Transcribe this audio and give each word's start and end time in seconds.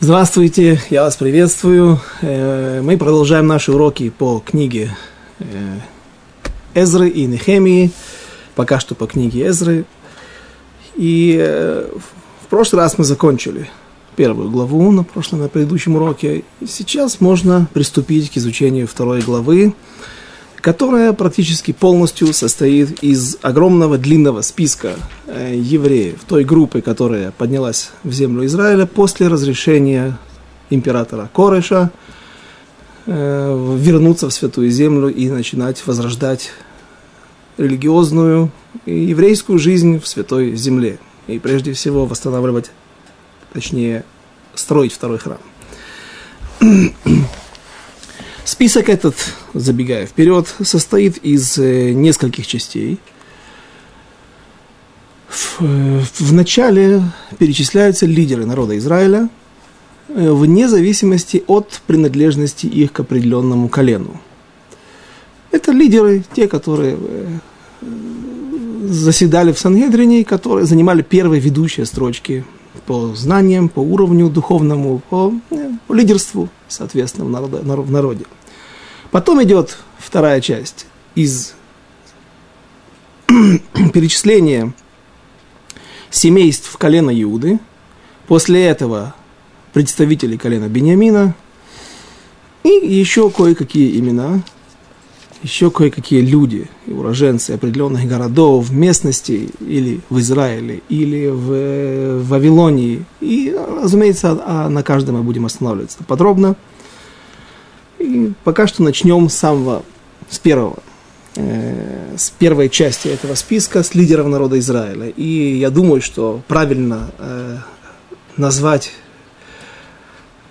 Здравствуйте, 0.00 0.80
я 0.90 1.04
вас 1.04 1.16
приветствую. 1.16 2.00
Э, 2.20 2.82
мы 2.82 2.98
продолжаем 2.98 3.46
наши 3.46 3.70
уроки 3.70 4.10
по 4.10 4.42
книге 4.44 4.94
э, 5.38 5.78
Эзры 6.74 7.08
и 7.08 7.24
Нехемии. 7.26 7.92
Пока 8.56 8.80
что 8.80 8.96
по 8.96 9.06
книге 9.06 9.46
Эзры. 9.46 9.84
И 10.96 11.38
э, 11.38 11.88
в 12.42 12.46
прошлый 12.48 12.82
раз 12.82 12.98
мы 12.98 13.04
закончили 13.04 13.70
первую 14.16 14.50
главу 14.50 14.90
на 14.90 15.04
прошлом, 15.04 15.40
на 15.40 15.48
предыдущем 15.48 15.94
уроке. 15.94 16.42
И 16.60 16.66
сейчас 16.66 17.20
можно 17.20 17.68
приступить 17.72 18.32
к 18.32 18.36
изучению 18.36 18.88
второй 18.88 19.22
главы 19.22 19.74
которая 20.64 21.12
практически 21.12 21.72
полностью 21.72 22.32
состоит 22.32 23.02
из 23.02 23.36
огромного 23.42 23.98
длинного 23.98 24.40
списка 24.40 24.94
э, 25.26 25.52
евреев, 25.54 26.20
той 26.26 26.42
группы, 26.42 26.80
которая 26.80 27.32
поднялась 27.32 27.90
в 28.02 28.10
землю 28.12 28.46
Израиля 28.46 28.86
после 28.86 29.28
разрешения 29.28 30.18
императора 30.70 31.28
Кореша 31.34 31.90
э, 33.04 33.76
вернуться 33.78 34.30
в 34.30 34.32
Святую 34.32 34.70
Землю 34.70 35.08
и 35.08 35.28
начинать 35.28 35.86
возрождать 35.86 36.50
религиозную 37.58 38.50
и 38.86 38.98
еврейскую 38.98 39.58
жизнь 39.58 40.00
в 40.00 40.08
Святой 40.08 40.56
Земле. 40.56 40.98
И 41.26 41.38
прежде 41.38 41.74
всего 41.74 42.06
восстанавливать, 42.06 42.70
точнее, 43.52 44.02
строить 44.54 44.94
второй 44.94 45.18
храм. 45.18 45.40
Список 48.44 48.90
этот, 48.90 49.14
забегая 49.54 50.04
вперед, 50.04 50.54
состоит 50.62 51.16
из 51.18 51.56
э, 51.56 51.92
нескольких 51.92 52.46
частей. 52.46 52.98
В, 55.28 55.62
э, 55.62 56.32
начале 56.32 57.02
перечисляются 57.38 58.04
лидеры 58.04 58.44
народа 58.44 58.76
Израиля, 58.76 59.30
э, 60.08 60.30
вне 60.30 60.68
зависимости 60.68 61.42
от 61.46 61.80
принадлежности 61.86 62.66
их 62.66 62.92
к 62.92 63.00
определенному 63.00 63.70
колену. 63.70 64.20
Это 65.50 65.72
лидеры, 65.72 66.22
те, 66.34 66.46
которые 66.46 66.98
заседали 68.82 69.52
в 69.52 69.58
Сангедрине, 69.58 70.24
которые 70.24 70.66
занимали 70.66 71.00
первые 71.00 71.40
ведущие 71.40 71.86
строчки 71.86 72.44
по 72.86 73.14
знаниям, 73.14 73.68
по 73.70 73.80
уровню 73.80 74.28
духовному, 74.28 75.00
по, 75.08 75.32
по 75.86 75.92
лидерству, 75.94 76.48
соответственно, 76.68 77.26
в 77.26 77.30
народе, 77.30 77.56
в 77.62 77.90
народе. 77.90 78.24
Потом 79.14 79.40
идет 79.44 79.78
вторая 79.96 80.40
часть 80.40 80.86
из 81.14 81.54
перечисления 83.92 84.72
семейств 86.10 86.76
колена 86.76 87.12
Иуды. 87.22 87.60
После 88.26 88.64
этого 88.64 89.14
представители 89.72 90.36
колена 90.36 90.68
Бениамина. 90.68 91.36
И 92.64 92.70
еще 92.70 93.30
кое-какие 93.30 94.00
имена, 94.00 94.42
еще 95.44 95.70
кое-какие 95.70 96.20
люди, 96.20 96.68
уроженцы 96.88 97.52
определенных 97.52 98.08
городов, 98.08 98.72
местностей, 98.72 99.50
или 99.60 100.00
в 100.10 100.18
Израиле, 100.18 100.82
или 100.88 101.28
в 101.28 102.24
Вавилонии. 102.24 103.04
И, 103.20 103.56
разумеется, 103.80 104.34
на 104.68 104.82
каждом 104.82 105.18
мы 105.18 105.22
будем 105.22 105.46
останавливаться 105.46 106.02
подробно– 106.02 106.56
пока 108.44 108.66
что 108.66 108.82
начнем 108.82 109.28
с 109.28 109.34
самого, 109.34 109.84
с 110.28 110.38
первого, 110.38 110.78
э, 111.36 112.14
с 112.16 112.30
первой 112.30 112.68
части 112.68 113.08
этого 113.08 113.34
списка, 113.34 113.82
с 113.82 113.94
лидеров 113.94 114.26
народа 114.26 114.58
Израиля. 114.58 115.08
И 115.08 115.56
я 115.58 115.70
думаю, 115.70 116.00
что 116.00 116.42
правильно 116.48 117.10
э, 117.18 117.58
назвать 118.36 118.92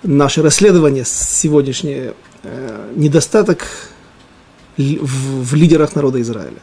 наше 0.02 0.42
расследование 0.42 1.04
сегодняшнее 1.04 2.14
э, 2.42 2.92
недостаток 2.94 3.66
в, 4.76 5.44
в 5.44 5.54
лидерах 5.54 5.94
народа 5.94 6.20
Израиля. 6.20 6.60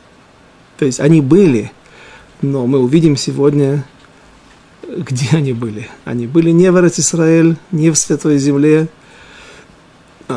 То 0.78 0.86
есть 0.86 1.00
они 1.00 1.22
были, 1.22 1.72
но 2.42 2.68
мы 2.68 2.80
увидим 2.80 3.16
сегодня, 3.16 3.86
где 4.88 5.36
они 5.36 5.54
были. 5.54 5.90
Они 6.06 6.28
были 6.28 6.52
не 6.52 6.72
в 6.72 6.78
Израиль, 7.00 7.58
не 7.72 7.92
в 7.92 7.96
Святой 7.98 8.38
Земле, 8.38 8.88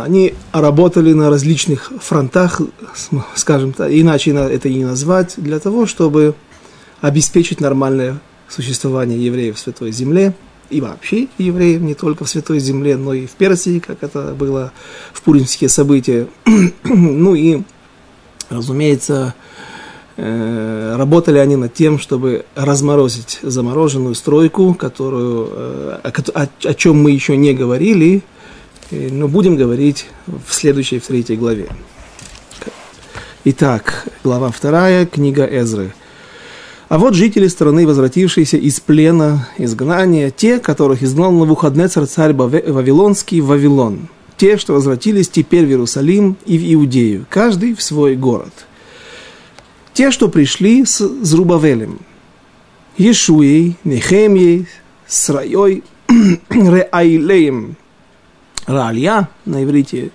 они 0.02 0.34
работали 0.52 1.12
на 1.12 1.30
различных 1.30 1.92
фронтах, 2.00 2.60
скажем 3.34 3.72
так, 3.72 3.90
иначе 3.90 4.32
это 4.32 4.68
и 4.68 4.74
не 4.74 4.84
назвать, 4.84 5.34
для 5.36 5.58
того, 5.58 5.86
чтобы 5.86 6.34
обеспечить 7.00 7.60
нормальное 7.60 8.20
существование 8.48 9.22
евреев 9.24 9.56
в 9.56 9.58
Святой 9.58 9.92
Земле, 9.92 10.34
и 10.70 10.80
вообще 10.80 11.28
евреев 11.38 11.80
не 11.82 11.94
только 11.94 12.24
в 12.24 12.28
Святой 12.28 12.58
Земле, 12.58 12.96
но 12.96 13.12
и 13.12 13.26
в 13.26 13.32
Персии, 13.32 13.78
как 13.78 14.02
это 14.02 14.34
было 14.34 14.72
в 15.12 15.22
пуримские 15.22 15.68
события. 15.68 16.26
ну 16.84 17.34
и, 17.34 17.62
разумеется, 18.48 19.34
э, 20.16 20.94
работали 20.96 21.38
они 21.38 21.56
над 21.56 21.74
тем, 21.74 21.98
чтобы 21.98 22.44
разморозить 22.54 23.40
замороженную 23.42 24.14
стройку, 24.14 24.74
которую, 24.74 25.48
э, 25.52 26.10
о, 26.34 26.48
о 26.64 26.74
чем 26.74 27.02
мы 27.02 27.10
еще 27.10 27.36
не 27.36 27.52
говорили, 27.52 28.22
но 28.90 29.28
будем 29.28 29.56
говорить 29.56 30.06
в 30.26 30.52
следующей, 30.52 30.98
в 30.98 31.06
третьей 31.06 31.36
главе. 31.36 31.68
Итак, 33.44 34.08
глава 34.22 34.50
вторая, 34.50 35.06
книга 35.06 35.44
Эзры. 35.44 35.92
А 36.88 36.98
вот 36.98 37.14
жители 37.14 37.48
страны, 37.48 37.86
возвратившиеся 37.86 38.56
из 38.56 38.80
плена, 38.80 39.48
изгнания, 39.58 40.30
те, 40.30 40.58
которых 40.58 41.02
изгнал 41.02 41.32
на 41.32 41.44
выходные 41.44 41.88
царь 41.88 42.32
Вавилонский 42.34 43.40
в 43.40 43.46
Вавилон, 43.46 44.08
те, 44.36 44.56
что 44.58 44.74
возвратились 44.74 45.28
теперь 45.28 45.66
в 45.66 45.70
Иерусалим 45.70 46.36
и 46.46 46.58
в 46.58 46.74
Иудею, 46.74 47.26
каждый 47.28 47.74
в 47.74 47.82
свой 47.82 48.16
город. 48.16 48.52
Те, 49.92 50.10
что 50.10 50.28
пришли 50.28 50.84
с 50.84 50.98
Зрубавелем, 51.22 52.00
Ешуей, 52.96 53.76
Нехемией, 53.84 54.68
Срайой, 55.06 55.84
Реайлеем, 56.48 57.76
Раалья 58.66 59.28
на 59.44 59.62
иврите, 59.62 60.10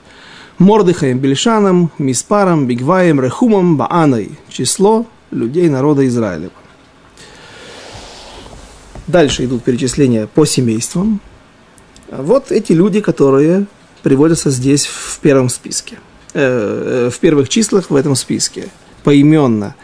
Мордыхаем 0.58 1.20
Бельшаном, 1.20 1.92
Миспаром, 1.98 2.68
Бигваем, 2.68 3.22
Рехумом, 3.22 3.78
Бааной. 3.78 4.32
Число 4.50 5.06
людей 5.32 5.70
народа 5.70 6.06
Израилева. 6.08 6.52
Дальше 9.08 9.46
идут 9.46 9.64
перечисления 9.64 10.28
по 10.28 10.46
семействам. 10.46 11.22
Вот 12.12 12.52
эти 12.52 12.74
люди, 12.74 13.02
которые 13.02 13.66
приводятся 14.04 14.50
здесь 14.50 14.86
в 14.86 15.20
первом 15.20 15.50
списке. 15.50 15.98
Э, 16.34 17.08
э 17.08 17.10
в 17.10 17.20
первых 17.20 17.50
числах 17.50 17.90
в 17.90 17.96
этом 17.96 18.16
списке. 18.16 18.70
Поименно. 19.04 19.76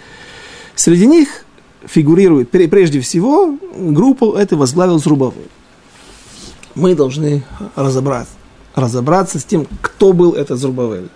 Среди 0.75 1.07
них 1.07 1.45
фигурирует, 1.87 2.49
прежде 2.51 2.99
всего, 2.99 3.57
группу 3.75 4.33
это 4.33 4.57
возглавил 4.57 4.99
Зрубовой. 4.99 5.47
Мы 6.75 6.95
должны 6.95 7.43
разобрать, 7.75 8.27
разобраться 8.75 9.39
с 9.39 9.45
тем, 9.45 9.67
кто 9.81 10.13
был 10.13 10.33
этот 10.33 10.59
Зрубавель. 10.59 11.09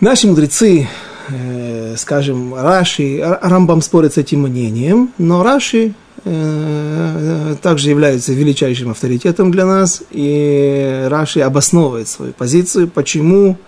Наши 0.00 0.26
мудрецы, 0.26 0.88
э, 1.28 1.94
скажем, 1.96 2.54
Раши, 2.54 3.20
Рамбам 3.40 3.82
спорит 3.82 4.14
с 4.14 4.18
этим 4.18 4.40
мнением, 4.40 5.12
но 5.18 5.44
Раши 5.44 5.94
э, 6.24 7.56
также 7.62 7.90
является 7.90 8.32
величайшим 8.32 8.90
авторитетом 8.90 9.52
для 9.52 9.64
нас, 9.64 10.02
и 10.10 11.06
Раши 11.08 11.40
обосновывает 11.40 12.08
свою 12.08 12.32
позицию, 12.32 12.88
почему 12.88 13.58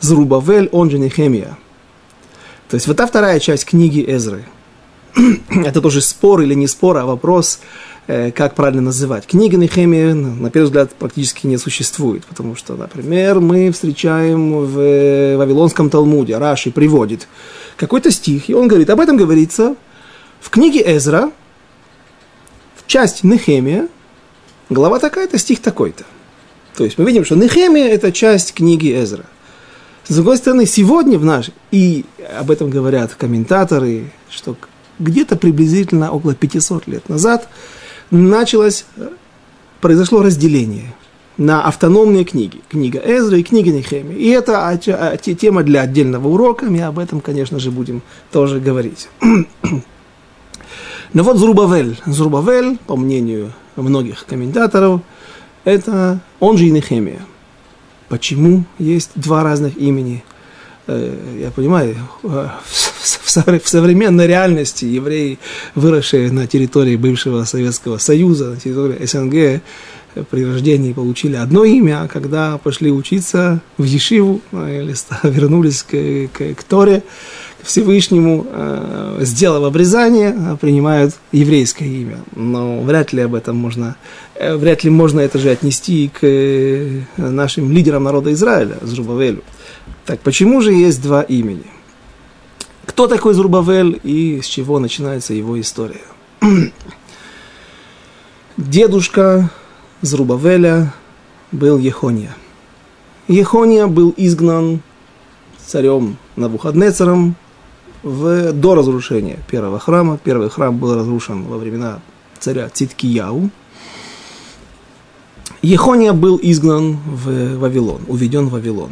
Зрубавель, 0.00 0.68
он 0.72 0.90
же 0.90 0.98
Нехемия. 0.98 1.58
То 2.70 2.76
есть 2.76 2.86
вот 2.86 2.96
та 2.96 3.06
вторая 3.06 3.38
часть 3.38 3.66
книги 3.66 4.02
Эзры. 4.06 4.44
Это 5.50 5.82
тоже 5.82 6.00
спор 6.00 6.40
или 6.40 6.54
не 6.54 6.66
спор, 6.66 6.96
а 6.96 7.04
вопрос, 7.04 7.60
Э, 7.60 7.95
как 8.06 8.54
правильно 8.54 8.82
называть. 8.82 9.26
Книга 9.26 9.56
Нехемия, 9.56 10.14
на 10.14 10.48
первый 10.50 10.66
взгляд, 10.66 10.92
практически 10.92 11.46
не 11.48 11.56
существует, 11.56 12.24
потому 12.24 12.54
что, 12.54 12.76
например, 12.76 13.40
мы 13.40 13.72
встречаем 13.72 14.64
в 14.64 14.78
э, 14.78 15.36
Вавилонском 15.36 15.90
Талмуде, 15.90 16.38
Раши 16.38 16.70
приводит 16.70 17.26
какой-то 17.76 18.12
стих, 18.12 18.48
и 18.48 18.54
он 18.54 18.68
говорит, 18.68 18.90
об 18.90 19.00
этом 19.00 19.16
говорится 19.16 19.74
в 20.40 20.50
книге 20.50 20.84
Эзра, 20.96 21.32
в 22.76 22.86
части 22.86 23.26
Нехемия, 23.26 23.88
глава 24.70 25.00
такая-то, 25.00 25.36
стих 25.36 25.60
такой-то. 25.60 26.04
То 26.76 26.84
есть 26.84 26.98
мы 26.98 27.06
видим, 27.06 27.24
что 27.24 27.34
Нехемия– 27.34 27.88
это 27.90 28.12
часть 28.12 28.54
книги 28.54 28.94
Эзра. 29.02 29.24
С 30.06 30.14
другой 30.14 30.36
стороны, 30.36 30.66
сегодня 30.66 31.18
в 31.18 31.24
нашей, 31.24 31.54
и 31.72 32.04
об 32.38 32.52
этом 32.52 32.70
говорят 32.70 33.16
комментаторы, 33.16 34.12
что 34.30 34.56
где-то 35.00 35.34
приблизительно 35.34 36.12
около 36.12 36.36
500 36.36 36.86
лет 36.86 37.08
назад– 37.08 37.48
началось, 38.10 38.84
произошло 39.80 40.22
разделение 40.22 40.94
на 41.36 41.64
автономные 41.64 42.24
книги. 42.24 42.60
Книга 42.68 42.98
Эзра 42.98 43.38
и 43.38 43.42
книга 43.42 43.70
Нехеми. 43.70 44.14
И 44.14 44.28
это 44.30 44.68
а, 44.68 44.76
тема 44.76 45.62
для 45.62 45.82
отдельного 45.82 46.28
урока, 46.28 46.66
мы 46.66 46.82
об 46.82 46.98
этом, 46.98 47.20
конечно 47.20 47.58
же, 47.58 47.70
будем 47.70 48.02
тоже 48.32 48.60
говорить. 48.60 49.08
Но 51.12 51.22
вот 51.22 51.36
Зрубавель. 51.36 52.00
Зрубавель, 52.06 52.78
по 52.86 52.96
мнению 52.96 53.52
многих 53.76 54.24
комментаторов, 54.26 55.02
это 55.64 56.20
он 56.40 56.56
же 56.56 56.66
и 56.66 56.70
Нехемия. 56.70 57.20
Почему 58.08 58.64
есть 58.78 59.10
два 59.14 59.42
разных 59.42 59.76
имени? 59.76 60.24
Э, 60.86 61.38
я 61.40 61.50
понимаю, 61.50 61.96
э, 62.22 62.48
в 63.06 63.68
современной 63.68 64.26
реальности 64.26 64.84
евреи, 64.84 65.38
выросшие 65.74 66.30
на 66.32 66.46
территории 66.46 66.96
бывшего 66.96 67.44
Советского 67.44 67.98
Союза, 67.98 68.50
на 68.50 68.56
территории 68.56 69.04
СНГ, 69.04 69.62
при 70.30 70.44
рождении 70.44 70.92
получили 70.92 71.36
одно 71.36 71.64
имя, 71.64 72.02
а 72.02 72.08
когда 72.08 72.58
пошли 72.58 72.90
учиться 72.90 73.60
в 73.76 73.84
Ешиву 73.84 74.40
э, 74.52 74.82
или 74.82 74.94
вернулись 75.28 75.82
к, 75.82 75.90
к, 76.32 76.54
к 76.54 76.62
Торе, 76.64 77.02
к 77.62 77.66
Всевышнему, 77.66 78.46
э, 78.48 79.18
сделав 79.20 79.64
обрезание, 79.64 80.34
а 80.38 80.56
принимают 80.56 81.14
еврейское 81.32 81.88
имя. 81.88 82.18
Но 82.34 82.80
вряд 82.80 83.12
ли 83.12 83.22
об 83.22 83.34
этом 83.34 83.56
можно, 83.56 83.96
э, 84.34 84.56
вряд 84.56 84.84
ли 84.84 84.90
можно 84.90 85.20
это 85.20 85.38
же 85.38 85.50
отнести 85.50 86.08
к 86.08 86.20
э, 86.22 87.00
нашим 87.16 87.70
лидерам 87.70 88.04
народа 88.04 88.32
Израиля, 88.32 88.76
Зрубавелю. 88.82 89.42
Так 90.04 90.20
почему 90.20 90.60
же 90.60 90.72
есть 90.72 91.02
два 91.02 91.22
имени? 91.22 91.64
Кто 92.86 93.08
такой 93.08 93.34
Зрубавель 93.34 94.00
и 94.04 94.40
с 94.40 94.46
чего 94.46 94.78
начинается 94.78 95.34
его 95.34 95.60
история? 95.60 96.04
Дедушка 98.56 99.50
Зрубавеля 100.00 100.94
был 101.52 101.78
Ехония. 101.78 102.34
Ехония 103.28 103.88
был 103.88 104.14
изгнан 104.16 104.80
царем 105.66 106.16
Навуходнецером 106.36 107.34
в, 108.02 108.52
до 108.52 108.76
разрушения 108.76 109.40
первого 109.50 109.80
храма. 109.80 110.18
Первый 110.22 110.48
храм 110.48 110.76
был 110.78 110.94
разрушен 110.94 111.42
во 111.42 111.58
времена 111.58 112.00
царя 112.38 112.68
Циткияу. 112.68 113.50
Ехония 115.60 116.12
был 116.12 116.38
изгнан 116.40 116.98
в 117.04 117.56
Вавилон, 117.56 118.02
уведен 118.06 118.46
в 118.46 118.52
Вавилон. 118.52 118.90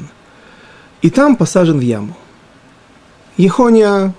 И 1.01 1.11
там 1.11 1.37
посажен 1.37 1.79
в 1.79 1.83
яму. 1.83 2.17
Ехония 3.37 4.15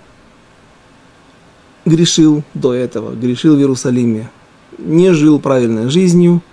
грешил 1.86 2.44
до 2.54 2.74
этого, 2.74 3.14
грешил 3.14 3.56
в 3.56 3.60
Иерусалиме, 3.60 4.30
не 4.78 5.14
жил 5.14 5.40
правильной 5.40 5.90
жизнью– 5.90 6.42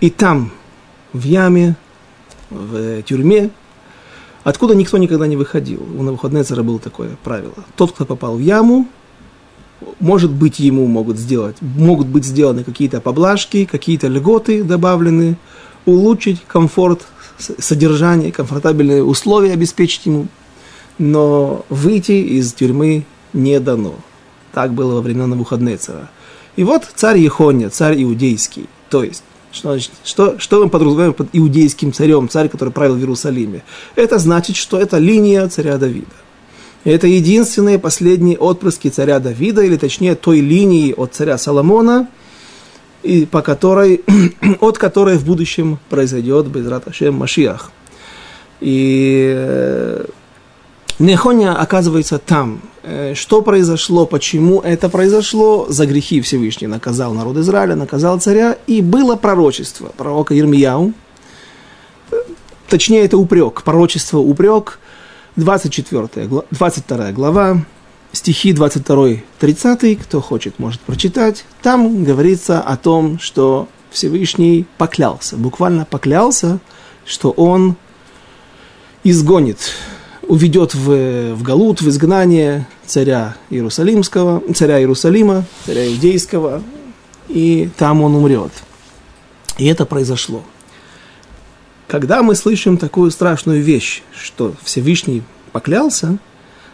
и 0.00 0.08
там, 0.08 0.50
в 1.12 1.24
яме, 1.24 1.76
в 2.48 3.02
тюрьме, 3.02 3.50
откуда 4.44 4.74
никто 4.74 4.96
никогда 4.96 5.26
не 5.26 5.36
выходил. 5.36 5.86
У 5.96 6.02
Навуходнецера 6.02 6.62
было 6.62 6.78
такое 6.78 7.16
правило. 7.22 7.52
Тот, 7.76 7.92
кто 7.92 8.06
попал 8.06 8.36
в 8.36 8.40
яму, 8.40 8.88
может 9.98 10.30
быть, 10.30 10.58
ему 10.58 10.86
могут 10.86 11.18
сделать, 11.18 11.56
могут 11.60 12.06
быть 12.06 12.24
сделаны 12.24 12.64
какие-то 12.64 13.00
поблажки, 13.00 13.66
какие-то 13.66 14.08
льготы 14.08 14.64
добавлены, 14.64 15.36
улучшить 15.84 16.42
комфорт, 16.46 17.06
содержание, 17.38 18.32
комфортабельные 18.32 19.04
условия 19.04 19.52
обеспечить 19.52 20.06
ему, 20.06 20.28
но 21.00 21.64
выйти 21.70 22.12
из 22.12 22.52
тюрьмы 22.52 23.04
не 23.32 23.58
дано. 23.58 23.94
Так 24.52 24.74
было 24.74 24.96
во 24.96 25.00
времена 25.00 25.26
Навуходнецера. 25.26 26.10
И 26.56 26.62
вот 26.62 26.86
царь 26.94 27.18
Ехония, 27.18 27.70
царь 27.70 28.02
иудейский, 28.02 28.68
то 28.90 29.02
есть 29.02 29.22
что, 29.50 29.78
что, 30.04 30.38
что 30.38 30.62
мы 30.62 30.68
подразумеваем 30.68 31.14
под 31.14 31.28
иудейским 31.32 31.92
царем, 31.94 32.28
царь, 32.28 32.48
который 32.48 32.70
правил 32.70 32.96
в 32.96 32.98
Иерусалиме? 32.98 33.64
Это 33.96 34.18
значит, 34.18 34.56
что 34.56 34.78
это 34.78 34.98
линия 34.98 35.48
царя 35.48 35.78
Давида. 35.78 36.06
Это 36.84 37.06
единственные 37.06 37.78
последние 37.78 38.36
отпрыски 38.36 38.88
царя 38.88 39.20
Давида, 39.20 39.62
или 39.62 39.76
точнее 39.76 40.14
той 40.14 40.40
линии 40.40 40.92
от 40.92 41.14
царя 41.14 41.38
Соломона, 41.38 42.08
и 43.02 43.24
по 43.24 43.40
которой, 43.40 44.02
от 44.60 44.76
которой 44.76 45.16
в 45.16 45.24
будущем 45.24 45.78
произойдет 45.88 46.46
Безрат 46.46 46.86
Ашем 46.86 47.14
Машиах. 47.14 47.72
И 48.60 49.32
э, 49.34 50.04
Нехоня 51.00 51.56
оказывается 51.56 52.18
там. 52.18 52.60
Э, 52.82 53.14
что 53.14 53.40
произошло, 53.40 54.04
почему 54.04 54.60
это 54.60 54.90
произошло? 54.90 55.64
За 55.70 55.86
грехи 55.86 56.20
Всевышний 56.20 56.66
наказал 56.66 57.14
народ 57.14 57.38
Израиля, 57.38 57.74
наказал 57.74 58.20
царя, 58.20 58.58
и 58.66 58.82
было 58.82 59.16
пророчество 59.16 59.86
пророка 59.96 60.34
Ермияу. 60.34 60.92
Точнее, 62.68 63.06
это 63.06 63.16
упрек, 63.16 63.62
пророчество 63.62 64.18
упрек, 64.18 64.78
24, 65.36 66.28
22 66.50 67.12
глава, 67.12 67.64
стихи 68.12 68.52
22-30, 68.52 69.96
кто 69.96 70.20
хочет, 70.20 70.58
может 70.58 70.82
прочитать. 70.82 71.46
Там 71.62 72.04
говорится 72.04 72.60
о 72.60 72.76
том, 72.76 73.18
что 73.18 73.68
Всевышний 73.90 74.66
поклялся, 74.76 75.38
буквально 75.38 75.86
поклялся, 75.86 76.58
что 77.06 77.30
он 77.30 77.76
изгонит 79.02 79.60
уведет 80.30 80.76
в, 80.76 81.34
в 81.34 81.42
Галут, 81.42 81.82
в 81.82 81.88
изгнание 81.88 82.64
царя 82.86 83.34
Иерусалимского, 83.50 84.40
царя 84.54 84.78
Иерусалима, 84.78 85.44
царя 85.66 85.88
Иудейского, 85.88 86.62
и 87.28 87.68
там 87.76 88.00
он 88.00 88.14
умрет. 88.14 88.52
И 89.58 89.66
это 89.66 89.84
произошло. 89.84 90.44
Когда 91.88 92.22
мы 92.22 92.36
слышим 92.36 92.78
такую 92.78 93.10
страшную 93.10 93.60
вещь, 93.60 94.04
что 94.16 94.54
Всевышний 94.62 95.24
поклялся, 95.50 96.18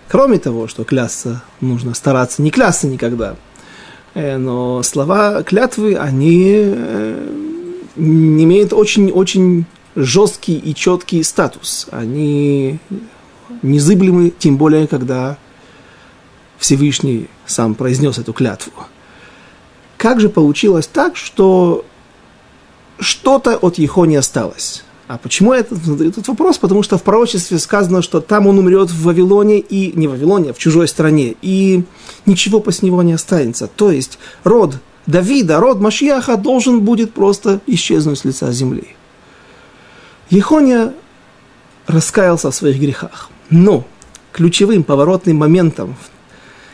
кроме 0.07 0.39
того, 0.39 0.69
что 0.69 0.85
клясться 0.85 1.43
нужно 1.63 1.95
стараться 1.95 2.43
не 2.43 2.51
клясться 2.51 2.87
никогда, 2.87 3.37
э, 4.13 4.37
но 4.37 4.83
слова 4.83 5.43
клятвы, 5.43 5.97
они 5.97 6.45
э, 6.47 7.29
имеют 7.97 8.75
очень-очень 8.75 9.65
жесткий 9.95 10.59
и 10.59 10.75
четкий 10.75 11.23
статус. 11.23 11.87
Они 11.91 12.79
незыблемы, 13.63 14.31
тем 14.31 14.57
более, 14.57 14.87
когда 14.87 15.37
Всевышний 16.59 17.29
сам 17.47 17.75
произнес 17.75 18.19
эту 18.19 18.33
клятву. 18.33 18.73
Как 19.97 20.21
же 20.21 20.29
получилось 20.29 20.87
так, 20.87 21.17
что 21.17 21.85
что-то 22.99 23.57
от 23.57 23.79
Ехо 23.79 24.05
не 24.05 24.17
осталось? 24.17 24.85
А 25.09 25.19
почему 25.19 25.53
этот, 25.53 25.79
этот 26.01 26.27
вопрос? 26.27 26.59
Потому 26.59 26.83
что 26.83 26.99
в 26.99 27.03
пророчестве 27.03 27.59
сказано, 27.59 28.03
что 28.03 28.21
там 28.21 28.47
он 28.47 28.59
умрет 28.59 28.91
в 28.91 29.05
Вавилоне, 29.05 29.61
и 29.61 29.97
не 29.97 30.09
в 30.09 30.11
Вавилоне, 30.13 30.51
а 30.51 30.53
в 30.53 30.59
чужой 30.59 30.89
стране, 30.89 31.37
и 31.43 31.85
ничего 32.27 32.59
после 32.61 32.89
него 32.89 33.03
не 33.03 33.13
останется. 33.13 33.69
То 33.69 33.93
есть 33.93 34.19
род 34.43 34.77
Давида, 35.07 35.61
род 35.61 35.81
Машьяха 35.81 36.37
должен 36.37 36.81
будет 36.81 37.15
просто 37.15 37.61
исчезнуть 37.67 38.19
с 38.19 38.25
лица 38.25 38.51
земли. 38.51 38.89
Ехония 40.31 40.93
раскаялся 41.87 42.51
в 42.51 42.55
своих 42.55 42.81
грехах. 42.81 43.31
Но 43.51 43.87
ключевым 44.33 44.85
поворотным 44.85 45.37
моментом, 45.37 45.97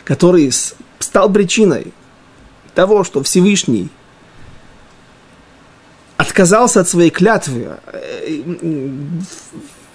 который 0.04 0.50
стал 0.98 1.32
причиной 1.32 1.92
того, 2.74 3.04
что 3.04 3.22
Всевышний 3.22 3.88
отказался 6.16 6.80
от 6.80 6.88
своей 6.88 7.10
клятвы, 7.10 7.76
э, 7.92 8.88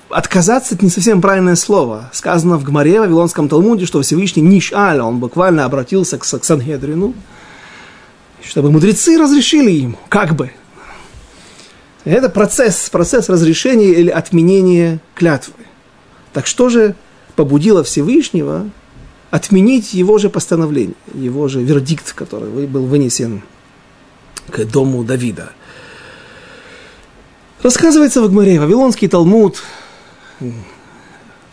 отказаться 0.10 0.76
это 0.76 0.86
не 0.86 0.92
совсем 0.92 1.22
правильное 1.22 1.56
слово. 1.56 2.10
Сказано 2.14 2.58
в 2.58 2.64
Гмаре, 2.64 3.00
в 3.00 3.02
Вавилонском 3.02 3.50
Талмуде, 3.50 3.86
что 3.86 4.02
Всевышний 4.02 4.44
Нишаль, 4.44 5.00
он 5.00 5.20
буквально 5.20 5.66
обратился 5.66 6.18
к 6.18 6.26
Сангедрину, 6.26 7.14
чтобы 8.44 8.72
мудрецы 8.72 9.18
разрешили 9.18 9.72
ему, 9.72 9.98
как 10.10 10.36
бы. 10.36 10.52
Это 12.06 12.30
процесс, 12.30 12.90
процесс 12.90 13.28
разрешения 13.28 13.90
или 13.90 14.10
отменения 14.10 15.00
клятвы. 15.14 15.54
Так 16.34 16.48
что 16.48 16.70
же 16.70 16.96
побудило 17.36 17.84
Всевышнего 17.84 18.70
отменить 19.32 19.94
его 19.94 20.18
же 20.18 20.30
постановление, 20.30 20.96
его 21.14 21.48
же 21.48 21.62
вердикт, 21.62 22.14
который 22.14 22.68
был 22.68 22.86
вынесен 22.86 23.42
к 24.50 24.64
дому 24.66 25.04
Давида? 25.04 25.52
Рассказывается 27.62 28.22
в 28.22 28.26
Агмаре, 28.26 28.60
Вавилонский 28.60 29.08
Талмуд, 29.08 29.64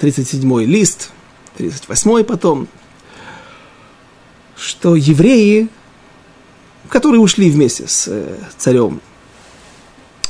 37-й 0.01 0.67
лист, 0.67 1.11
38-й 1.59 2.25
потом, 2.25 2.69
что 4.57 4.97
евреи, 4.97 5.69
которые 6.89 7.21
ушли 7.21 7.51
вместе 7.51 7.89
с 7.89 8.07
э, 8.09 8.37
царем 8.59 9.01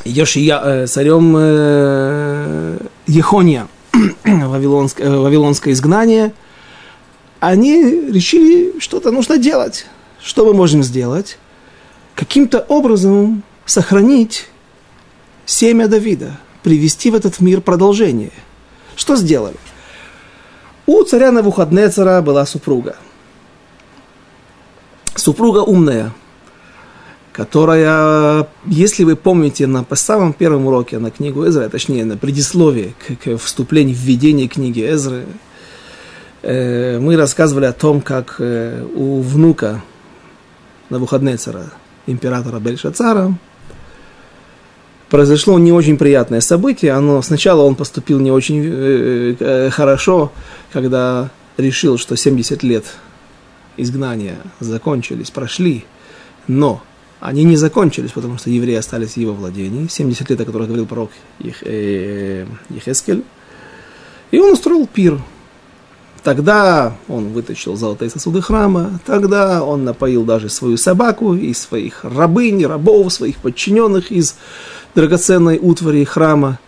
Йошия, 0.05 0.61
э, 0.63 0.87
царем 0.87 1.35
э, 1.37 2.79
Ехония, 3.07 3.67
вавилонское, 4.25 5.07
э, 5.07 5.17
вавилонское 5.17 5.73
изгнание, 5.73 6.33
они 7.41 8.11
решили, 8.11 8.79
что-то 8.79 9.11
нужно 9.11 9.39
делать. 9.39 9.87
Что 10.23 10.47
мы 10.47 10.55
можем 10.55 10.83
сделать? 10.83 11.39
Каким-то 12.15 12.61
образом 12.61 13.43
сохранить 13.67 14.49
семя 15.47 15.89
Давида, 15.89 16.39
привести 16.63 17.11
в 17.11 17.15
этот 17.15 17.41
мир 17.41 17.61
продолжение. 17.61 18.33
Что 18.97 19.17
сделали? 19.17 19.57
У 20.87 21.03
царя 21.03 21.31
Навуходнецера 21.33 22.23
была 22.23 22.47
супруга. 22.47 22.97
Супруга 25.15 25.59
умная, 25.59 26.13
которая, 27.35 28.47
если 28.65 29.03
вы 29.03 29.17
помните, 29.17 29.67
на 29.67 29.85
самом 29.95 30.33
первом 30.33 30.67
уроке 30.67 31.01
на 31.01 31.11
книгу 31.11 31.45
Эзра, 31.45 31.69
точнее, 31.69 32.05
на 32.05 32.17
предисловии 32.17 32.95
к, 32.97 33.25
к 33.25 33.37
вступлению 33.39 33.97
в 33.97 33.99
введение 33.99 34.47
книги 34.47 34.81
Эзры, 34.89 35.27
э, 36.43 37.01
мы 37.01 37.17
рассказывали 37.17 37.65
о 37.65 37.73
том, 37.73 38.01
как 38.01 38.37
э, 38.39 38.87
у 38.95 39.21
внука 39.21 39.83
Навуходнецера, 40.91 41.73
императора 42.07 42.61
Бельшацара, 42.61 43.37
произошло 45.11 45.59
не 45.59 45.73
очень 45.73 45.99
приятное 45.99 46.41
событие. 46.41 46.93
Оно, 46.93 47.21
сначала 47.21 47.63
он 47.63 47.75
поступил 47.75 48.21
не 48.21 48.31
очень 48.31 48.63
э, 48.65 49.35
э, 49.41 49.71
хорошо, 49.71 50.31
когда 50.73 51.31
решил, 51.57 51.99
что 51.99 52.17
70 52.17 52.63
лет 52.63 52.85
изгнания 53.77 54.37
закончились, 54.61 55.33
прошли, 55.33 55.85
но 56.47 56.81
они 57.25 57.45
не 57.45 57.57
закончились, 57.57 58.11
потому 58.11 58.37
что 58.37 58.51
евреи 58.51 58.75
остались 58.75 59.15
в 59.15 59.17
его 59.17 59.33
владении. 59.33 59.89
70 59.89 60.29
лет, 60.29 60.41
о 60.43 60.45
которых 60.45 60.67
говорил 60.69 60.85
пророк 60.85 61.11
Ех, 61.39 61.63
э, 61.63 62.45
Ехескель. 62.69 63.25
И 64.31 64.39
он 64.39 64.53
устроил 64.53 64.87
пир. 64.87 65.19
Тогда 66.23 66.99
он 67.09 67.29
вытащил 67.29 67.77
золотые 67.77 68.11
сосуды 68.11 68.43
храма, 68.43 69.01
тогда 69.07 69.65
он 69.65 69.85
напоил 69.85 70.25
даже 70.25 70.51
свою 70.51 70.77
собаку 70.77 71.35
и 71.35 71.55
своих 71.55 72.05
рабынь, 72.05 72.67
рабов, 72.67 73.11
своих 73.11 73.37
подчиненных 73.37 74.13
из 74.13 74.37
драгоценной 74.95 75.59
утвари 75.63 76.05
храма. 76.05 76.59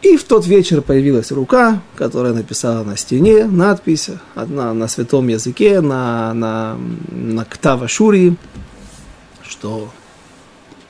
И 0.00 0.16
в 0.16 0.24
тот 0.24 0.46
вечер 0.46 0.80
появилась 0.80 1.30
рука, 1.30 1.82
которая 1.96 2.32
написала 2.32 2.84
на 2.84 2.96
стене 2.96 3.44
надпись 3.44 4.08
одна 4.34 4.72
на 4.72 4.88
святом 4.88 5.28
языке, 5.28 5.82
на, 5.82 6.32
на, 6.32 6.78
на 7.10 7.44
Ктава 7.44 7.86
Шури, 7.86 8.38
что 9.48 9.90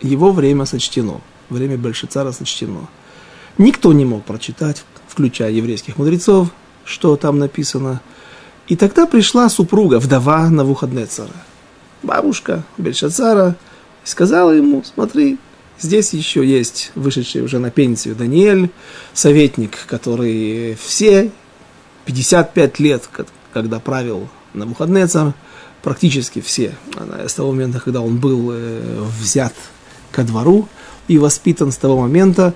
его 0.01 0.33
время 0.33 0.65
сочтено, 0.65 1.21
время 1.51 1.79
Большецара 1.79 2.33
сочтено. 2.33 2.89
Никто 3.59 3.93
не 3.93 4.05
мог 4.05 4.25
прочитать, 4.25 4.85
включая 5.09 5.53
еврейских 5.53 5.97
мудрецов, 5.97 6.49
что 6.85 7.17
там 7.17 7.39
написано. 7.39 8.01
И 8.67 8.77
тогда 8.77 9.07
пришла 9.07 9.49
супруга, 9.49 9.99
вдова 10.01 10.45
на 10.45 10.51
Навуходнецара, 10.51 11.31
бабушка 12.03 12.65
Бельшацара, 12.79 13.57
и 14.05 14.09
сказала 14.09 14.51
ему, 14.51 14.83
смотри, 14.85 15.39
Здесь 15.81 16.13
еще 16.13 16.47
есть 16.47 16.93
вышедший 16.95 17.43
уже 17.43 17.59
на 17.59 17.71
пенсию 17.71 18.15
Даниэль, 18.15 18.71
советник, 19.13 19.87
который 19.87 20.77
все 20.81 21.33
55 22.05 22.79
лет, 22.79 23.09
когда 23.53 23.81
правил 23.81 24.29
на 24.53 24.61
Навуходнецар, 24.61 25.35
практически 25.85 26.41
все, 26.41 26.75
с 27.27 27.35
того 27.35 27.53
момента, 27.53 27.79
когда 27.79 28.01
он 28.01 28.17
был 28.17 28.51
э, 28.53 29.05
взят 29.21 29.53
ко 30.11 30.25
двору 30.25 30.67
и 31.09 31.19
воспитан 31.19 31.71
с 31.71 31.77
того 31.77 32.01
момента, 32.01 32.55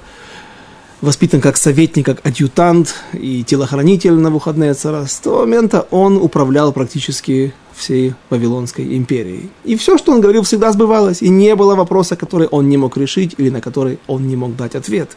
воспитан 1.02 1.40
как 1.40 1.58
советник, 1.58 2.06
как 2.06 2.26
адъютант 2.26 2.94
и 3.12 3.44
телохранитель 3.44 4.14
на 4.14 4.30
выходные 4.30 4.73
цара, 4.75 5.06
с 5.06 5.18
того 5.18 5.40
момента 5.40 5.87
он 5.90 6.16
управлял 6.16 6.73
практически 6.73 7.52
всей 7.76 8.14
Вавилонской 8.30 8.97
империей. 8.97 9.50
И 9.64 9.76
все, 9.76 9.99
что 9.99 10.12
он 10.12 10.20
говорил, 10.20 10.42
всегда 10.42 10.73
сбывалось, 10.73 11.23
и 11.23 11.28
не 11.28 11.54
было 11.54 11.76
вопроса, 11.76 12.16
который 12.16 12.49
он 12.49 12.68
не 12.68 12.78
мог 12.78 12.97
решить 12.97 13.35
или 13.38 13.50
на 13.50 13.61
который 13.61 13.99
он 14.06 14.26
не 14.26 14.37
мог 14.37 14.56
дать 14.56 14.75
ответ. 14.75 15.16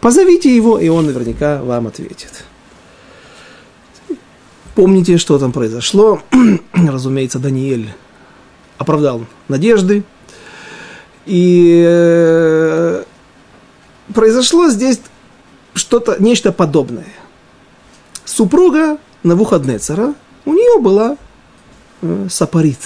Позовите 0.00 0.54
его, 0.54 0.78
и 0.78 0.88
он 0.88 1.06
наверняка 1.06 1.62
вам 1.62 1.86
ответит. 1.86 2.44
Помните, 4.74 5.18
что 5.18 5.38
там 5.38 5.52
произошло. 5.52 6.20
Разумеется, 6.72 7.38
Даниэль 7.38 7.92
оправдал 8.78 9.24
надежды. 9.48 10.02
И 11.26 11.82
э, 11.86 13.04
произошло 14.12 14.68
здесь 14.68 15.00
что-то, 15.74 16.16
нечто 16.18 16.52
подобное. 16.52 17.06
Супруга 18.24 18.98
Навуходнецера, 19.22 20.14
у 20.44 20.52
нее 20.52 20.80
была 20.80 21.16
э, 22.02 22.26
сапарит. 22.28 22.80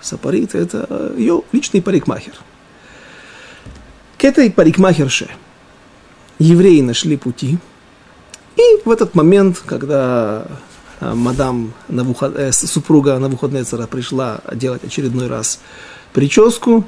Сапарит– 0.00 0.54
это 0.54 1.12
ее 1.16 1.42
личный 1.52 1.82
парикмахер. 1.82 2.34
К 4.18 4.24
этой 4.24 4.50
парикмахерше 4.50 5.28
евреи 6.38 6.80
нашли 6.80 7.16
пути. 7.16 7.58
И 8.56 8.80
в 8.84 8.90
этот 8.90 9.14
момент, 9.14 9.62
когда 9.64 10.46
мадам 11.12 11.72
Навуход... 11.88 12.36
э, 12.36 12.52
супруга 12.52 13.18
Навуходнецера 13.18 13.86
пришла 13.86 14.40
делать 14.54 14.84
очередной 14.84 15.26
раз 15.26 15.60
прическу, 16.12 16.84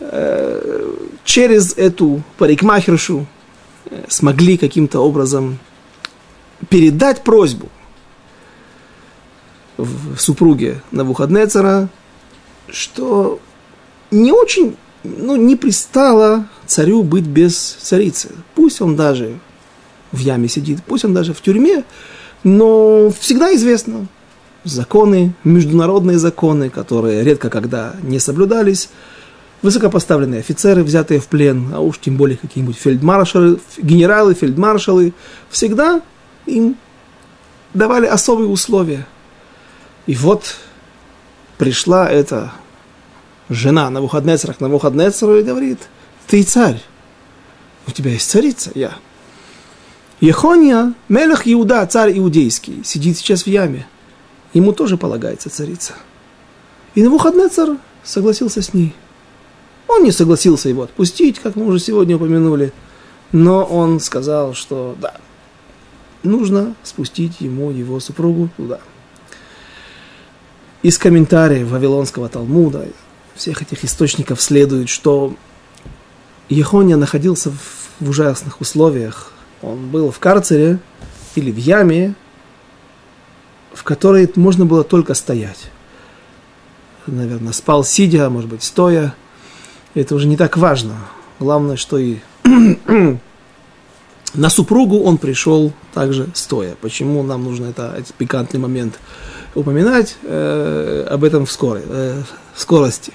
э, 0.00 0.92
через 1.24 1.74
эту 1.76 2.22
парикмахершу 2.38 3.26
э, 3.84 4.04
смогли 4.08 4.56
каким-то 4.56 5.00
образом 5.00 5.58
передать 6.68 7.22
просьбу 7.22 7.68
в 9.76 10.18
супруге 10.18 10.80
Навуходнецера, 10.90 11.88
что 12.68 13.40
не 14.10 14.32
очень, 14.32 14.76
ну, 15.04 15.36
не 15.36 15.56
пристало 15.56 16.46
царю 16.66 17.02
быть 17.02 17.26
без 17.26 17.56
царицы. 17.56 18.30
Пусть 18.54 18.80
он 18.80 18.96
даже 18.96 19.38
в 20.12 20.18
яме 20.18 20.48
сидит, 20.48 20.80
пусть 20.86 21.04
он 21.04 21.14
даже 21.14 21.34
в 21.34 21.40
тюрьме, 21.40 21.84
но 22.44 23.10
всегда 23.18 23.54
известно, 23.54 24.06
законы, 24.64 25.34
международные 25.44 26.18
законы, 26.18 26.70
которые 26.70 27.22
редко 27.22 27.50
когда 27.50 27.94
не 28.02 28.18
соблюдались, 28.18 28.88
высокопоставленные 29.62 30.40
офицеры, 30.40 30.82
взятые 30.82 31.20
в 31.20 31.28
плен, 31.28 31.72
а 31.72 31.80
уж 31.80 31.98
тем 31.98 32.16
более 32.16 32.36
какие-нибудь 32.36 32.76
фельдмаршалы, 32.76 33.60
генералы, 33.78 34.34
фельдмаршалы, 34.34 35.14
всегда 35.50 36.02
им 36.46 36.76
давали 37.72 38.06
особые 38.06 38.48
условия. 38.48 39.06
И 40.06 40.16
вот 40.16 40.56
пришла 41.58 42.10
эта 42.10 42.52
жена 43.48 43.88
на 43.90 44.00
выходнецерах 44.00 44.60
на 44.60 44.68
выходнецеру 44.68 45.38
и 45.38 45.44
говорит, 45.44 45.78
ты 46.26 46.42
царь, 46.42 46.82
у 47.86 47.92
тебя 47.92 48.10
есть 48.10 48.28
царица, 48.28 48.72
я. 48.74 48.94
Ехония, 50.22 50.94
Мелех 51.08 51.48
Иуда, 51.48 51.84
царь 51.84 52.16
иудейский, 52.16 52.84
сидит 52.84 53.18
сейчас 53.18 53.42
в 53.42 53.48
яме. 53.48 53.88
Ему 54.54 54.72
тоже 54.72 54.96
полагается 54.96 55.50
царица. 55.50 55.94
И 56.94 57.00
на 57.00 57.06
Навуходнецер 57.06 57.76
согласился 58.04 58.62
с 58.62 58.72
ней. 58.72 58.94
Он 59.88 60.04
не 60.04 60.12
согласился 60.12 60.68
его 60.68 60.82
отпустить, 60.82 61.40
как 61.40 61.56
мы 61.56 61.66
уже 61.66 61.80
сегодня 61.80 62.14
упомянули, 62.14 62.72
но 63.32 63.64
он 63.64 63.98
сказал, 63.98 64.54
что 64.54 64.96
да, 65.00 65.16
нужно 66.22 66.76
спустить 66.84 67.40
ему 67.40 67.72
его 67.72 67.98
супругу 67.98 68.48
туда. 68.56 68.78
Из 70.84 70.98
комментариев 70.98 71.66
Вавилонского 71.66 72.28
Талмуда, 72.28 72.86
всех 73.34 73.60
этих 73.60 73.84
источников 73.84 74.40
следует, 74.40 74.88
что 74.88 75.34
Ехония 76.48 76.96
находился 76.96 77.50
в 77.98 78.08
ужасных 78.08 78.60
условиях. 78.60 79.31
Он 79.62 79.88
был 79.88 80.10
в 80.10 80.18
карцере 80.18 80.78
или 81.34 81.50
в 81.50 81.56
яме, 81.56 82.14
в 83.72 83.84
которой 83.84 84.30
можно 84.36 84.66
было 84.66 84.84
только 84.84 85.14
стоять. 85.14 85.70
Наверное, 87.06 87.52
спал 87.52 87.84
сидя, 87.84 88.28
может 88.28 88.50
быть, 88.50 88.62
стоя– 88.62 89.14
это 89.94 90.14
уже 90.14 90.26
не 90.26 90.36
так 90.36 90.56
важно. 90.56 90.96
Главное, 91.38 91.76
что 91.76 91.98
и 91.98 92.18
на 94.34 94.48
супругу 94.48 95.02
он 95.02 95.18
пришел 95.18 95.72
также 95.92 96.28
стоя. 96.34 96.76
Почему 96.80 97.22
нам 97.22 97.44
нужно 97.44 97.66
это, 97.66 97.94
этот 97.96 98.14
пикантный 98.14 98.60
момент 98.60 98.98
упоминать? 99.54 100.16
Э, 100.22 101.06
об 101.10 101.24
этом 101.24 101.44
в, 101.44 101.52
скорой, 101.52 101.82
э, 101.86 102.22
в 102.54 102.60
скорости. 102.60 103.12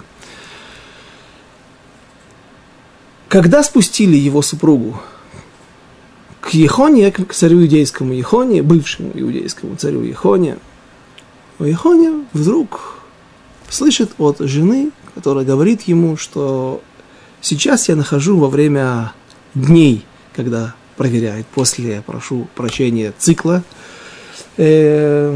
Когда 3.27 3.63
спустили 3.63 4.15
его 4.15 4.41
супругу 4.41 5.01
к 6.41 6.49
Ехоне, 6.53 7.11
к 7.11 7.33
царю 7.33 7.61
иудейскому 7.61 8.13
Ехоне, 8.13 8.61
бывшему 8.61 9.11
иудейскому 9.13 9.75
царю 9.75 10.01
Ехоне, 10.03 10.57
Ехоне 11.59 12.25
вдруг 12.33 12.99
слышит 13.69 14.11
от 14.17 14.39
жены 14.39 14.91
которая 15.17 15.45
говорит 15.45 15.81
ему, 15.87 16.15
что 16.15 16.79
сейчас 17.41 17.89
я 17.89 17.95
нахожу 17.95 18.37
во 18.37 18.49
время 18.49 19.13
дней, 19.55 20.05
когда 20.35 20.75
проверяет, 20.95 21.47
после, 21.47 22.03
прошу 22.05 22.47
прощения, 22.53 23.11
цикла 23.17 23.63
э, 24.57 25.35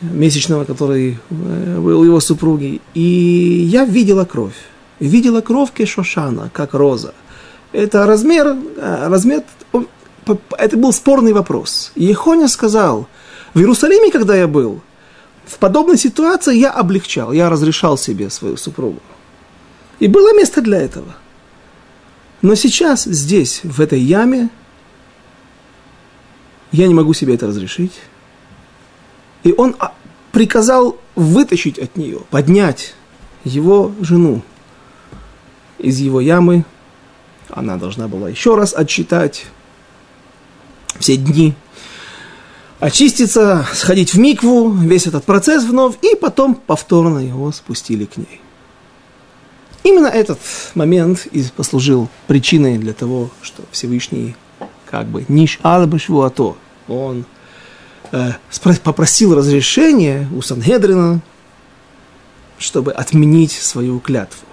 месячного, 0.00 0.64
который 0.64 1.18
э, 1.30 1.78
был 1.78 2.00
у 2.00 2.04
его 2.04 2.18
супруги, 2.18 2.80
и 2.94 3.68
я 3.70 3.84
видела 3.84 4.24
кровь. 4.24 4.56
Видела 4.98 5.42
кровь 5.42 5.70
кешошана, 5.72 6.50
как 6.52 6.74
роза. 6.74 7.14
Это 7.70 8.04
размер, 8.04 8.56
э, 8.78 9.06
размер, 9.08 9.44
это 10.58 10.76
был 10.76 10.92
спорный 10.92 11.32
вопрос. 11.32 11.92
И 11.94 12.04
сказал, 12.48 13.08
в 13.54 13.58
Иерусалиме, 13.58 14.10
когда 14.10 14.36
я 14.36 14.46
был, 14.46 14.80
в 15.46 15.58
подобной 15.58 15.98
ситуации 15.98 16.56
я 16.56 16.70
облегчал, 16.70 17.32
я 17.32 17.50
разрешал 17.50 17.98
себе 17.98 18.30
свою 18.30 18.56
супругу. 18.56 19.00
И 19.98 20.06
было 20.06 20.34
место 20.34 20.60
для 20.60 20.80
этого. 20.80 21.14
Но 22.42 22.54
сейчас, 22.54 23.04
здесь, 23.04 23.60
в 23.64 23.80
этой 23.80 24.00
яме, 24.00 24.48
я 26.72 26.86
не 26.86 26.94
могу 26.94 27.12
себе 27.12 27.34
это 27.34 27.48
разрешить. 27.48 27.92
И 29.42 29.52
он 29.56 29.74
а, 29.78 29.92
приказал 30.32 30.96
вытащить 31.16 31.78
от 31.78 31.96
нее, 31.96 32.20
поднять 32.30 32.94
его 33.44 33.92
жену 34.00 34.42
из 35.78 35.98
его 35.98 36.20
ямы. 36.20 36.64
Она 37.48 37.76
должна 37.76 38.06
была 38.06 38.28
еще 38.28 38.54
раз 38.54 38.72
отчитать 38.74 39.46
все 41.00 41.16
дни, 41.16 41.54
очиститься, 42.78 43.66
сходить 43.74 44.14
в 44.14 44.18
микву, 44.18 44.70
весь 44.70 45.06
этот 45.06 45.24
процесс 45.24 45.64
вновь, 45.64 45.96
и 46.02 46.14
потом 46.14 46.54
повторно 46.54 47.18
его 47.18 47.50
спустили 47.50 48.04
к 48.04 48.16
ней. 48.16 48.40
Именно 49.82 50.06
этот 50.06 50.38
момент 50.74 51.26
и 51.32 51.42
послужил 51.56 52.08
причиной 52.26 52.78
для 52.78 52.92
того, 52.92 53.30
что 53.42 53.62
Всевышний 53.72 54.36
как 54.84 55.06
бы 55.06 55.24
ниш 55.28 55.58
албашвуато, 55.62 56.56
он 56.86 57.24
э, 58.12 58.32
попросил 58.84 59.34
разрешения 59.34 60.28
у 60.36 60.42
Сангедрина, 60.42 61.20
чтобы 62.58 62.92
отменить 62.92 63.52
свою 63.52 64.00
клятву. 64.00 64.46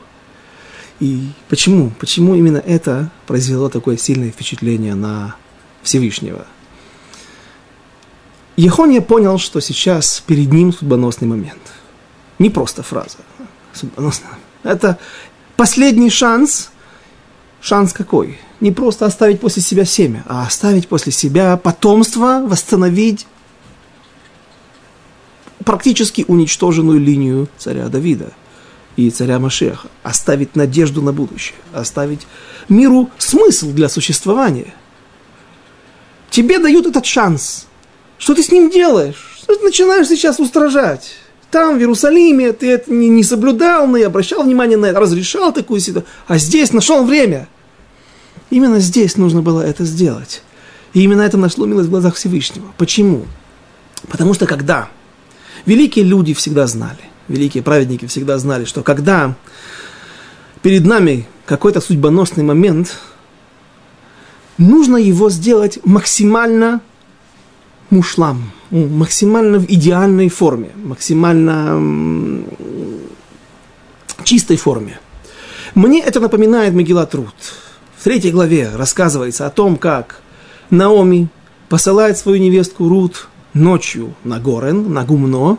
И 1.00 1.30
почему? 1.50 1.92
Почему 2.00 2.36
именно 2.36 2.58
это 2.58 3.12
произвело 3.26 3.70
такое 3.70 3.98
сильное 3.98 4.32
впечатление 4.32 4.96
на 4.96 5.36
Всевышнего? 5.88 6.46
Ехония 8.58 9.00
понял, 9.00 9.38
что 9.38 9.62
сейчас 9.62 10.22
перед 10.28 10.52
ним 10.52 10.74
судьбоносный 10.74 11.30
момент. 11.30 11.62
Не 12.40 12.50
просто 12.50 12.84
фраза. 12.84 13.20
Судьбоносный. 13.72 14.28
Это 14.64 15.00
последний 15.56 16.10
шанс. 16.10 16.72
Шанс 17.62 17.94
какой? 17.94 18.38
Не 18.60 18.74
просто 18.74 19.06
оставить 19.06 19.40
после 19.40 19.62
себя 19.62 19.86
семя, 19.86 20.24
а 20.28 20.46
оставить 20.46 20.90
после 20.90 21.14
себя 21.14 21.56
потомство, 21.56 22.44
восстановить 22.46 23.26
практически 25.64 26.26
уничтоженную 26.28 27.00
линию 27.00 27.48
царя 27.58 27.88
Давида 27.88 28.34
и 28.98 29.10
царя 29.10 29.40
Машеха, 29.40 29.88
оставить 30.04 30.56
надежду 30.58 31.02
на 31.02 31.14
будущее, 31.14 31.56
оставить 31.74 32.28
миру 32.68 33.10
смысл 33.18 33.72
для 33.72 33.88
существования. 33.88 34.74
Тебе 36.38 36.60
дают 36.60 36.86
этот 36.86 37.04
шанс. 37.04 37.66
Что 38.20 38.36
ты 38.36 38.44
с 38.44 38.52
ним 38.52 38.70
делаешь? 38.70 39.40
Что 39.42 39.56
ты 39.56 39.64
начинаешь 39.64 40.08
сейчас 40.08 40.40
устражать? 40.40 41.16
Там, 41.50 41.78
в 41.78 41.80
Иерусалиме, 41.80 42.54
ты 42.54 42.70
это 42.70 42.94
не, 42.94 43.10
не 43.10 43.24
соблюдал, 43.24 43.96
и 43.96 44.04
обращал 44.04 44.44
внимание 44.44 44.78
на 44.78 44.86
это, 44.86 45.00
разрешал 45.00 45.52
такую 45.52 45.80
ситуацию. 45.80 46.08
А 46.28 46.38
здесь 46.38 46.74
нашел 46.74 47.04
время. 47.04 47.48
Именно 48.52 48.78
здесь 48.82 49.18
нужно 49.18 49.42
было 49.42 49.64
это 49.64 49.84
сделать. 49.84 50.44
И 50.94 51.02
именно 51.02 51.24
это 51.24 51.38
нашло 51.38 51.66
милость 51.66 51.88
в 51.88 51.92
глазах 51.92 52.14
Всевышнего. 52.14 52.72
Почему? 52.78 53.26
Потому 54.08 54.36
что 54.36 54.46
когда 54.46 54.90
Великие 55.66 56.06
люди 56.06 56.36
всегда 56.36 56.68
знали, 56.68 57.02
великие 57.28 57.64
праведники 57.64 58.06
всегда 58.06 58.38
знали, 58.38 58.66
что 58.66 58.84
когда 58.84 59.34
перед 60.62 60.86
нами 60.86 61.28
какой-то 61.48 61.82
судьбоносный 61.82 62.44
момент, 62.44 62.96
нужно 64.58 64.98
его 64.98 65.30
сделать 65.30 65.80
максимально 65.86 66.82
мушлам, 67.90 68.52
максимально 68.72 69.60
в 69.60 69.66
идеальной 69.66 70.30
форме, 70.30 70.72
максимально 70.76 72.44
чистой 74.24 74.58
форме. 74.58 75.00
Мне 75.76 76.02
это 76.02 76.20
напоминает 76.20 76.74
Мегила 76.74 77.06
Труд. 77.06 77.34
В 77.98 78.04
третьей 78.04 78.32
главе 78.32 78.70
рассказывается 78.74 79.46
о 79.46 79.50
том, 79.50 79.78
как 79.78 80.22
Наоми 80.70 81.30
посылает 81.70 82.18
свою 82.18 82.42
невестку 82.42 82.88
Рут 82.90 83.30
ночью 83.54 84.14
на 84.24 84.40
Горен, 84.40 84.92
на 84.92 85.04
Гумно, 85.04 85.58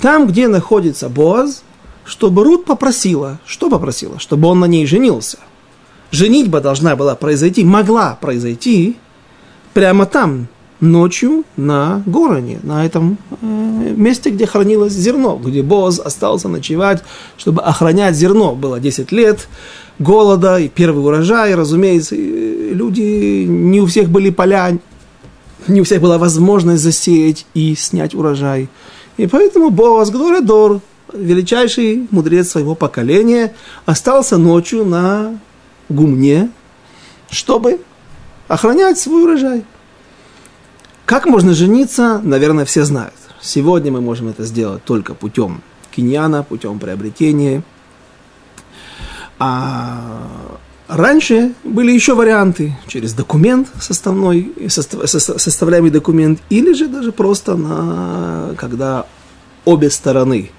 там, 0.00 0.26
где 0.26 0.48
находится 0.48 1.08
Боаз, 1.08 1.62
чтобы 2.04 2.44
Рут 2.44 2.64
попросила, 2.64 3.38
что 3.46 3.70
попросила? 3.70 4.18
Чтобы 4.18 4.48
он 4.48 4.60
на 4.60 4.64
ней 4.64 4.86
женился. 4.86 5.38
Женитьба 6.12 6.60
должна 6.60 6.94
была 6.94 7.14
произойти, 7.16 7.64
могла 7.64 8.16
произойти 8.20 8.96
прямо 9.74 10.06
там, 10.06 10.46
ночью 10.82 11.44
на 11.56 12.02
Гороне, 12.06 12.58
на 12.62 12.84
этом 12.84 13.16
э, 13.40 13.94
месте, 13.96 14.30
где 14.30 14.46
хранилось 14.46 14.92
зерно, 14.92 15.40
где 15.42 15.62
Боз 15.62 16.00
остался 16.00 16.48
ночевать, 16.48 17.02
чтобы 17.38 17.62
охранять 17.62 18.16
зерно. 18.16 18.54
Было 18.54 18.80
10 18.80 19.12
лет 19.12 19.48
голода 19.98 20.58
и 20.58 20.68
первый 20.68 21.02
урожай, 21.04 21.54
разумеется, 21.54 22.16
люди, 22.16 23.44
не 23.44 23.80
у 23.80 23.86
всех 23.86 24.10
были 24.10 24.30
поля, 24.30 24.76
не 25.68 25.80
у 25.80 25.84
всех 25.84 26.02
была 26.02 26.18
возможность 26.18 26.82
засеять 26.82 27.46
и 27.54 27.74
снять 27.76 28.14
урожай. 28.14 28.68
И 29.16 29.26
поэтому 29.28 29.70
Боаз 29.70 30.10
Глорадор, 30.10 30.80
величайший 31.14 32.08
мудрец 32.10 32.50
своего 32.50 32.74
поколения, 32.74 33.54
остался 33.86 34.36
ночью 34.36 34.84
на 34.84 35.38
гумне, 35.92 36.50
чтобы 37.30 37.80
охранять 38.48 38.98
свой 38.98 39.22
урожай. 39.24 39.64
Как 41.06 41.26
можно 41.26 41.54
жениться, 41.54 42.20
наверное, 42.22 42.64
все 42.64 42.84
знают. 42.84 43.14
Сегодня 43.40 43.92
мы 43.92 44.00
можем 44.00 44.28
это 44.28 44.44
сделать 44.44 44.84
только 44.84 45.14
путем 45.14 45.62
киньяна, 45.90 46.42
путем 46.42 46.78
приобретения. 46.78 47.62
А 49.38 50.58
Раньше 50.92 51.54
были 51.64 51.90
еще 51.90 52.14
варианты 52.14 52.76
через 52.86 53.14
документ 53.14 53.68
составной, 53.80 54.52
составляемый 54.68 55.90
документ, 55.90 56.38
или 56.50 56.74
же 56.74 56.86
даже 56.86 57.12
просто 57.12 57.56
на, 57.56 58.54
когда 58.58 59.06
обе 59.64 59.88
стороны, 59.88 60.50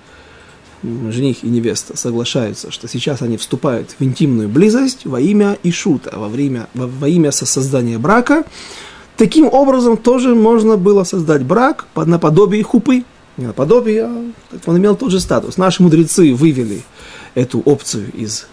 жених 0.84 1.44
и 1.44 1.48
невеста, 1.48 1.98
соглашаются, 1.98 2.72
что 2.72 2.88
сейчас 2.88 3.22
они 3.22 3.38
вступают 3.38 3.96
в 3.98 4.04
интимную 4.04 4.50
близость 4.50 5.06
во 5.06 5.20
имя 5.20 5.58
Ишута, 5.64 6.18
во, 6.18 6.28
время, 6.28 6.68
во, 6.74 6.88
во 6.88 7.08
имя 7.08 7.32
создания 7.32 7.98
брака. 7.98 8.44
Таким 9.18 9.46
образом 9.46 9.98
тоже 9.98 10.36
можно 10.36 10.76
было 10.76 11.04
создать 11.04 11.44
брак 11.44 11.86
под 11.94 12.08
наподобие 12.08 12.64
хупы. 12.64 13.04
Не 13.38 13.48
наподобие, 13.48 14.04
а 14.04 14.32
он 14.66 14.78
имел 14.78 14.96
тот 14.96 15.12
же 15.12 15.20
статус. 15.20 15.58
Наши 15.58 15.82
мудрецы 15.82 16.34
вывели 16.36 16.84
эту 17.34 17.62
опцию 17.62 18.12
из 18.14 18.46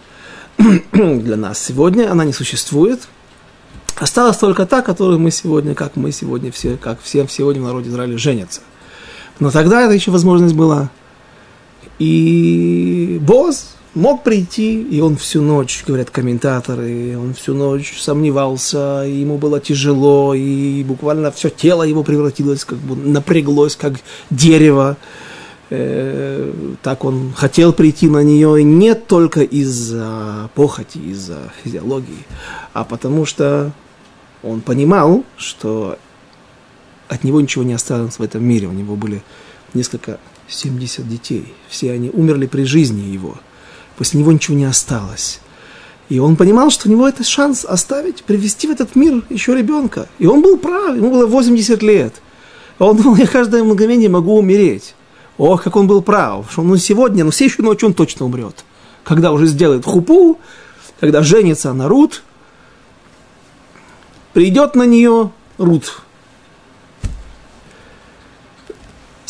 для 0.91 1.37
нас 1.37 1.59
сегодня, 1.59 2.11
она 2.11 2.25
не 2.25 2.33
существует. 2.33 3.01
Осталась 3.97 4.37
только 4.37 4.65
та, 4.65 4.81
которую 4.81 5.19
мы 5.19 5.29
сегодня, 5.29 5.75
как 5.75 5.95
мы 5.95 6.11
сегодня 6.11 6.51
все, 6.51 6.77
как 6.77 7.01
все 7.01 7.27
сегодня 7.27 7.61
в 7.61 7.65
народе 7.65 7.89
Израиля 7.89 8.17
женятся. 8.17 8.61
Но 9.39 9.51
тогда 9.51 9.81
это 9.81 9.93
еще 9.93 10.11
возможность 10.11 10.55
была. 10.55 10.89
И 12.01 13.19
Боз 13.21 13.75
мог 13.93 14.23
прийти, 14.23 14.81
и 14.81 15.01
он 15.01 15.17
всю 15.17 15.43
ночь, 15.43 15.83
говорят 15.85 16.09
комментаторы, 16.09 17.15
он 17.15 17.35
всю 17.35 17.53
ночь 17.53 18.01
сомневался, 18.01 19.05
и 19.05 19.17
ему 19.17 19.37
было 19.37 19.59
тяжело, 19.59 20.33
и 20.33 20.83
буквально 20.83 21.31
все 21.31 21.51
тело 21.51 21.83
его 21.83 22.01
превратилось, 22.01 22.65
как 22.65 22.79
бы 22.79 22.95
напряглось, 22.95 23.75
как 23.75 23.99
дерево. 24.31 24.97
Э, 25.69 26.51
так 26.81 27.05
он 27.05 27.33
хотел 27.35 27.71
прийти 27.71 28.09
на 28.09 28.23
нее 28.23 28.63
не 28.63 28.95
только 28.95 29.41
из-за 29.41 30.49
похоти, 30.55 30.97
из-за 30.97 31.53
физиологии, 31.63 32.25
а 32.73 32.83
потому 32.83 33.27
что 33.27 33.73
он 34.41 34.61
понимал, 34.61 35.23
что 35.37 35.99
от 37.09 37.23
него 37.23 37.39
ничего 37.39 37.63
не 37.63 37.73
осталось 37.73 38.17
в 38.17 38.23
этом 38.23 38.43
мире. 38.43 38.65
У 38.65 38.71
него 38.71 38.95
были 38.95 39.21
несколько, 39.75 40.19
70 40.51 41.07
детей. 41.07 41.53
Все 41.69 41.91
они 41.91 42.09
умерли 42.09 42.45
при 42.45 42.63
жизни 42.63 43.01
его. 43.01 43.37
После 43.97 44.19
него 44.19 44.31
ничего 44.31 44.57
не 44.57 44.65
осталось. 44.65 45.39
И 46.09 46.19
он 46.19 46.35
понимал, 46.35 46.69
что 46.71 46.89
у 46.89 46.91
него 46.91 47.07
это 47.07 47.23
шанс 47.23 47.63
оставить, 47.63 48.23
привести 48.23 48.67
в 48.67 48.71
этот 48.71 48.95
мир 48.95 49.23
еще 49.29 49.55
ребенка. 49.55 50.09
И 50.19 50.27
он 50.27 50.41
был 50.41 50.57
прав, 50.57 50.95
ему 50.95 51.09
было 51.09 51.25
80 51.25 51.81
лет. 51.81 52.15
Он 52.79 52.97
думал, 52.97 53.15
я 53.15 53.27
каждое 53.27 53.63
мгновение 53.63 54.09
могу 54.09 54.37
умереть. 54.37 54.95
Ох, 55.37 55.63
как 55.63 55.75
он 55.75 55.87
был 55.87 56.01
прав, 56.01 56.51
что 56.51 56.63
ну 56.63 56.75
сегодня, 56.77 57.23
ну 57.23 57.31
следующую 57.31 57.65
ночь 57.65 57.83
он 57.83 57.93
точно 57.93 58.25
умрет. 58.25 58.65
Когда 59.03 59.31
уже 59.31 59.45
сделает 59.47 59.85
хупу, 59.85 60.37
когда 60.99 61.23
женится 61.23 61.73
на 61.73 61.87
Рут, 61.87 62.23
придет 64.33 64.75
на 64.75 64.83
нее 64.83 65.31
Рут, 65.57 66.01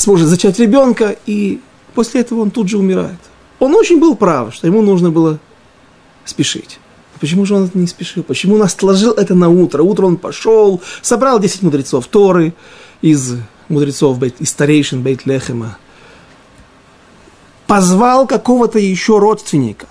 сможет 0.02 0.28
зачать 0.28 0.60
ребенка, 0.60 1.16
и 1.26 1.62
после 1.94 2.22
этого 2.22 2.42
он 2.42 2.52
тут 2.52 2.68
же 2.68 2.78
умирает. 2.78 3.20
Он 3.60 3.76
очень 3.76 4.00
был 4.00 4.16
прав, 4.16 4.54
что 4.54 4.68
ему 4.68 4.82
нужно 4.82 5.12
было 5.12 5.40
спешить. 6.26 6.80
Почему 7.20 7.46
же 7.46 7.56
он 7.56 7.66
это 7.66 7.78
не 7.78 7.88
спешил? 7.88 8.24
Почему 8.24 8.56
он 8.56 8.64
отложил 8.64 9.12
это 9.14 9.36
на 9.36 9.50
утро? 9.50 9.84
Утро 9.84 10.08
он 10.08 10.18
пошел, 10.18 10.82
собрал 11.04 11.40
10 11.40 11.62
мудрецов 11.62 12.08
Торы 12.08 12.54
из 13.02 13.36
мудрецов, 13.70 14.22
из 14.24 14.50
старейшин 14.50 15.04
Бейт 15.04 15.26
Лехема, 15.26 15.78
позвал 17.68 18.26
какого-то 18.26 18.80
еще 18.80 19.20
родственника, 19.20 19.88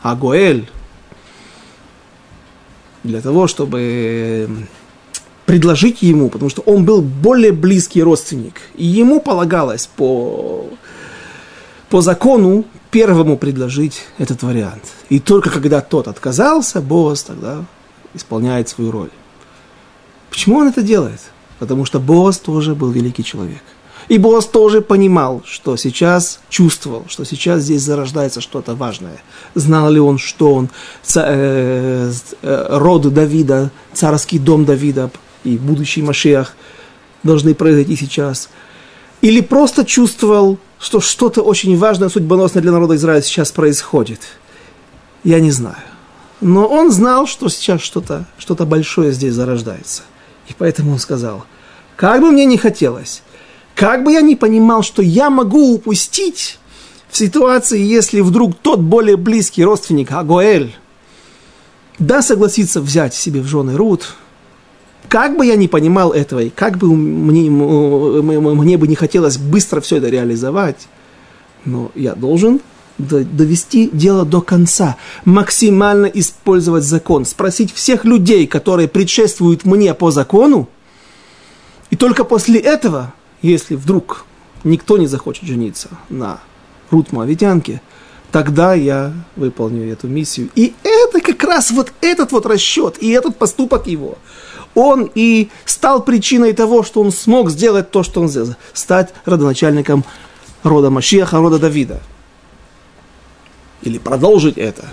Агуэль, 0.00 0.70
для 3.02 3.20
того, 3.20 3.46
чтобы 3.46 4.48
предложить 5.46 6.02
ему, 6.02 6.28
потому 6.28 6.50
что 6.50 6.62
он 6.62 6.84
был 6.84 7.00
более 7.00 7.52
близкий 7.52 8.02
родственник. 8.02 8.60
И 8.74 8.84
ему 8.84 9.20
полагалось 9.20 9.88
по, 9.96 10.68
по 11.88 12.00
закону 12.00 12.64
первому 12.90 13.38
предложить 13.38 14.02
этот 14.18 14.42
вариант. 14.42 14.82
И 15.08 15.20
только 15.20 15.50
когда 15.50 15.80
тот 15.80 16.08
отказался, 16.08 16.80
босс 16.80 17.22
тогда 17.22 17.64
исполняет 18.12 18.68
свою 18.68 18.90
роль. 18.90 19.10
Почему 20.30 20.58
он 20.58 20.68
это 20.68 20.82
делает? 20.82 21.20
Потому 21.58 21.84
что 21.84 22.00
босс 22.00 22.38
тоже 22.38 22.74
был 22.74 22.90
великий 22.90 23.24
человек. 23.24 23.62
И 24.08 24.18
босс 24.18 24.46
тоже 24.46 24.82
понимал, 24.82 25.42
что 25.44 25.76
сейчас 25.76 26.40
чувствовал, 26.48 27.04
что 27.08 27.24
сейчас 27.24 27.62
здесь 27.62 27.82
зарождается 27.82 28.40
что-то 28.40 28.74
важное. 28.74 29.18
Знал 29.54 29.90
ли 29.90 29.98
он, 29.98 30.18
что 30.18 30.54
он 30.54 30.68
э, 31.14 32.12
э, 32.42 32.66
род 32.70 33.12
Давида, 33.12 33.70
царский 33.92 34.38
дом 34.38 34.64
Давида 34.64 35.10
и 35.46 35.58
будущий 35.58 36.02
Машиах 36.02 36.54
должны 37.22 37.54
произойти 37.54 37.96
сейчас. 37.96 38.48
Или 39.20 39.40
просто 39.40 39.84
чувствовал, 39.84 40.58
что 40.78 41.00
что-то 41.00 41.42
очень 41.42 41.76
важное, 41.76 42.08
судьбоносное 42.08 42.62
для 42.62 42.72
народа 42.72 42.96
Израиля 42.96 43.22
сейчас 43.22 43.50
происходит. 43.50 44.20
Я 45.24 45.40
не 45.40 45.50
знаю. 45.50 45.76
Но 46.40 46.66
он 46.66 46.90
знал, 46.90 47.26
что 47.26 47.48
сейчас 47.48 47.80
что-то 47.80 48.26
что 48.38 48.54
большое 48.66 49.12
здесь 49.12 49.34
зарождается. 49.34 50.02
И 50.48 50.54
поэтому 50.56 50.92
он 50.92 50.98
сказал, 50.98 51.44
как 51.96 52.20
бы 52.20 52.30
мне 52.30 52.44
не 52.44 52.58
хотелось, 52.58 53.22
как 53.74 54.04
бы 54.04 54.12
я 54.12 54.20
ни 54.20 54.34
понимал, 54.34 54.82
что 54.82 55.02
я 55.02 55.30
могу 55.30 55.74
упустить 55.74 56.58
в 57.08 57.16
ситуации, 57.16 57.80
если 57.80 58.20
вдруг 58.20 58.56
тот 58.56 58.80
более 58.80 59.16
близкий 59.16 59.64
родственник, 59.64 60.12
Агоэль, 60.12 60.74
да, 61.98 62.20
согласится 62.20 62.80
взять 62.80 63.14
себе 63.14 63.40
в 63.40 63.46
жены 63.46 63.76
Рут, 63.76 64.14
как 65.08 65.36
бы 65.36 65.46
я 65.46 65.56
ни 65.56 65.66
понимал 65.66 66.12
этого, 66.12 66.40
и 66.40 66.50
как 66.50 66.78
бы 66.78 66.94
мне, 66.94 67.50
мне 67.50 68.76
бы 68.76 68.88
не 68.88 68.94
хотелось 68.94 69.38
быстро 69.38 69.80
все 69.80 69.96
это 69.96 70.08
реализовать, 70.08 70.88
но 71.64 71.90
я 71.94 72.14
должен 72.14 72.60
довести 72.98 73.90
дело 73.92 74.24
до 74.24 74.40
конца, 74.40 74.96
максимально 75.24 76.06
использовать 76.06 76.84
закон, 76.84 77.24
спросить 77.26 77.72
всех 77.72 78.04
людей, 78.04 78.46
которые 78.46 78.88
предшествуют 78.88 79.64
мне 79.64 79.92
по 79.94 80.10
закону, 80.10 80.68
и 81.90 81.96
только 81.96 82.24
после 82.24 82.58
этого 82.58 83.12
если 83.42 83.76
вдруг 83.76 84.24
никто 84.64 84.98
не 84.98 85.06
захочет 85.06 85.44
жениться 85.44 85.88
на 86.08 86.40
Рут 86.90 87.12
Моавитянке, 87.12 87.80
тогда 88.32 88.74
я 88.74 89.12
выполню 89.36 89.90
эту 89.90 90.08
миссию. 90.08 90.50
И 90.54 90.74
это 90.82 91.20
как 91.20 91.42
раз 91.44 91.70
вот 91.70 91.92
этот 92.00 92.32
вот 92.32 92.46
расчет 92.46 92.96
и 93.00 93.10
этот 93.10 93.36
поступок 93.36 93.86
его, 93.86 94.18
он 94.76 95.10
и 95.14 95.48
стал 95.64 96.04
причиной 96.04 96.52
того, 96.52 96.84
что 96.84 97.00
он 97.00 97.10
смог 97.10 97.50
сделать 97.50 97.90
то, 97.90 98.02
что 98.02 98.20
он 98.20 98.28
сделал, 98.28 98.54
стать 98.74 99.12
родоначальником 99.24 100.04
рода 100.62 100.90
Машиаха, 100.90 101.38
рода 101.38 101.58
Давида. 101.58 102.00
Или 103.82 103.98
продолжить 103.98 104.58
это. 104.58 104.84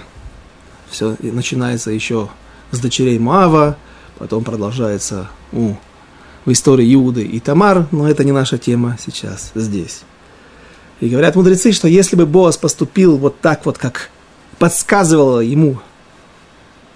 Все 0.89 1.17
начинается 1.19 1.91
еще 1.91 2.29
с 2.71 2.79
дочерей 2.79 3.19
Мава, 3.19 3.77
потом 4.17 4.43
продолжается 4.43 5.29
у 5.51 5.73
в 6.45 6.51
истории 6.51 6.93
Иуды 6.93 7.23
и 7.23 7.39
Тамар, 7.39 7.87
но 7.91 8.09
это 8.09 8.23
не 8.23 8.31
наша 8.31 8.57
тема 8.57 8.97
сейчас, 9.03 9.51
здесь. 9.55 10.01
И 10.99 11.07
говорят 11.07 11.35
мудрецы, 11.35 11.71
что 11.71 11.87
если 11.87 12.15
бы 12.15 12.25
Боас 12.25 12.57
поступил 12.57 13.17
вот 13.17 13.39
так 13.39 13.65
вот, 13.65 13.77
как 13.77 14.09
подсказывало 14.59 15.39
ему 15.39 15.79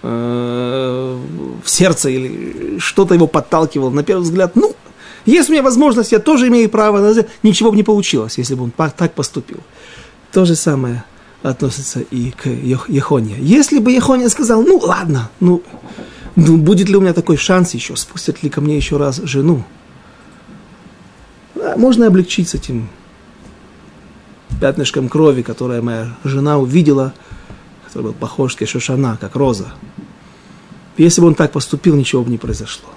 э, 0.04 1.18
в 1.64 1.70
сердце 1.70 2.10
или 2.10 2.80
что-то 2.80 3.14
его 3.14 3.28
подталкивало, 3.28 3.90
на 3.90 4.04
первый 4.04 4.24
взгляд, 4.24 4.56
ну, 4.56 4.76
есть 5.26 5.50
у 5.50 5.52
меня 5.52 5.64
возможность, 5.64 6.12
я 6.12 6.20
тоже 6.20 6.48
имею 6.48 6.70
право, 6.70 7.14
ничего 7.44 7.72
бы 7.72 7.78
не 7.78 7.84
получилось, 7.84 8.38
если 8.38 8.56
бы 8.56 8.64
он 8.64 8.72
так 8.72 9.14
поступил. 9.14 9.60
То 10.32 10.46
же 10.46 10.56
самое 10.56 11.04
относится 11.44 12.00
и 12.00 12.32
к 12.32 12.48
Ехоне. 12.48 13.36
Если 13.40 13.80
бы 13.80 13.92
Ехония 13.92 14.30
сказал, 14.30 14.62
ну 14.64 14.78
ладно, 14.78 15.30
ну 15.40 15.64
ну, 16.38 16.56
будет 16.56 16.88
ли 16.88 16.96
у 16.96 17.02
меня 17.02 17.14
такой 17.14 17.36
шанс 17.36 17.74
еще? 17.74 17.96
Спустят 17.96 18.44
ли 18.44 18.50
ко 18.52 18.62
мне 18.62 18.78
еще 18.78 18.98
раз 18.98 19.20
жену? 19.24 19.64
Да, 21.56 21.76
можно 21.76 22.06
облегчить 22.06 22.50
с 22.50 22.54
этим 22.54 22.90
пятнышком 24.62 25.10
крови, 25.10 25.42
которое 25.42 25.82
моя 25.82 26.16
жена 26.24 26.60
увидела, 26.60 27.16
который 27.88 28.04
был 28.04 28.14
похож 28.14 28.56
как 28.56 28.68
Шошана, 28.68 29.18
как 29.20 29.36
роза. 29.36 29.74
Если 30.98 31.22
бы 31.22 31.28
он 31.28 31.36
так 31.36 31.52
поступил, 31.52 31.96
ничего 31.96 32.24
бы 32.24 32.30
не 32.30 32.38
произошло. 32.38 32.90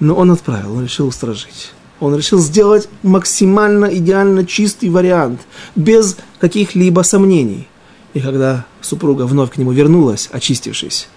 Но 0.00 0.14
он 0.14 0.30
отправил, 0.30 0.76
он 0.76 0.84
решил 0.84 1.08
устражить. 1.08 1.72
Он 2.00 2.16
решил 2.16 2.38
сделать 2.38 2.88
максимально 3.02 3.86
идеально 3.86 4.44
чистый 4.44 4.90
вариант, 4.90 5.40
без 5.76 6.16
каких-либо 6.40 7.02
сомнений. 7.02 7.68
И 8.14 8.20
когда 8.20 8.66
супруга 8.80 9.22
вновь 9.22 9.52
к 9.52 9.56
нему 9.56 9.72
вернулась, 9.72 10.28
очистившись, 10.32 11.08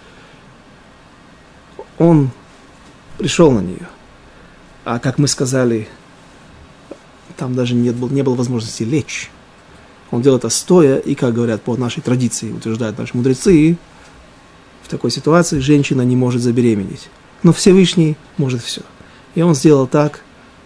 он 1.98 2.30
пришел 3.18 3.52
на 3.52 3.60
нее. 3.60 3.88
А 4.84 5.00
как 5.00 5.18
мы 5.18 5.28
сказали, 5.28 5.88
там 7.38 7.56
даже 7.56 7.74
не 7.74 7.92
было, 7.92 8.10
не 8.10 8.22
было 8.22 8.36
возможности 8.36 8.84
лечь. 8.84 9.32
Он 10.12 10.22
делал 10.22 10.38
это 10.38 10.50
стоя, 10.50 10.98
и, 10.98 11.16
как 11.16 11.34
говорят 11.34 11.62
по 11.62 11.76
нашей 11.78 12.02
традиции, 12.02 12.52
утверждают 12.52 12.98
наши 12.98 13.16
мудрецы, 13.18 13.78
в 14.84 14.88
такой 14.88 15.10
ситуации 15.10 15.60
женщина 15.60 16.04
не 16.04 16.16
может 16.16 16.42
забеременеть. 16.42 17.10
Но 17.44 17.52
Всевышний 17.54 18.18
может 18.38 18.62
все. 18.62 18.82
И 19.34 19.42
он 19.42 19.56
сделал 19.56 19.88
так, 19.88 20.22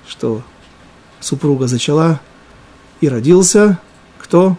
что 0.08 0.42
супруга 1.20 1.68
зачала, 1.68 2.20
и 3.02 3.08
родился 3.08 3.80
кто? 4.18 4.58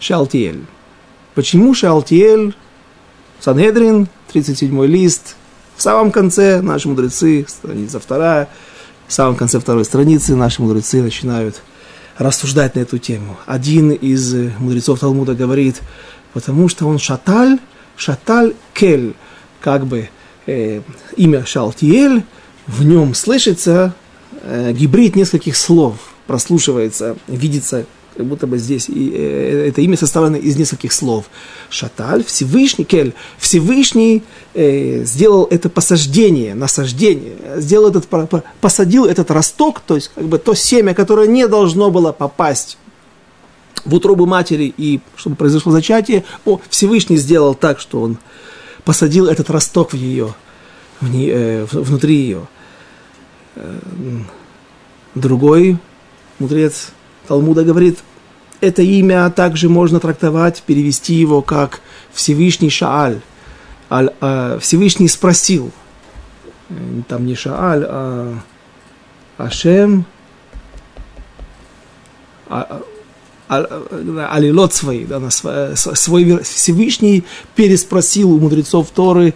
Шалтиэль. 0.00 0.66
Почему 1.34 1.72
Шалтиэль? 1.72 2.54
Санедрин 3.40 4.08
37 4.32 4.84
лист. 4.86 5.36
В 5.76 5.82
самом 5.82 6.10
конце 6.10 6.60
наши 6.60 6.88
мудрецы, 6.88 7.46
страница 7.48 7.98
вторая, 7.98 8.48
в 9.08 9.12
самом 9.12 9.36
конце 9.36 9.58
второй 9.58 9.84
страницы 9.84 10.36
наши 10.36 10.60
мудрецы 10.62 11.02
начинают 11.02 11.62
рассуждать 12.18 12.74
на 12.74 12.80
эту 12.80 12.98
тему. 12.98 13.36
Один 13.46 13.90
из 13.90 14.34
э, 14.34 14.52
мудрецов 14.58 15.00
Талмуда 15.00 15.34
говорит, 15.34 15.80
потому 16.32 16.68
что 16.68 16.86
он 16.86 16.98
шаталь, 16.98 17.58
шаталь 17.96 18.54
кель, 18.74 19.14
как 19.60 19.86
бы 19.86 20.08
э, 20.46 20.82
имя 21.16 21.44
Шалтиель, 21.44 22.24
в 22.66 22.84
нем 22.84 23.14
слышится 23.14 23.94
э, 24.42 24.72
гибрид 24.72 25.16
нескольких 25.16 25.56
слов, 25.56 25.96
прослушивается, 26.26 27.16
видится 27.26 27.86
как 28.16 28.26
будто 28.26 28.46
бы 28.46 28.58
здесь 28.58 28.88
и, 28.88 29.12
э, 29.14 29.68
это 29.68 29.80
имя 29.80 29.96
составлено 29.96 30.36
из 30.36 30.56
нескольких 30.56 30.92
слов. 30.92 31.26
Шаталь, 31.70 32.24
Всевышний, 32.24 32.84
Кель, 32.84 33.14
Всевышний 33.38 34.22
э, 34.54 35.04
сделал 35.04 35.46
это 35.50 35.68
посаждение, 35.68 36.54
насаждение, 36.54 37.36
сделал 37.56 37.90
этот, 37.90 38.06
посадил 38.60 39.06
этот 39.06 39.30
росток, 39.30 39.80
то 39.80 39.94
есть 39.94 40.10
как 40.14 40.24
бы 40.24 40.38
то 40.38 40.54
семя, 40.54 40.94
которое 40.94 41.26
не 41.26 41.48
должно 41.48 41.90
было 41.90 42.12
попасть 42.12 42.78
в 43.84 43.94
утробу 43.94 44.26
матери 44.26 44.72
и 44.76 45.00
чтобы 45.16 45.36
произошло 45.36 45.72
зачатие, 45.72 46.24
о, 46.44 46.60
Всевышний 46.68 47.16
сделал 47.16 47.54
так, 47.54 47.80
что 47.80 48.00
он 48.00 48.18
посадил 48.84 49.26
этот 49.26 49.50
росток 49.50 49.92
в 49.92 49.96
ее, 49.96 50.34
в 51.00 51.08
не, 51.08 51.28
э, 51.30 51.66
внутри 51.70 52.16
ее. 52.16 52.46
Э, 53.56 53.78
другой 55.14 55.78
мудрец 56.38 56.88
Талмуда 57.32 57.64
говорит, 57.64 58.00
это 58.60 58.82
имя 58.82 59.30
также 59.30 59.70
можно 59.70 60.00
трактовать, 60.00 60.62
перевести 60.66 61.14
его 61.14 61.40
как 61.40 61.80
Всевышний 62.12 62.68
Шааль. 62.68 63.22
Аль, 63.90 64.10
а, 64.20 64.58
Всевышний 64.58 65.08
спросил. 65.08 65.70
Там 67.08 67.24
не 67.24 67.34
Шааль, 67.34 67.86
а 67.88 68.38
Ашем. 69.38 70.04
А, 72.50 72.82
а, 73.48 74.28
алилот 74.30 74.74
свои, 74.74 75.06
да, 75.06 75.18
свой 75.30 76.42
Всевышний 76.42 77.24
переспросил 77.54 78.30
у 78.30 78.38
мудрецов 78.40 78.90
Торы, 78.90 79.32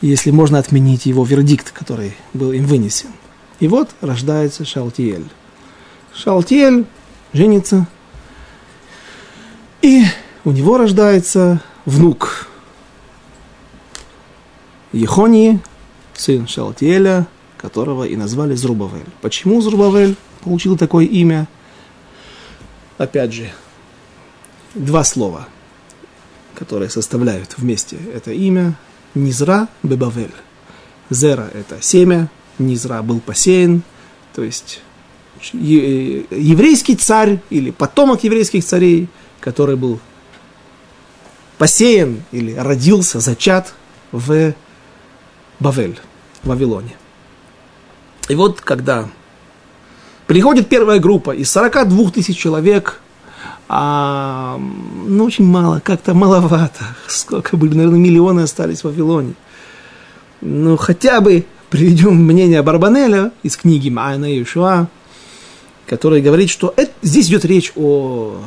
если 0.00 0.32
можно 0.32 0.58
отменить 0.58 1.06
его 1.06 1.24
вердикт, 1.24 1.70
который 1.70 2.16
был 2.34 2.50
им 2.50 2.64
вынесен. 2.64 3.10
И 3.60 3.68
вот 3.68 3.90
рождается 4.00 4.64
Шалтиэль. 4.64 5.28
Шалтиэль 6.12 6.84
женится, 7.32 7.86
и 9.82 10.04
у 10.44 10.50
него 10.50 10.78
рождается 10.78 11.62
внук 11.84 12.48
Ехонии, 14.92 15.60
сын 16.14 16.46
Шалтиэля, 16.48 17.26
которого 17.56 18.04
и 18.04 18.16
назвали 18.16 18.54
Зрубавель. 18.54 19.06
Почему 19.20 19.60
Зрубавель 19.60 20.16
получил 20.42 20.76
такое 20.76 21.04
имя? 21.04 21.48
опять 22.98 23.32
же, 23.32 23.50
два 24.74 25.04
слова, 25.04 25.48
которые 26.54 26.90
составляют 26.90 27.56
вместе 27.56 27.96
это 28.12 28.32
имя. 28.32 28.76
Низра 29.14 29.68
Бебавель. 29.82 30.34
Зера– 31.08 31.48
это 31.54 31.80
семя, 31.80 32.28
Низра 32.58 33.02
был 33.02 33.20
посеян, 33.20 33.82
то 34.34 34.42
есть 34.42 34.82
еврейский 35.52 36.96
царь 36.96 37.40
или 37.50 37.70
потомок 37.70 38.24
еврейских 38.24 38.64
царей, 38.64 39.08
который 39.40 39.76
был 39.76 40.00
посеян 41.58 42.22
или 42.32 42.54
родился, 42.54 43.20
зачат 43.20 43.74
в 44.12 44.54
Бавель, 45.60 45.98
в 46.42 46.48
Вавилоне. 46.48 46.96
И 48.28 48.34
вот 48.34 48.60
когда 48.60 49.08
приходит 50.26 50.68
первая 50.68 51.00
группа 51.00 51.32
из 51.32 51.50
42 51.50 52.10
тысяч 52.10 52.36
человек, 52.38 53.00
а, 53.68 54.58
ну, 54.58 55.24
очень 55.24 55.44
мало, 55.44 55.80
как-то 55.80 56.14
маловато. 56.14 56.84
Сколько 57.06 57.56
были, 57.56 57.74
наверное, 57.74 57.98
миллионы 57.98 58.40
остались 58.42 58.80
в 58.80 58.84
Вавилоне. 58.84 59.34
Ну, 60.40 60.76
хотя 60.76 61.20
бы 61.20 61.44
приведем 61.68 62.14
мнение 62.14 62.62
Барбанеля 62.62 63.32
из 63.42 63.56
книги 63.56 63.90
Майна 63.90 64.24
Иешуа, 64.24 64.88
который 65.88 66.20
говорит, 66.20 66.50
что 66.50 66.74
это, 66.76 66.92
здесь 67.02 67.28
идет 67.28 67.44
речь 67.44 67.72
о, 67.74 68.40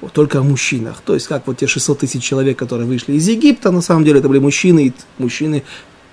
о, 0.00 0.08
только 0.08 0.38
о 0.38 0.42
мужчинах. 0.42 1.02
То 1.04 1.14
есть, 1.14 1.26
как 1.26 1.46
вот 1.46 1.58
те 1.58 1.66
600 1.66 1.98
тысяч 1.98 2.22
человек, 2.22 2.58
которые 2.58 2.86
вышли 2.86 3.14
из 3.14 3.28
Египта, 3.28 3.70
на 3.72 3.80
самом 3.80 4.04
деле 4.04 4.20
это 4.20 4.28
были 4.28 4.38
мужчины, 4.38 4.86
и 4.86 4.92
мужчины 5.18 5.64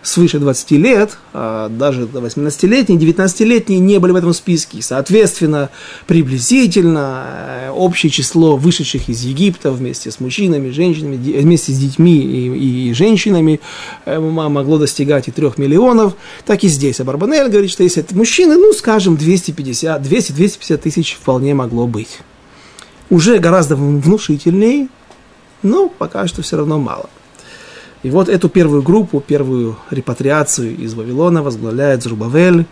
свыше 0.04 0.40
20 0.40 0.72
лет, 0.72 1.18
а 1.34 1.70
даже 1.70 2.04
18-летние, 2.06 3.00
19-летние 3.00 3.80
не 3.80 4.00
были 4.00 4.12
в 4.12 4.16
этом 4.16 4.34
списке. 4.34 4.82
Соответственно, 4.82 5.70
приблизительно 6.08 7.26
э, 7.68 7.70
общее 7.70 8.10
число 8.10 8.58
вышедших 8.58 9.10
из 9.10 9.22
Египта 9.22 9.72
вместе 9.72 10.10
с 10.10 10.20
мужчинами, 10.20 10.72
женщинами, 10.72 11.18
вместе 11.18 11.72
с 11.72 11.78
детьми 11.78 12.18
и, 12.18 12.90
и 12.90 12.94
женщинами 12.94 13.60
э, 14.06 14.20
могло 14.20 14.80
достигать 14.80 15.28
и 15.28 15.32
3 15.32 15.52
миллионов. 15.58 16.16
Так 16.46 16.64
и 16.64 16.68
здесь. 16.68 17.00
А 17.00 17.04
Барбанель 17.04 17.50
говорит, 17.50 17.72
что 17.72 17.84
если 17.84 18.04
это 18.04 18.16
мужчины, 18.16 18.56
ну, 18.56 18.74
скажем, 18.74 19.18
250, 19.18 20.02
200-250 20.02 20.78
тысяч 20.78 21.14
вполне 21.14 21.54
могло 21.54 21.86
быть. 21.86 22.20
Уже 23.10 23.40
гораздо 23.40 23.76
внушительнее, 23.76 24.88
но 25.62 25.90
пока 25.90 26.28
что 26.28 26.42
все 26.42 26.58
равно 26.58 26.80
мало. 26.80 27.10
И 28.04 28.10
вот 28.10 28.30
эту 28.30 28.50
первую 28.50 28.82
группу, 28.82 29.20
первую 29.20 29.78
репатриацию 29.92 30.76
из 30.76 30.94
Вавилона 30.96 31.44
возглавляет 31.44 32.02
Зрубавель, 32.02 32.66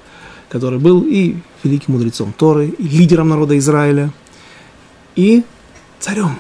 который 0.50 0.80
был 0.80 1.04
и 1.08 1.38
великим 1.64 1.94
мудрецом 1.94 2.34
Торы, 2.34 2.68
и 2.68 2.88
лидером 2.88 3.30
народа 3.30 3.58
Израиля, 3.58 4.12
и 5.16 5.44
царем. 6.00 6.40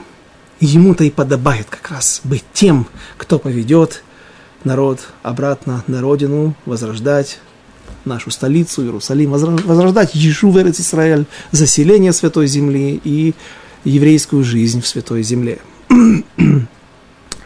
Ему-то 0.59 1.03
и 1.03 1.11
подобает 1.11 1.67
как 1.69 1.91
раз 1.91 2.21
быть 2.23 2.43
тем, 2.51 2.87
кто 3.17 3.37
поведет 3.37 4.03
народ 4.63 4.99
обратно 5.21 5.83
на 5.87 6.01
родину, 6.01 6.55
возрождать 6.65 7.39
нашу 8.05 8.31
столицу, 8.31 8.83
Иерусалим, 8.83 9.31
возрождать 9.31 10.15
Ешу 10.15 10.49
в 10.49 10.57
Израиль, 10.57 11.25
заселение 11.51 12.11
Святой 12.11 12.47
Земли 12.47 12.99
и 13.03 13.35
еврейскую 13.83 14.43
жизнь 14.43 14.81
в 14.81 14.87
Святой 14.87 15.21
Земле. 15.23 15.59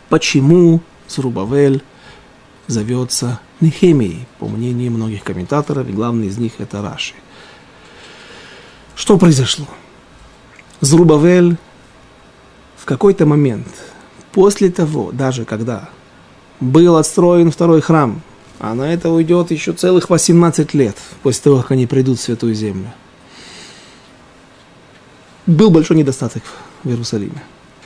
Почему 0.09 0.81
Цурубавель 1.07 1.83
зовется 2.67 3.39
Нехемией, 3.61 4.27
по 4.39 4.47
мнению 4.47 4.91
многих 4.91 5.23
комментаторов, 5.23 5.87
и 5.87 5.91
главный 5.91 6.27
из 6.27 6.37
них 6.37 6.53
это 6.59 6.81
Раши. 6.81 7.13
Что 8.95 9.17
произошло? 9.17 9.67
Зрубавель 10.81 11.57
в 12.77 12.85
какой-то 12.85 13.25
момент, 13.25 13.67
после 14.31 14.69
того, 14.69 15.11
даже 15.11 15.45
когда 15.45 15.89
был 16.59 16.97
отстроен 16.97 17.51
второй 17.51 17.81
храм, 17.81 18.21
а 18.59 18.75
на 18.75 18.93
это 18.93 19.09
уйдет 19.09 19.51
еще 19.51 19.73
целых 19.73 20.09
18 20.09 20.73
лет 20.73 20.97
после 21.21 21.43
того, 21.43 21.61
как 21.61 21.71
они 21.71 21.87
придут 21.87 22.19
в 22.19 22.21
Святую 22.21 22.53
Землю, 22.53 22.93
был 25.45 25.69
большой 25.69 25.97
недостаток 25.97 26.43
в 26.83 26.89
Иерусалиме. 26.89 27.41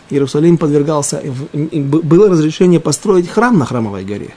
Иерусалим 0.10 0.58
подвергался, 0.58 1.22
было 1.54 2.30
разрешение 2.30 2.80
построить 2.80 3.28
храм 3.28 3.58
на 3.58 3.66
Храмовой 3.66 4.06
горе. 4.06 4.34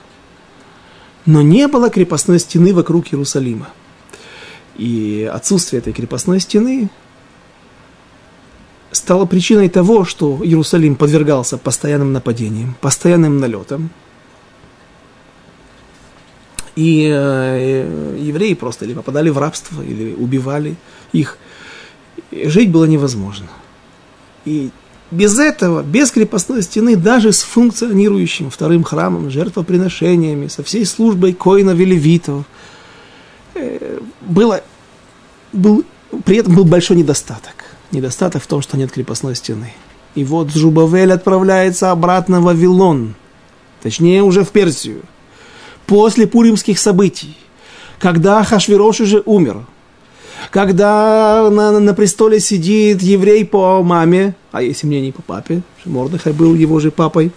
Но 1.26 1.42
не 1.42 1.68
было 1.68 1.90
крепостной 1.90 2.40
стены 2.40 2.74
вокруг 2.74 3.12
Иерусалима. 3.12 3.68
И 4.76 5.30
отсутствие 5.32 5.80
этой 5.80 5.92
крепостной 5.92 6.40
стены 6.40 6.88
стало 8.90 9.26
причиной 9.26 9.68
того, 9.68 10.04
что 10.04 10.40
Иерусалим 10.42 10.96
подвергался 10.96 11.58
постоянным 11.58 12.12
нападениям, 12.12 12.74
постоянным 12.80 13.38
налетам. 13.38 13.90
И 16.76 17.10
э, 17.12 18.16
евреи 18.18 18.54
просто 18.54 18.86
или 18.86 18.94
попадали 18.94 19.28
в 19.28 19.38
рабство, 19.38 19.82
или 19.82 20.14
убивали 20.14 20.76
их. 21.12 21.36
И 22.30 22.48
жить 22.48 22.70
было 22.70 22.86
невозможно. 22.86 23.48
И 24.44 24.70
без 25.10 25.38
этого, 25.38 25.82
без 25.82 26.10
крепостной 26.12 26.62
стены, 26.62 26.96
даже 26.96 27.32
с 27.32 27.42
функционирующим 27.42 28.50
вторым 28.50 28.84
храмом, 28.84 29.30
жертвоприношениями, 29.30 30.46
со 30.46 30.62
всей 30.62 30.84
службой 30.84 31.32
коинов 31.32 31.78
и 31.78 32.22
э, 33.54 33.98
было, 34.20 34.62
был, 35.52 35.84
при 36.24 36.36
этом 36.36 36.54
был 36.54 36.64
большой 36.64 36.96
недостаток. 36.96 37.54
Недостаток 37.90 38.42
в 38.42 38.46
том, 38.46 38.62
что 38.62 38.76
нет 38.76 38.92
крепостной 38.92 39.34
стены. 39.34 39.72
И 40.14 40.22
вот 40.22 40.50
Жубавель 40.52 41.12
отправляется 41.12 41.90
обратно 41.90 42.40
в 42.40 42.44
Вавилон, 42.44 43.14
точнее 43.82 44.22
уже 44.22 44.44
в 44.44 44.50
Персию, 44.50 45.02
после 45.86 46.28
пуримских 46.28 46.78
событий, 46.78 47.36
когда 47.98 48.42
Хашвирош 48.44 49.00
уже 49.00 49.22
умер– 49.24 49.66
когда 50.50 51.48
на, 51.50 51.78
на 51.78 51.94
престоле 51.94 52.40
сидит 52.40 53.02
еврей 53.02 53.44
по 53.44 53.82
маме, 53.82 54.34
а 54.52 54.62
если 54.62 54.86
мне 54.86 55.00
не 55.00 55.12
по 55.12 55.22
папе, 55.22 55.62
Мордыхай 55.84 56.32
был 56.32 56.54
его 56.54 56.80
же 56.80 56.90
папой, 56.90 57.32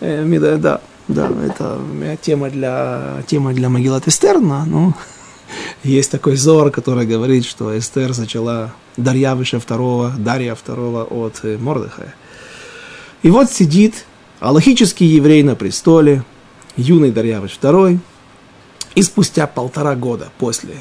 э, 0.00 0.24
да, 0.58 0.80
да, 1.08 1.30
это 1.44 1.80
тема 2.20 2.50
для, 2.50 3.22
тема 3.26 3.54
для 3.54 3.68
Магилат 3.68 4.06
Эстерна, 4.06 4.64
но 4.66 4.94
есть 5.82 6.10
такой 6.10 6.36
зор, 6.36 6.70
который 6.70 7.06
говорит, 7.06 7.44
что 7.44 7.76
Эстер 7.76 8.12
зачала 8.12 8.72
Дарьявыша 8.96 9.56
II, 9.56 10.18
Дарья 10.18 10.54
II 10.54 11.04
от 11.04 11.40
э, 11.42 11.56
Мордыхая. 11.56 12.14
И 13.22 13.30
вот 13.30 13.50
сидит 13.50 14.04
аллахический 14.40 15.06
еврей 15.06 15.42
на 15.42 15.56
престоле, 15.56 16.24
юный 16.76 17.10
Дарьявыш 17.10 17.58
II, 17.60 17.98
и 18.94 19.02
спустя 19.02 19.46
полтора 19.46 19.94
года 19.94 20.28
после 20.38 20.74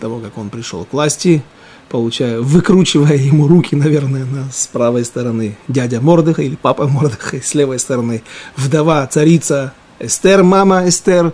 того, 0.00 0.18
как 0.18 0.36
он 0.38 0.50
пришел 0.50 0.84
к 0.84 0.92
власти, 0.92 1.42
получая, 1.88 2.40
выкручивая 2.40 3.16
ему 3.16 3.46
руки, 3.46 3.74
наверное, 3.74 4.24
на, 4.24 4.50
с 4.52 4.66
правой 4.66 5.04
стороны 5.04 5.56
дядя 5.68 6.00
Мордыха 6.00 6.42
или 6.42 6.56
папа 6.56 6.88
Мордыха, 6.88 7.40
с 7.42 7.54
левой 7.54 7.78
стороны 7.78 8.22
вдова, 8.56 9.06
царица 9.06 9.72
Эстер, 9.98 10.42
мама 10.42 10.88
Эстер, 10.88 11.32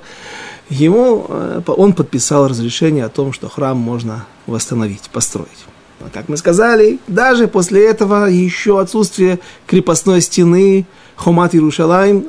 ему, 0.68 1.26
э, 1.28 1.62
он 1.66 1.92
подписал 1.92 2.48
разрешение 2.48 3.04
о 3.04 3.08
том, 3.08 3.32
что 3.32 3.48
храм 3.48 3.76
можно 3.76 4.26
восстановить, 4.46 5.08
построить. 5.12 5.66
Но, 6.00 6.06
как 6.12 6.28
мы 6.28 6.36
сказали, 6.36 6.98
даже 7.06 7.48
после 7.48 7.86
этого 7.86 8.26
еще 8.26 8.80
отсутствие 8.80 9.38
крепостной 9.66 10.20
стены, 10.20 10.86
Хомат 11.16 11.54
Иерушалайм, 11.54 12.26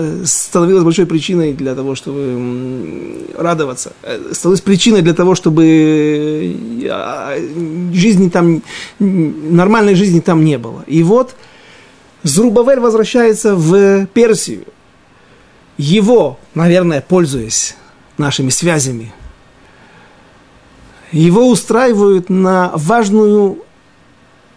Э, 0.00 0.22
становилась 0.24 0.84
большой 0.84 1.06
причиной 1.06 1.54
для 1.54 1.74
того, 1.74 1.96
чтобы 1.96 3.26
радоваться, 3.36 3.94
э, 4.02 4.30
становилась 4.32 4.60
причиной 4.60 5.02
для 5.02 5.12
того, 5.12 5.34
чтобы 5.34 6.54
э, 6.84 7.92
жизни 7.92 8.28
там, 8.28 8.62
нормальной 9.00 9.96
жизни 9.96 10.20
там 10.20 10.44
не 10.44 10.56
было. 10.56 10.84
И 10.86 11.02
вот 11.02 11.34
Зрубавель 12.22 12.78
возвращается 12.78 13.56
в 13.56 14.06
Персию. 14.06 14.64
Его, 15.78 16.38
наверное, 16.54 17.00
пользуясь 17.00 17.74
нашими 18.18 18.50
связями, 18.50 19.12
его 21.10 21.48
устраивают 21.48 22.30
на 22.30 22.70
важную 22.74 23.64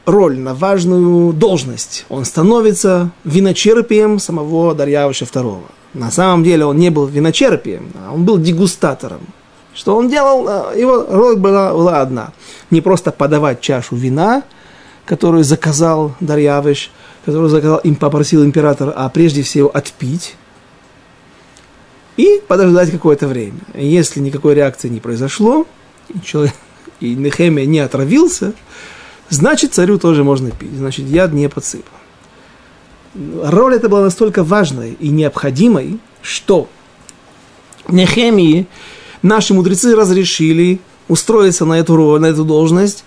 роль, 0.06 0.38
на 0.38 0.54
важную 0.54 1.34
должность. 1.34 2.06
Он 2.10 2.26
становится 2.26 3.12
виночерпием 3.24 4.20
самого 4.20 4.74
Дарьявыша 4.74 5.26
II. 5.26 5.62
На 5.94 6.12
самом 6.12 6.44
деле 6.44 6.66
он 6.66 6.78
не 6.78 6.90
был 6.90 7.06
виночерпием, 7.06 7.92
а 7.96 8.14
он 8.14 8.24
был 8.24 8.38
дегустатором. 8.38 9.22
Что 9.74 9.96
он 9.96 10.10
делал? 10.10 10.48
Э, 10.48 10.80
его 10.80 11.06
роль 11.10 11.38
была, 11.38 11.74
была 11.74 12.02
одна. 12.02 12.32
Не 12.70 12.82
просто 12.82 13.12
подавать 13.12 13.62
чашу 13.62 13.96
вина, 13.96 14.44
которую 15.06 15.44
заказал 15.44 16.14
Дарьявыш, 16.20 16.92
которую 17.26 17.50
заказал, 17.50 17.78
им 17.80 17.96
попросил 17.96 18.44
император, 18.44 18.94
а 18.96 19.10
прежде 19.10 19.44
всего 19.44 19.70
отпить 19.74 20.36
и 22.18 22.42
подождать 22.48 22.92
какое-то 22.92 23.28
время. 23.28 23.60
Если 23.74 24.20
никакой 24.20 24.56
реакции 24.56 24.90
не 24.90 25.00
произошло, 25.00 25.66
и, 26.10 26.20
человек, 26.22 26.54
и 27.00 27.16
Нехемия 27.16 27.66
не 27.66 27.80
отравился, 27.80 28.54
Значит, 29.32 29.74
царю 29.74 29.98
тоже 29.98 30.26
можно 30.26 30.52
пить. 30.52 30.74
Значит, 30.74 31.08
яд 31.08 31.32
не 31.32 31.48
подсыпан. 31.48 31.88
Роль 33.15 33.76
эта 33.76 33.88
была 33.88 34.02
настолько 34.02 34.44
важной 34.44 34.98
и 35.00 35.08
необходимой, 35.08 36.00
что 36.22 36.67
Нехемии 37.88 38.67
наши 39.22 39.54
мудрецы 39.54 39.96
разрешили 39.96 40.82
устроиться 41.08 41.63
на 41.63 41.80
эту 41.80 41.96
роль, 41.96 42.20
на 42.20 42.26
эту 42.26 42.44
должность, 42.44 43.06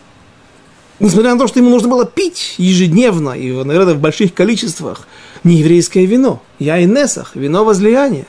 несмотря 0.98 1.34
на 1.34 1.38
то, 1.38 1.46
что 1.46 1.58
ему 1.58 1.68
нужно 1.68 1.88
было 1.88 2.06
пить 2.06 2.54
ежедневно, 2.56 3.32
и, 3.32 3.52
наверное, 3.62 3.94
в 3.94 4.00
больших 4.00 4.32
количествах, 4.32 5.06
нееврейское 5.42 6.06
вино, 6.06 6.42
я 6.58 6.78
и 6.78 6.86
вино 7.34 7.64
возлияния. 7.66 8.26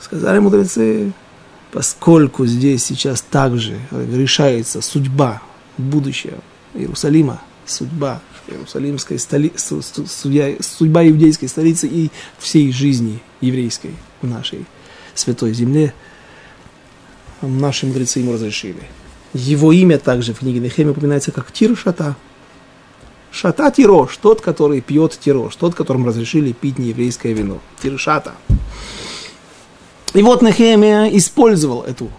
Сказали 0.00 0.38
мудрецы, 0.38 1.12
поскольку 1.72 2.46
здесь 2.46 2.84
сейчас 2.84 3.20
также 3.20 3.78
решается 3.90 4.80
судьба 4.80 5.42
будущего 5.78 6.38
Иерусалима, 6.74 7.40
судьба 7.66 8.20
Иерусалимской 8.48 9.18
столицы, 9.18 9.80
судья, 9.82 10.54
судьба 10.60 11.06
иудейской 11.08 11.48
столицы 11.48 11.86
и 11.86 12.10
всей 12.38 12.72
жизни 12.72 13.20
еврейской 13.40 13.94
в 14.20 14.28
нашей 14.28 14.66
святой 15.14 15.52
земле, 15.52 15.94
наши 17.40 17.86
мудрецы 17.86 18.20
ему 18.20 18.32
разрешили. 18.32 18.82
Его 19.34 19.72
имя 19.72 19.98
также 19.98 20.34
в 20.34 20.40
книге 20.40 20.60
Нехемия 20.60 20.92
упоминается 20.92 21.32
как 21.32 21.52
Тир 21.52 21.76
Шата. 21.76 22.16
Тирош, 23.74 24.18
тот, 24.18 24.42
который 24.42 24.82
пьет 24.82 25.18
Тирош, 25.18 25.56
тот, 25.56 25.74
которому 25.74 26.06
разрешили 26.06 26.52
пить 26.52 26.78
нееврейское 26.78 27.32
вино. 27.32 27.60
Тир 27.82 27.98
Шата. 27.98 28.34
И 30.12 30.22
вот 30.22 30.42
Нехемия 30.42 31.06
использовал 31.16 31.82
эту, 31.82 32.10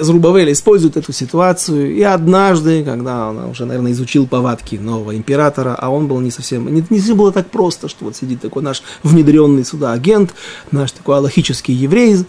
Зрубавель 0.00 0.52
использует 0.52 0.96
эту 0.96 1.12
ситуацию, 1.12 1.94
и 1.94 2.02
однажды, 2.02 2.84
когда 2.84 3.30
он 3.30 3.50
уже, 3.50 3.64
наверное, 3.64 3.90
изучил 3.90 4.26
повадки 4.26 4.76
нового 4.76 5.16
императора, 5.16 5.74
а 5.76 5.90
он 5.90 6.06
был 6.06 6.20
не 6.20 6.30
совсем, 6.30 6.72
не, 6.72 6.84
не 6.88 7.12
было 7.12 7.32
так 7.32 7.50
просто, 7.50 7.88
что 7.88 8.04
вот 8.04 8.14
сидит 8.14 8.40
такой 8.40 8.62
наш 8.62 8.82
внедренный 9.02 9.64
сюда 9.64 9.92
агент, 9.92 10.32
наш 10.70 10.92
такой 10.92 11.16
аллахический 11.16 11.74
еврей, 11.74 12.24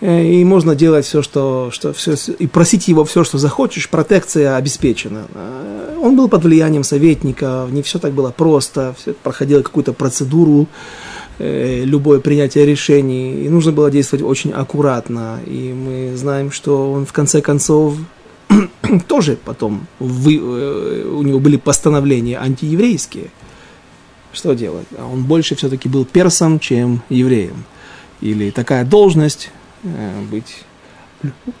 э, 0.00 0.24
и 0.24 0.44
можно 0.44 0.76
делать 0.76 1.04
все, 1.04 1.20
что, 1.22 1.70
что 1.72 1.92
все, 1.92 2.14
и 2.38 2.46
просить 2.46 2.86
его 2.86 3.04
все, 3.04 3.24
что 3.24 3.38
захочешь, 3.38 3.88
протекция 3.88 4.54
обеспечена. 4.54 5.26
Э, 5.34 5.98
он 6.00 6.14
был 6.14 6.28
под 6.28 6.44
влиянием 6.44 6.84
советника, 6.84 7.66
не 7.72 7.82
все 7.82 7.98
так 7.98 8.12
было 8.12 8.30
просто, 8.30 8.94
все 8.96 9.14
проходило 9.14 9.62
какую-то 9.62 9.92
процедуру, 9.94 10.68
Э, 10.68 11.13
любое 11.38 12.20
принятие 12.20 12.64
решений, 12.64 13.44
и 13.44 13.48
нужно 13.48 13.72
было 13.72 13.90
действовать 13.90 14.24
очень 14.24 14.52
аккуратно. 14.52 15.40
И 15.46 15.72
мы 15.72 16.16
знаем, 16.16 16.52
что 16.52 16.92
он 16.92 17.06
в 17.06 17.12
конце 17.12 17.40
концов 17.40 17.96
тоже 19.08 19.36
потом 19.44 19.86
вы, 19.98 20.36
э, 20.36 21.08
у 21.10 21.22
него 21.22 21.38
были 21.38 21.56
постановления 21.56 22.38
антиеврейские. 22.38 23.30
Что 24.32 24.54
делать? 24.54 24.86
А 24.98 25.06
он 25.06 25.24
больше 25.24 25.54
все-таки 25.54 25.88
был 25.88 26.04
персом, 26.04 26.58
чем 26.58 27.02
евреем. 27.08 27.64
Или 28.20 28.50
такая 28.50 28.84
должность 28.84 29.50
э, 29.82 30.22
быть 30.30 30.64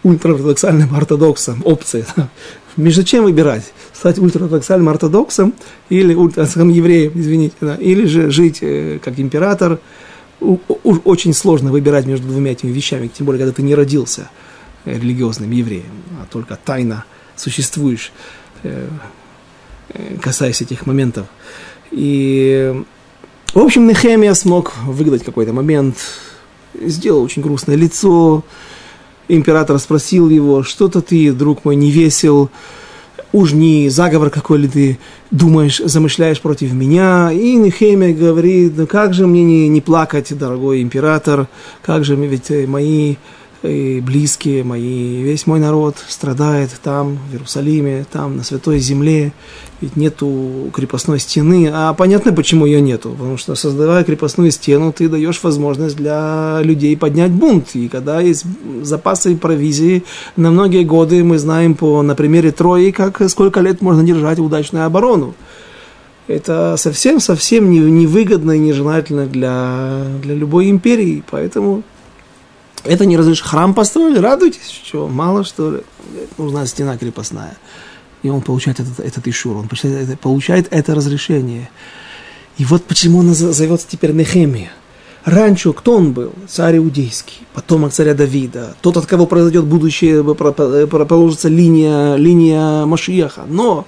ультраортодоксальным 0.02 0.94
ортодоксом, 0.94 1.62
опция. 1.64 2.06
Между 2.76 3.04
чем 3.04 3.24
выбирать? 3.24 3.72
Стать 3.92 4.18
ультраортодоксальным 4.18 4.88
ортодоксом 4.88 5.54
или 5.88 6.14
ультраортодоксальным 6.14 6.74
евреем, 6.74 7.12
извините, 7.14 7.54
да, 7.60 7.76
или 7.76 8.06
же 8.06 8.30
жить 8.30 8.58
э, 8.62 8.98
как 9.02 9.18
император. 9.18 9.78
У, 10.40 10.58
у, 10.82 10.94
очень 11.04 11.32
сложно 11.32 11.70
выбирать 11.70 12.06
между 12.06 12.26
двумя 12.26 12.52
этими 12.52 12.72
вещами, 12.72 13.08
тем 13.08 13.26
более, 13.26 13.40
когда 13.40 13.54
ты 13.54 13.62
не 13.62 13.74
родился 13.74 14.28
э, 14.84 14.98
религиозным 14.98 15.50
евреем, 15.50 15.84
а 16.20 16.26
только 16.30 16.58
тайно 16.62 17.04
существуешь, 17.36 18.12
э, 18.64 18.88
э, 19.90 20.16
касаясь 20.20 20.60
этих 20.60 20.86
моментов. 20.86 21.26
И, 21.92 22.74
в 23.54 23.58
общем, 23.58 23.86
Нехемия 23.86 24.34
смог 24.34 24.76
выгадать 24.84 25.24
какой-то 25.24 25.52
момент, 25.52 25.96
сделал 26.74 27.22
очень 27.22 27.42
грустное 27.42 27.76
лицо, 27.76 28.42
император 29.28 29.78
спросил 29.78 30.28
его, 30.28 30.62
что-то 30.62 31.00
ты, 31.00 31.32
друг 31.32 31.64
мой, 31.64 31.76
не 31.76 31.90
весел, 31.90 32.50
уж 33.32 33.52
не 33.52 33.88
заговор 33.88 34.30
какой 34.30 34.58
ли 34.58 34.68
ты 34.68 34.98
думаешь, 35.30 35.80
замышляешь 35.84 36.40
против 36.40 36.72
меня. 36.72 37.32
И 37.32 37.54
Нехемия 37.56 38.14
говорит, 38.14 38.74
ну 38.76 38.86
как 38.86 39.12
же 39.14 39.26
мне 39.26 39.42
не, 39.42 39.68
не 39.68 39.80
плакать, 39.80 40.36
дорогой 40.36 40.82
император, 40.82 41.48
как 41.82 42.04
же 42.04 42.14
ведь 42.14 42.50
мои 42.68 43.16
и 43.64 44.00
близкие 44.00 44.62
мои, 44.62 45.22
весь 45.22 45.46
мой 45.46 45.58
народ 45.58 45.96
страдает 46.08 46.70
там, 46.82 47.18
в 47.30 47.32
Иерусалиме, 47.32 48.04
там, 48.12 48.36
на 48.36 48.44
Святой 48.44 48.78
Земле, 48.78 49.32
ведь 49.80 49.96
нету 49.96 50.70
крепостной 50.72 51.18
стены, 51.18 51.70
а 51.72 51.94
понятно, 51.94 52.32
почему 52.32 52.66
ее 52.66 52.80
нету, 52.80 53.10
потому 53.10 53.36
что, 53.38 53.54
создавая 53.54 54.04
крепостную 54.04 54.50
стену, 54.50 54.92
ты 54.92 55.08
даешь 55.08 55.42
возможность 55.42 55.96
для 55.96 56.60
людей 56.62 56.96
поднять 56.96 57.30
бунт, 57.30 57.70
и 57.74 57.88
когда 57.88 58.20
есть 58.20 58.44
запасы 58.82 59.36
провизии, 59.36 60.04
на 60.36 60.50
многие 60.50 60.84
годы 60.84 61.24
мы 61.24 61.38
знаем 61.38 61.74
по, 61.74 62.02
на 62.02 62.14
примере 62.14 62.52
Трои, 62.52 62.90
как 62.90 63.28
сколько 63.30 63.60
лет 63.60 63.80
можно 63.80 64.02
держать 64.02 64.38
удачную 64.38 64.84
оборону. 64.84 65.34
Это 66.26 66.76
совсем-совсем 66.78 67.70
невыгодно 67.70 68.52
и 68.52 68.58
нежелательно 68.58 69.26
для, 69.26 70.04
для 70.22 70.34
любой 70.34 70.70
империи, 70.70 71.22
поэтому 71.30 71.82
это 72.84 73.06
не 73.06 73.16
разрешено. 73.16 73.48
Храм 73.48 73.74
построили, 73.74 74.18
радуйтесь, 74.18 74.70
что, 74.84 75.08
мало 75.08 75.44
что 75.44 75.72
ли. 75.72 75.80
Нужна 76.38 76.66
стена 76.66 76.96
крепостная. 76.96 77.56
И 78.22 78.30
он 78.30 78.40
получает 78.40 78.80
этот, 78.80 79.00
этот 79.00 79.28
ишур, 79.28 79.56
он 79.56 79.68
получает 79.68 80.08
это, 80.08 80.16
получает 80.16 80.68
это 80.70 80.94
разрешение. 80.94 81.70
И 82.56 82.64
вот 82.64 82.84
почему 82.84 83.18
он 83.18 83.34
зовется 83.34 83.86
теперь 83.88 84.12
Нехемия. 84.12 84.70
Раньше 85.24 85.72
кто 85.72 85.96
он 85.96 86.12
был? 86.12 86.32
Царь 86.48 86.76
Иудейский, 86.76 87.46
потомок 87.54 87.92
царя 87.92 88.14
Давида, 88.14 88.76
тот, 88.82 88.98
от 88.98 89.06
кого 89.06 89.26
произойдет 89.26 89.64
будущее, 89.64 90.22
положится 90.22 91.48
линия, 91.48 92.16
линия 92.16 92.84
Машиеха. 92.84 93.44
Но 93.48 93.86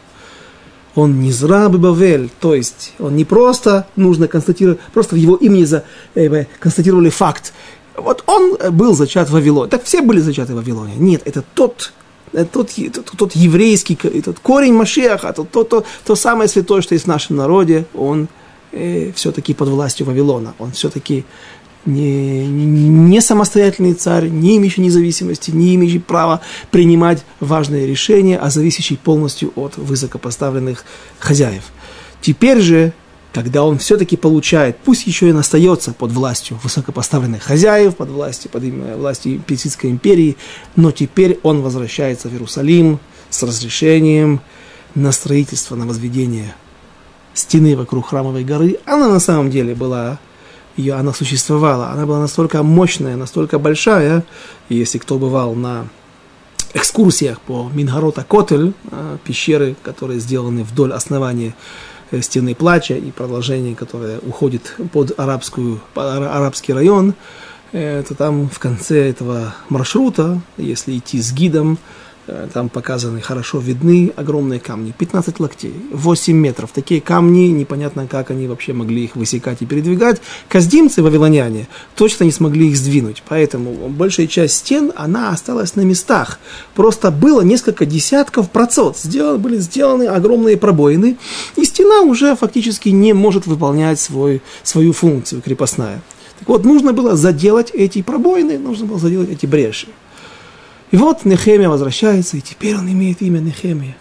он 0.94 1.20
не 1.20 1.30
зра 1.30 1.68
Бавель, 1.68 2.30
то 2.40 2.54
есть 2.54 2.94
он 2.98 3.16
не 3.16 3.26
просто 3.26 3.86
нужно 3.96 4.28
констатировать, 4.28 4.80
просто 4.94 5.14
в 5.14 5.18
его 5.18 5.36
имени 5.36 5.64
за, 5.64 5.84
э, 6.14 6.46
констатировали 6.58 7.10
факт, 7.10 7.52
вот 7.96 8.24
он 8.26 8.56
был 8.72 8.94
зачат 8.94 9.28
в 9.28 9.32
Вавилоне. 9.32 9.70
Так 9.70 9.84
все 9.84 10.02
были 10.02 10.20
зачаты 10.20 10.52
в 10.52 10.56
Вавилоне. 10.56 10.94
Нет, 10.96 11.22
это 11.24 11.42
тот, 11.54 11.92
тот, 12.52 12.70
тот, 12.92 13.12
тот 13.16 13.32
еврейский, 13.36 13.98
этот 14.02 14.38
корень 14.38 14.74
Машеха, 14.74 15.32
тот, 15.32 15.50
то, 15.50 15.64
то, 15.64 15.84
то 16.04 16.14
самое 16.14 16.48
святое, 16.48 16.82
что 16.82 16.94
есть 16.94 17.06
в 17.06 17.08
нашем 17.08 17.36
народе, 17.36 17.86
он 17.94 18.28
э, 18.72 19.12
все-таки 19.14 19.54
под 19.54 19.68
властью 19.68 20.06
Вавилона. 20.06 20.54
Он 20.58 20.72
все-таки 20.72 21.24
не, 21.86 22.46
не 22.46 23.20
самостоятельный 23.20 23.94
царь, 23.94 24.28
не 24.28 24.56
имеющий 24.56 24.82
независимости, 24.82 25.50
не 25.50 25.74
имеющий 25.76 26.00
права 26.00 26.40
принимать 26.70 27.24
важные 27.40 27.86
решения, 27.86 28.38
а 28.38 28.50
зависящий 28.50 28.96
полностью 28.96 29.52
от 29.56 29.76
высокопоставленных 29.76 30.84
хозяев. 31.18 31.64
Теперь 32.20 32.60
же 32.60 32.92
когда 33.36 33.64
он 33.64 33.76
все-таки 33.76 34.16
получает, 34.16 34.78
пусть 34.78 35.06
еще 35.06 35.28
и 35.28 35.32
остается 35.32 35.92
под 35.92 36.10
властью 36.12 36.58
высокопоставленных 36.62 37.42
хозяев, 37.42 37.94
под 37.94 38.08
властью, 38.08 38.50
под 38.50 38.62
властью 38.64 39.42
Персидской 39.46 39.90
империи, 39.90 40.38
но 40.74 40.90
теперь 40.90 41.38
он 41.42 41.60
возвращается 41.60 42.30
в 42.30 42.32
Иерусалим 42.32 42.98
с 43.28 43.42
разрешением 43.42 44.40
на 44.94 45.12
строительство, 45.12 45.76
на 45.76 45.84
возведение 45.84 46.54
стены 47.34 47.76
вокруг 47.76 48.08
храмовой 48.08 48.42
горы. 48.42 48.78
Она 48.86 49.06
на 49.06 49.20
самом 49.20 49.50
деле 49.50 49.74
была, 49.74 50.18
ее, 50.78 50.94
она 50.94 51.12
существовала, 51.12 51.90
она 51.90 52.06
была 52.06 52.20
настолько 52.20 52.62
мощная, 52.62 53.16
настолько 53.16 53.58
большая, 53.58 54.24
если 54.70 54.96
кто 54.96 55.18
бывал 55.18 55.54
на 55.54 55.88
экскурсиях 56.72 57.38
по 57.42 57.70
Мингарота 57.74 58.24
Котель, 58.24 58.72
а, 58.90 59.18
пещеры, 59.24 59.76
которые 59.82 60.20
сделаны 60.20 60.64
вдоль 60.64 60.94
основания 60.94 61.54
Э, 61.54 61.95
стены 62.20 62.54
плача 62.54 62.94
и 62.94 63.10
продолжение, 63.10 63.74
которое 63.74 64.18
уходит 64.18 64.76
под 64.92 65.18
арабскую, 65.18 65.80
арабский 65.94 66.72
район, 66.72 67.14
э, 67.72 68.02
то 68.06 68.14
там 68.14 68.48
в 68.48 68.58
конце 68.58 69.10
этого 69.10 69.54
маршрута, 69.68 70.40
если 70.56 70.96
идти 70.96 71.20
с 71.20 71.32
гидом, 71.32 71.78
Э, 71.78 72.05
там 72.52 72.68
показаны, 72.68 73.20
хорошо 73.20 73.58
видны 73.58 74.12
огромные 74.16 74.60
камни, 74.60 74.92
15 74.96 75.40
локтей, 75.40 75.74
8 75.92 76.36
метров. 76.36 76.70
Такие 76.72 77.00
камни, 77.00 77.48
непонятно, 77.48 78.06
как 78.06 78.30
они 78.30 78.48
вообще 78.48 78.72
могли 78.72 79.04
их 79.04 79.16
высекать 79.16 79.62
и 79.62 79.66
передвигать. 79.66 80.20
Каздимцы, 80.48 81.02
вавилоняне, 81.02 81.68
точно 81.94 82.24
не 82.24 82.32
смогли 82.32 82.68
их 82.68 82.76
сдвинуть. 82.76 83.22
Поэтому 83.28 83.88
большая 83.88 84.26
часть 84.26 84.56
стен, 84.56 84.92
она 84.96 85.30
осталась 85.30 85.76
на 85.76 85.82
местах. 85.82 86.38
Просто 86.74 87.10
было 87.10 87.42
несколько 87.42 87.86
десятков 87.86 88.50
процент. 88.50 88.96
Сделаны, 88.96 89.38
были 89.38 89.58
сделаны 89.58 90.04
огромные 90.04 90.56
пробоины, 90.56 91.16
и 91.56 91.64
стена 91.64 92.00
уже 92.00 92.34
фактически 92.34 92.88
не 92.88 93.12
может 93.12 93.46
выполнять 93.46 94.00
свой, 94.00 94.42
свою 94.62 94.92
функцию 94.92 95.42
крепостная. 95.42 96.02
Так 96.38 96.48
вот, 96.48 96.64
нужно 96.64 96.92
было 96.92 97.16
заделать 97.16 97.70
эти 97.70 98.02
пробоины, 98.02 98.58
нужно 98.58 98.86
было 98.86 98.98
заделать 98.98 99.30
эти 99.30 99.46
бреши. 99.46 99.88
И 100.90 100.96
вот 100.96 101.24
Нехемия 101.24 101.68
возвращается, 101.68 102.36
и 102.36 102.40
теперь 102.40 102.76
он 102.76 102.90
имеет 102.90 103.22
имя 103.22 103.38
Нехемия. 103.38 103.96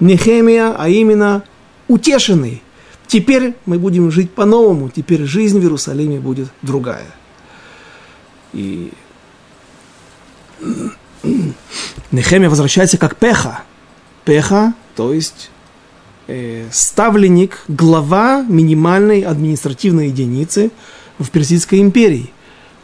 Нехемия, 0.00 0.74
а 0.76 0.88
именно 0.88 1.44
утешенный. 1.88 2.62
Теперь 3.06 3.54
мы 3.66 3.78
будем 3.78 4.10
жить 4.10 4.30
по-новому, 4.30 4.88
теперь 4.88 5.24
жизнь 5.24 5.58
в 5.58 5.62
Иерусалиме 5.62 6.20
будет 6.20 6.48
другая. 6.62 7.06
И 8.52 8.92
Нехемия 12.10 12.48
возвращается 12.48 12.98
как 12.98 13.16
Пеха. 13.16 13.62
Пеха, 14.24 14.74
то 14.96 15.12
есть 15.12 15.50
э, 16.26 16.66
ставленник, 16.70 17.64
глава 17.68 18.44
минимальной 18.48 19.22
административной 19.22 20.08
единицы 20.08 20.70
в 21.18 21.30
Персидской 21.30 21.80
империи. 21.80 22.30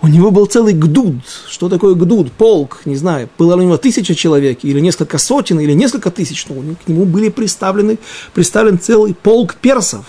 У 0.07 0.09
него 0.09 0.31
был 0.31 0.47
целый 0.47 0.73
гдуд. 0.73 1.17
Что 1.49 1.69
такое 1.69 1.97
гдуд? 1.97 2.31
Полк, 2.31 2.83
не 2.85 2.95
знаю. 2.95 3.29
Было 3.37 3.57
у 3.57 3.61
него 3.61 3.77
тысяча 3.77 4.15
человек, 4.15 4.61
или 4.63 4.79
несколько 4.79 5.19
сотен, 5.19 5.59
или 5.59 5.73
несколько 5.73 6.13
тысяч. 6.13 6.47
Но 6.49 6.77
к 6.77 6.87
нему 6.87 7.07
были 7.07 7.29
представлены, 7.29 7.99
представлен 8.33 8.79
целый 8.79 9.15
полк 9.15 9.57
персов, 9.57 10.05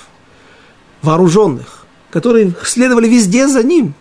вооруженных, 1.02 1.88
которые 2.12 2.54
следовали 2.64 3.08
везде 3.08 3.48
за 3.48 3.64
ним. 3.64 3.96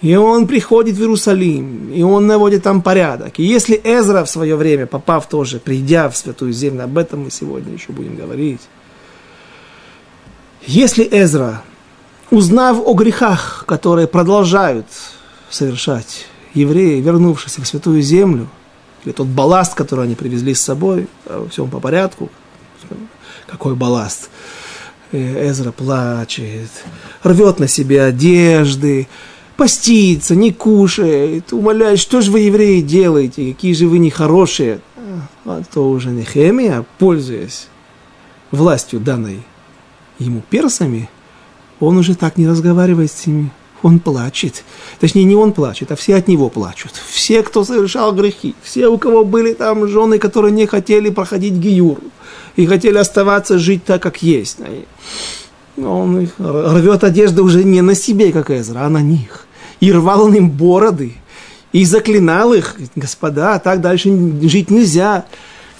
И 0.00 0.14
он 0.14 0.46
приходит 0.46 0.96
в 0.96 1.00
Иерусалим, 1.00 1.92
и 1.92 2.00
он 2.00 2.26
наводит 2.26 2.62
там 2.62 2.80
порядок. 2.80 3.38
И 3.38 3.42
если 3.42 3.78
Эзра 3.84 4.24
в 4.24 4.30
свое 4.30 4.56
время, 4.56 4.86
попав 4.86 5.28
тоже, 5.28 5.58
придя 5.58 6.08
в 6.08 6.16
Святую 6.16 6.54
Землю, 6.54 6.84
об 6.84 6.96
этом 6.96 7.24
мы 7.24 7.30
сегодня 7.30 7.74
еще 7.74 7.92
будем 7.92 8.16
говорить. 8.16 8.62
Если 10.66 11.06
Эзра 11.06 11.62
узнав 12.32 12.80
о 12.84 12.94
грехах, 12.94 13.64
которые 13.66 14.06
продолжают 14.06 14.86
совершать 15.50 16.24
евреи, 16.54 17.00
вернувшиеся 17.00 17.60
в 17.60 17.66
Святую 17.66 18.00
Землю, 18.00 18.48
или 19.04 19.12
тот 19.12 19.26
балласт, 19.26 19.74
который 19.74 20.06
они 20.06 20.14
привезли 20.14 20.54
с 20.54 20.62
собой, 20.62 21.08
во 21.26 21.46
всем 21.48 21.68
по 21.68 21.78
порядку, 21.78 22.30
какой 23.46 23.74
балласт, 23.74 24.30
э, 25.12 25.50
Эзра 25.50 25.72
плачет, 25.72 26.70
рвет 27.22 27.58
на 27.58 27.68
себе 27.68 28.02
одежды, 28.02 29.08
постится, 29.58 30.34
не 30.34 30.52
кушает, 30.52 31.52
умоляет, 31.52 31.98
что 31.98 32.22
же 32.22 32.30
вы, 32.30 32.40
евреи, 32.40 32.80
делаете, 32.80 33.52
какие 33.52 33.74
же 33.74 33.86
вы 33.86 33.98
нехорошие. 33.98 34.80
А 35.44 35.60
то 35.74 35.90
уже 35.90 36.08
Нехемия, 36.08 36.86
пользуясь 36.98 37.68
властью 38.52 39.00
данной 39.00 39.42
ему 40.18 40.40
персами, 40.48 41.10
он 41.82 41.98
уже 41.98 42.14
так 42.14 42.38
не 42.38 42.46
разговаривает 42.46 43.10
с 43.10 43.26
ними. 43.26 43.50
Он 43.82 43.98
плачет. 43.98 44.62
Точнее, 45.00 45.24
не 45.24 45.34
он 45.34 45.52
плачет, 45.52 45.90
а 45.90 45.96
все 45.96 46.14
от 46.14 46.28
него 46.28 46.48
плачут. 46.48 46.92
Все, 47.10 47.42
кто 47.42 47.64
совершал 47.64 48.14
грехи. 48.14 48.54
Все, 48.62 48.86
у 48.86 48.96
кого 48.96 49.24
были 49.24 49.54
там 49.54 49.88
жены, 49.88 50.20
которые 50.20 50.52
не 50.52 50.66
хотели 50.66 51.10
проходить 51.10 51.54
гиюр. 51.54 51.98
И 52.54 52.66
хотели 52.66 52.98
оставаться 52.98 53.58
жить 53.58 53.84
так, 53.84 54.00
как 54.00 54.22
есть. 54.22 54.58
Он 55.76 56.20
их 56.20 56.30
рвет 56.38 57.02
одежду 57.02 57.44
уже 57.44 57.64
не 57.64 57.82
на 57.82 57.96
себе, 57.96 58.30
как 58.30 58.50
Эзра, 58.50 58.80
а 58.80 58.88
на 58.88 59.02
них. 59.02 59.46
И 59.80 59.90
рвал 59.90 60.22
он 60.22 60.34
им 60.34 60.50
бороды. 60.50 61.14
И 61.72 61.84
заклинал 61.84 62.52
их. 62.54 62.76
Господа, 62.94 63.58
так 63.58 63.80
дальше 63.80 64.10
жить 64.42 64.70
нельзя. 64.70 65.24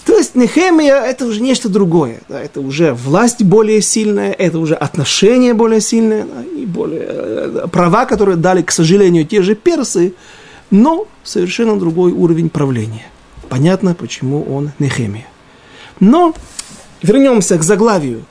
То 0.05 0.17
есть 0.17 0.35
Нехемия– 0.35 0.97
это 1.05 1.27
уже 1.27 1.41
нечто 1.41 1.69
другое. 1.69 2.21
Да, 2.29 2.41
это 2.41 2.61
уже 2.61 2.93
власть 2.93 3.43
более 3.43 3.81
сильная, 3.81 4.33
это 4.33 4.59
уже 4.59 4.75
отношения 4.75 5.55
более 5.55 5.81
сильные, 5.81 6.25
да, 6.25 6.43
и 6.43 6.67
более, 6.67 7.07
э, 7.07 7.67
права, 7.71 8.05
которые 8.05 8.37
дали, 8.37 8.63
к 8.63 8.73
сожалению, 8.73 9.25
те 9.25 9.43
же 9.43 9.55
персы, 9.55 10.15
но 10.71 11.07
совершенно 11.23 11.79
другой 11.79 12.13
уровень 12.13 12.51
правления. 12.51 13.07
Понятно, 13.49 13.95
почему 13.95 14.43
он 14.43 14.73
Нехемия. 14.79 15.27
Но 16.01 16.35
вернемся 17.03 17.57
к 17.59 17.63
заглавию, 17.63 18.25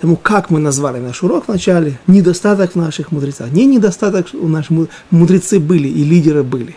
тому, 0.00 0.16
как 0.16 0.50
мы 0.50 0.60
назвали 0.60 1.00
наш 1.00 1.22
урок 1.22 1.48
вначале, 1.48 1.98
недостаток 2.06 2.72
в 2.72 2.76
наших 2.76 3.12
мудрецах. 3.12 3.50
Не 3.50 3.66
недостаток 3.66 4.28
у 4.34 4.46
наших 4.46 4.88
мудрецы 5.10 5.58
были 5.58 5.88
и 5.88 6.04
лидеры 6.04 6.42
были. 6.42 6.76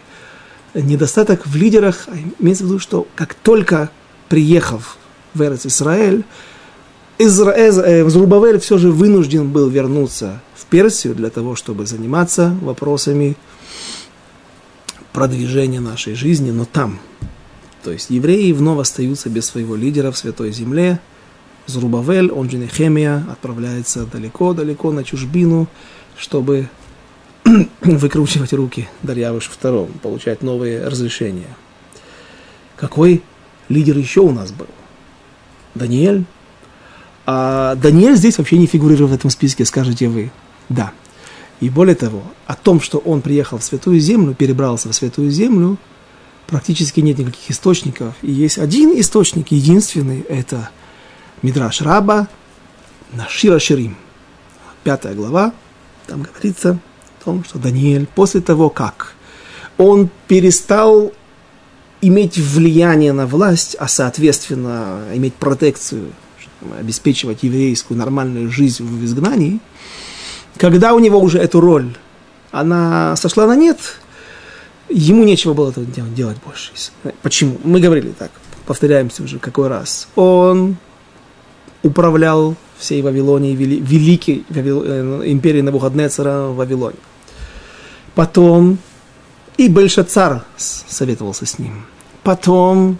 Недостаток 0.73 1.45
в 1.45 1.55
лидерах, 1.55 2.05
а 2.07 2.13
имеется 2.39 2.63
в 2.63 2.67
виду, 2.67 2.79
что 2.79 3.07
как 3.15 3.33
только 3.33 3.89
приехав 4.29 4.97
в 5.33 5.41
Эрец 5.41 5.65
Израиль, 5.65 6.23
э, 7.17 8.09
Зрубавель 8.09 8.59
все 8.59 8.77
же 8.77 8.91
вынужден 8.91 9.49
был 9.49 9.67
вернуться 9.69 10.41
в 10.55 10.65
Персию 10.65 11.15
для 11.15 11.29
того, 11.29 11.55
чтобы 11.55 11.85
заниматься 11.85 12.55
вопросами 12.61 13.35
продвижения 15.11 15.79
нашей 15.79 16.13
жизни, 16.13 16.51
но 16.51 16.65
там. 16.65 16.99
То 17.83 17.91
есть 17.91 18.09
евреи 18.09 18.51
вновь 18.51 18.79
остаются 18.79 19.29
без 19.29 19.45
своего 19.45 19.75
лидера 19.75 20.11
в 20.11 20.17
Святой 20.17 20.51
Земле. 20.51 20.99
Зрубавель, 21.65 22.31
он 22.31 22.49
же 22.49 22.57
Нехемия, 22.57 23.25
отправляется 23.29 24.05
далеко-далеко 24.05 24.91
на 24.91 25.03
чужбину, 25.03 25.67
чтобы 26.17 26.69
выкручивать 27.81 28.53
руки 28.53 28.87
Дарьявышу 29.03 29.51
II, 29.61 29.99
получать 29.99 30.41
новые 30.41 30.87
разрешения. 30.87 31.55
Какой 32.75 33.23
лидер 33.69 33.97
еще 33.97 34.21
у 34.21 34.31
нас 34.31 34.51
был. 34.51 34.67
Даниэль. 35.75 36.25
А 37.25 37.75
Даниэль 37.75 38.15
здесь 38.15 38.37
вообще 38.37 38.57
не 38.57 38.65
фигурирует 38.65 39.11
в 39.11 39.13
этом 39.13 39.29
списке, 39.29 39.65
скажете 39.65 40.09
вы. 40.09 40.31
Да. 40.67 40.91
И 41.59 41.69
более 41.69 41.95
того, 41.95 42.23
о 42.47 42.55
том, 42.55 42.81
что 42.81 42.97
он 42.99 43.21
приехал 43.21 43.57
в 43.57 43.63
Святую 43.63 43.99
Землю, 43.99 44.33
перебрался 44.33 44.89
в 44.89 44.95
Святую 44.95 45.29
Землю, 45.29 45.77
практически 46.47 46.99
нет 47.01 47.19
никаких 47.19 47.51
источников. 47.51 48.15
И 48.21 48.31
есть 48.31 48.57
один 48.57 48.99
источник, 48.99 49.51
единственный, 49.51 50.21
это 50.21 50.69
Мидраш 51.41 51.81
Раба, 51.81 52.27
Нашира 53.11 53.59
Ширим. 53.59 53.97
Пятая 54.83 55.13
глава, 55.13 55.53
там 56.07 56.23
говорится 56.23 56.79
о 57.19 57.23
том, 57.25 57.43
что 57.43 57.59
Даниэль 57.59 58.07
после 58.07 58.41
того, 58.41 58.69
как 58.69 59.13
он 59.77 60.09
перестал 60.27 61.11
иметь 62.01 62.37
влияние 62.37 63.13
на 63.13 63.27
власть, 63.27 63.75
а 63.79 63.87
соответственно 63.87 65.03
иметь 65.13 65.33
протекцию, 65.33 66.11
обеспечивать 66.79 67.43
еврейскую 67.43 67.97
нормальную 67.97 68.51
жизнь 68.51 68.83
в 68.83 69.03
изгнании, 69.05 69.59
когда 70.57 70.93
у 70.93 70.99
него 70.99 71.19
уже 71.19 71.39
эту 71.39 71.61
роль, 71.61 71.95
она 72.51 73.15
сошла 73.15 73.45
на 73.45 73.55
нет, 73.55 73.77
ему 74.89 75.23
нечего 75.23 75.53
было 75.53 75.69
это 75.69 75.81
делать 75.81 76.37
больше. 76.45 76.71
Почему? 77.21 77.57
Мы 77.63 77.79
говорили 77.79 78.13
так, 78.17 78.31
повторяемся 78.65 79.23
уже 79.23 79.39
какой 79.39 79.67
раз. 79.67 80.07
Он 80.15 80.77
управлял 81.83 82.55
всей 82.77 83.01
Вавилонией, 83.01 83.55
великой 83.55 84.45
э, 84.49 85.21
империей 85.25 85.61
Навуходнецера 85.61 86.47
в 86.47 86.55
Вавилоне. 86.55 86.97
Потом 88.15 88.79
и 89.57 89.67
Бельшацар 89.67 90.45
советовался 90.57 91.45
с 91.45 91.59
ним. 91.59 91.85
Потом, 92.23 92.97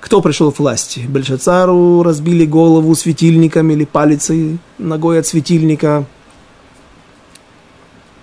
кто 0.00 0.20
пришел 0.20 0.52
к 0.52 0.58
власти? 0.58 1.00
Бельшацару 1.00 2.02
разбили 2.02 2.44
голову 2.44 2.94
светильником 2.94 3.70
или 3.70 3.84
палицей 3.84 4.58
ногой 4.78 5.20
от 5.20 5.26
светильника. 5.26 6.04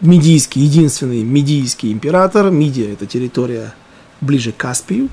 Медийский, 0.01 0.61
единственный 0.61 1.23
медийский 1.23 1.91
император. 1.91 2.51
Мидия– 2.51 2.91
это 2.93 3.05
территория 3.05 3.73
ближе 4.19 4.51
к 4.51 4.57
Каспию. 4.57 5.09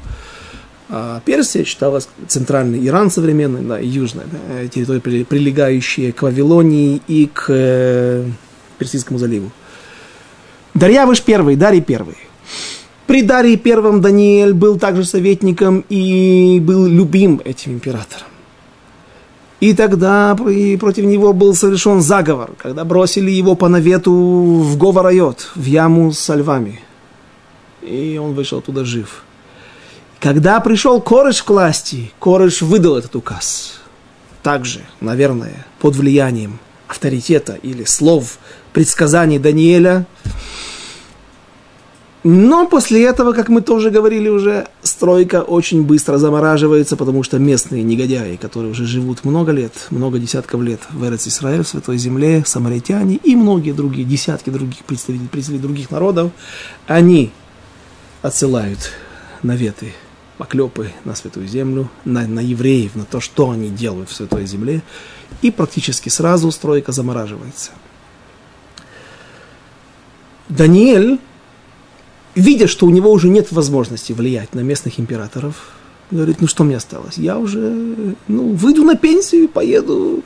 А 0.88 1.20
Персия 1.24 1.64
считалась 1.64 2.08
центральный 2.26 2.84
Иран 2.84 3.12
современный, 3.12 3.62
да, 3.62 3.80
и 3.80 3.86
южная, 3.86 4.26
да, 4.26 4.66
территория, 4.66 5.24
прилегающая 5.24 6.10
к 6.10 6.22
Вавилонии 6.22 7.00
и 7.06 7.30
к 7.32 7.46
э, 7.48 8.28
Персидскому 8.78 9.16
заливу. 9.20 9.52
Дарьявыш 10.74 11.22
первый, 11.22 11.54
Дарий 11.54 11.80
первый. 11.80 12.16
При 13.10 13.22
Дарии 13.22 13.56
первом 13.56 14.00
Даниэль 14.00 14.54
был 14.54 14.78
также 14.78 15.04
советником 15.04 15.84
и 15.88 16.60
был 16.62 16.86
любим 16.86 17.42
этим 17.44 17.72
императором. 17.72 18.28
И 19.58 19.74
тогда 19.74 20.36
против 20.36 21.04
него 21.06 21.32
был 21.32 21.56
совершен 21.56 22.02
заговор, 22.02 22.52
когда 22.56 22.84
бросили 22.84 23.32
его 23.32 23.56
по 23.56 23.66
навету 23.66 24.12
в 24.12 24.78
Говорайот, 24.78 25.50
в 25.56 25.64
яму 25.64 26.12
со 26.12 26.36
львами. 26.36 26.78
И 27.82 28.16
он 28.22 28.34
вышел 28.34 28.60
оттуда 28.60 28.84
жив. 28.84 29.24
Когда 30.20 30.60
пришел 30.60 31.00
Корыш 31.00 31.42
к 31.42 31.50
власти, 31.50 32.12
Корыш 32.20 32.62
выдал 32.62 32.96
этот 32.96 33.16
указ. 33.16 33.80
Также, 34.44 34.82
наверное, 35.00 35.66
под 35.80 35.96
влиянием 35.96 36.60
авторитета 36.86 37.54
или 37.54 37.82
слов 37.82 38.38
предсказаний 38.72 39.40
Даниэля, 39.40 40.06
но 42.22 42.66
после 42.66 43.04
этого, 43.04 43.32
как 43.32 43.48
мы 43.48 43.62
тоже 43.62 43.90
говорили 43.90 44.28
уже, 44.28 44.68
стройка 44.82 45.42
очень 45.42 45.82
быстро 45.82 46.18
замораживается, 46.18 46.96
потому 46.96 47.22
что 47.22 47.38
местные 47.38 47.82
негодяи, 47.82 48.36
которые 48.36 48.72
уже 48.72 48.84
живут 48.84 49.24
много 49.24 49.52
лет, 49.52 49.72
много 49.90 50.18
десятков 50.18 50.60
лет 50.60 50.80
в 50.90 51.02
Эрец 51.08 51.26
Израиль, 51.26 51.62
в 51.62 51.68
Святой 51.68 51.96
Земле, 51.96 52.44
самаритяне 52.44 53.16
и 53.16 53.34
многие 53.36 53.72
другие, 53.72 54.04
десятки 54.04 54.50
других 54.50 54.84
представителей, 54.84 55.28
представителей 55.28 55.62
других 55.62 55.90
народов, 55.90 56.30
они 56.86 57.30
отсылают 58.20 58.92
наветы 59.42 59.94
поклепы 60.36 60.92
на 61.04 61.14
Святую 61.14 61.46
Землю, 61.46 61.88
на, 62.04 62.26
на 62.26 62.40
евреев, 62.40 62.96
на 62.96 63.04
то, 63.04 63.20
что 63.20 63.50
они 63.50 63.70
делают 63.70 64.10
в 64.10 64.14
Святой 64.14 64.44
Земле, 64.44 64.82
и 65.40 65.50
практически 65.50 66.10
сразу 66.10 66.50
стройка 66.50 66.92
замораживается. 66.92 67.70
Даниэль, 70.50 71.18
видя, 72.34 72.66
что 72.66 72.86
у 72.86 72.90
него 72.90 73.10
уже 73.10 73.28
нет 73.28 73.52
возможности 73.52 74.12
влиять 74.12 74.54
на 74.54 74.60
местных 74.60 74.98
императоров, 75.00 75.54
говорит, 76.10 76.40
ну 76.40 76.46
что 76.46 76.64
мне 76.64 76.76
осталось? 76.76 77.18
Я 77.18 77.38
уже 77.38 78.14
ну, 78.28 78.52
выйду 78.52 78.82
на 78.82 78.96
пенсию 78.96 79.44
и 79.44 79.46
поеду. 79.46 80.22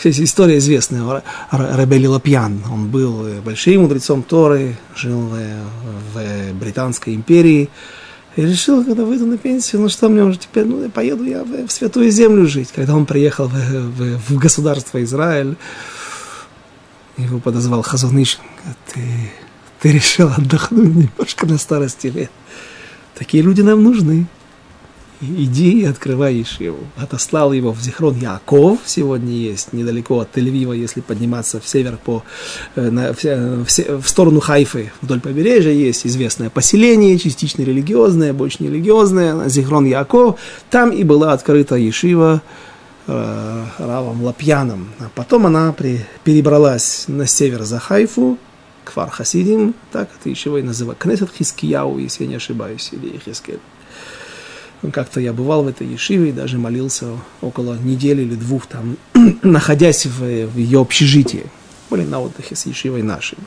Здесь 0.00 0.20
история 0.30 0.58
известная. 0.58 1.22
Рабели 1.50 2.06
Лапьян, 2.06 2.62
он 2.70 2.88
был 2.88 3.26
большим 3.44 3.82
мудрецом 3.82 4.22
Торы, 4.22 4.76
жил 4.94 5.30
в, 6.14 6.52
Британской 6.60 7.14
империи. 7.14 7.70
И 8.36 8.42
решил, 8.42 8.84
когда 8.84 9.04
выйду 9.04 9.26
на 9.26 9.38
пенсию, 9.38 9.82
ну 9.82 9.88
что 9.88 10.08
мне 10.08 10.24
уже 10.24 10.38
теперь, 10.38 10.64
ну 10.64 10.90
поеду 10.90 11.24
я 11.24 11.44
в, 11.44 11.68
в 11.68 11.72
Святую 11.72 12.10
Землю 12.10 12.46
жить. 12.48 12.70
Когда 12.74 12.96
он 12.96 13.06
приехал 13.06 13.46
в, 13.46 13.54
в, 13.54 14.18
в 14.28 14.38
государство 14.38 15.02
Израиль, 15.04 15.56
его 17.16 17.38
подозвал 17.38 17.82
Хазуныш, 17.82 18.40
ты, 18.92 19.00
ты 19.84 19.92
решил 19.92 20.28
отдохнуть 20.28 20.94
немножко 20.96 21.44
на 21.44 21.58
старости 21.58 22.06
лет. 22.06 22.30
Такие 23.14 23.42
люди 23.42 23.60
нам 23.60 23.82
нужны 23.82 24.26
иди 25.20 25.82
и 25.82 25.84
открывай 25.84 26.36
Ешиву. 26.36 26.78
Отослал 26.96 27.52
его 27.52 27.70
в 27.70 27.80
Зихрон 27.82 28.18
Яков, 28.18 28.78
сегодня 28.86 29.32
есть, 29.32 29.74
недалеко 29.74 30.20
от 30.20 30.34
Тель-Авива, 30.34 30.74
если 30.74 31.02
подниматься 31.02 31.60
в 31.60 31.68
север, 31.68 31.98
по, 32.02 32.22
э, 32.76 32.90
на, 32.90 33.12
в, 33.12 33.22
в, 33.22 34.02
в 34.02 34.08
сторону 34.08 34.40
Хайфы, 34.40 34.90
вдоль 35.02 35.20
побережья 35.20 35.70
есть 35.70 36.06
известное 36.06 36.48
поселение, 36.48 37.18
частично 37.18 37.62
религиозное, 37.62 38.32
больше 38.32 38.62
не 38.62 38.68
религиозное, 38.70 39.50
Зихрон 39.50 39.84
Яков. 39.84 40.40
Там 40.70 40.92
и 40.92 41.04
была 41.04 41.34
открыта 41.34 41.76
Ешива 41.76 42.40
э, 43.06 43.64
Равом 43.78 44.24
Лапьяном. 44.24 44.88
А 44.98 45.10
потом 45.14 45.46
она 45.46 45.72
при, 45.72 46.06
перебралась 46.24 47.04
на 47.06 47.26
север 47.26 47.64
за 47.64 47.78
Хайфу, 47.78 48.38
Кфар 48.84 49.10
Хасидим, 49.10 49.74
так 49.92 50.08
это 50.18 50.28
Ешива 50.28 50.58
и 50.58 50.62
называют. 50.62 50.98
Кнесет 50.98 51.30
Хискияу, 51.30 51.98
если 51.98 52.24
я 52.24 52.30
не 52.30 52.36
ошибаюсь, 52.36 52.90
или 52.92 53.18
Хискель. 53.24 53.60
Как-то 54.92 55.20
я 55.20 55.32
бывал 55.32 55.64
в 55.64 55.68
этой 55.68 55.86
ешиве 55.86 56.28
и 56.28 56.32
даже 56.32 56.58
молился 56.58 57.06
около 57.40 57.78
недели 57.78 58.22
или 58.22 58.34
двух 58.34 58.66
там, 58.66 58.96
находясь 59.42 60.04
в, 60.04 60.20
в 60.20 60.56
ее 60.58 60.80
общежитии. 60.80 61.46
Были 61.90 62.02
на 62.02 62.20
отдыхе 62.20 62.54
с 62.54 62.66
ешивой 62.66 63.02
нашей. 63.02 63.38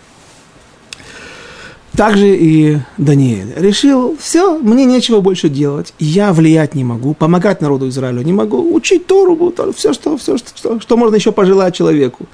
Также 1.95 2.35
и 2.35 2.77
Даниэль 2.97 3.53
решил, 3.55 4.15
все, 4.19 4.59
мне 4.59 4.85
нечего 4.85 5.19
больше 5.19 5.49
делать, 5.49 5.95
я 5.97 6.31
влиять 6.31 6.75
не 6.75 6.83
могу, 6.83 7.15
помогать 7.15 7.59
народу 7.59 7.87
Израилю 7.89 8.21
не 8.21 8.33
могу, 8.33 8.75
учить 8.75 9.07
Тору, 9.07 9.51
все, 9.75 9.93
что, 9.93 10.15
все 10.17 10.37
что, 10.37 10.49
что, 10.55 10.79
что 10.79 10.97
можно 10.97 11.15
еще 11.15 11.31
пожелать 11.31 11.75
человеку. 11.75 12.27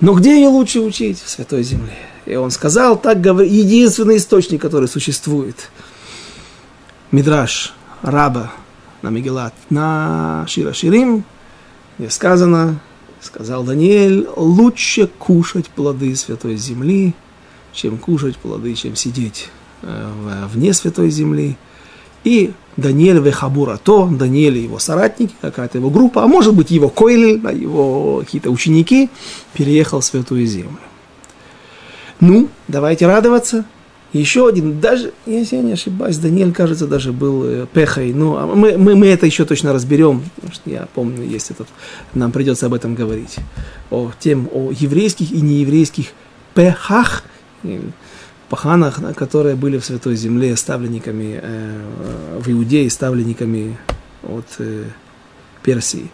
Но 0.00 0.12
где 0.12 0.34
ее 0.34 0.48
лучше 0.48 0.80
учить? 0.80 1.22
В 1.22 1.30
Святой 1.30 1.62
Земле. 1.62 1.96
И 2.26 2.34
он 2.36 2.50
сказал, 2.50 2.96
так 2.96 3.20
говорит, 3.20 3.52
единственный 3.52 4.16
источник, 4.16 4.60
который 4.60 4.88
существует. 4.88 5.70
Мидраш 7.10 7.74
раба 8.02 8.52
на 9.02 9.08
Мегелат, 9.10 9.54
на 9.70 10.44
Шира 10.48 10.72
Ширим, 10.72 11.24
где 11.98 12.08
сказано, 12.10 12.80
сказал 13.20 13.64
Даниэль, 13.64 14.28
лучше 14.36 15.06
кушать 15.06 15.68
плоды 15.68 16.14
Святой 16.16 16.56
Земли, 16.56 17.14
чем 17.72 17.98
кушать 17.98 18.36
плоды, 18.36 18.74
чем 18.74 18.96
сидеть 18.96 19.50
э, 19.82 20.46
вне 20.52 20.72
Святой 20.72 21.10
Земли. 21.10 21.56
И 22.24 22.52
Даниэль 22.76 23.18
Вехабура 23.18 23.78
то, 23.82 24.06
Даниэль 24.06 24.58
и 24.58 24.62
его 24.62 24.78
соратники, 24.78 25.34
какая-то 25.40 25.78
его 25.78 25.90
группа, 25.90 26.22
а 26.22 26.28
может 26.28 26.54
быть 26.54 26.70
его 26.70 26.88
Койль, 26.88 27.40
его 27.52 28.20
какие-то 28.20 28.50
ученики, 28.50 29.10
переехал 29.52 30.00
в 30.00 30.04
Святую 30.04 30.46
Землю. 30.46 30.78
Ну, 32.22 32.48
давайте 32.68 33.08
радоваться, 33.08 33.64
еще 34.12 34.46
один, 34.46 34.78
даже, 34.78 35.12
если 35.26 35.56
я 35.56 35.62
не 35.62 35.72
ошибаюсь, 35.72 36.18
Даниэль, 36.18 36.52
кажется, 36.52 36.86
даже 36.86 37.12
был 37.12 37.42
э, 37.44 37.66
пехой. 37.66 38.12
Ну, 38.12 38.36
а 38.36 38.46
мы, 38.46 38.78
мы, 38.78 38.94
мы 38.94 39.08
это 39.08 39.26
еще 39.26 39.44
точно 39.44 39.72
разберем, 39.72 40.22
потому 40.36 40.52
что 40.54 40.70
я 40.70 40.86
помню, 40.94 41.24
есть 41.24 41.50
этот, 41.50 41.66
нам 42.14 42.30
придется 42.30 42.66
об 42.66 42.74
этом 42.74 42.94
говорить. 42.94 43.38
О 43.90 44.12
тем, 44.20 44.48
о 44.52 44.70
еврейских 44.70 45.32
и 45.32 45.40
нееврейских 45.40 46.12
пехах, 46.54 47.24
паханах, 48.48 49.00
которые 49.16 49.56
были 49.56 49.78
в 49.78 49.84
Святой 49.84 50.14
Земле 50.14 50.54
ставленниками, 50.54 51.40
э, 51.42 52.38
в 52.38 52.48
Иудее 52.48 52.88
ставленниками 52.88 53.76
от 54.22 54.46
э, 54.60 54.84
Персии. 55.64 56.08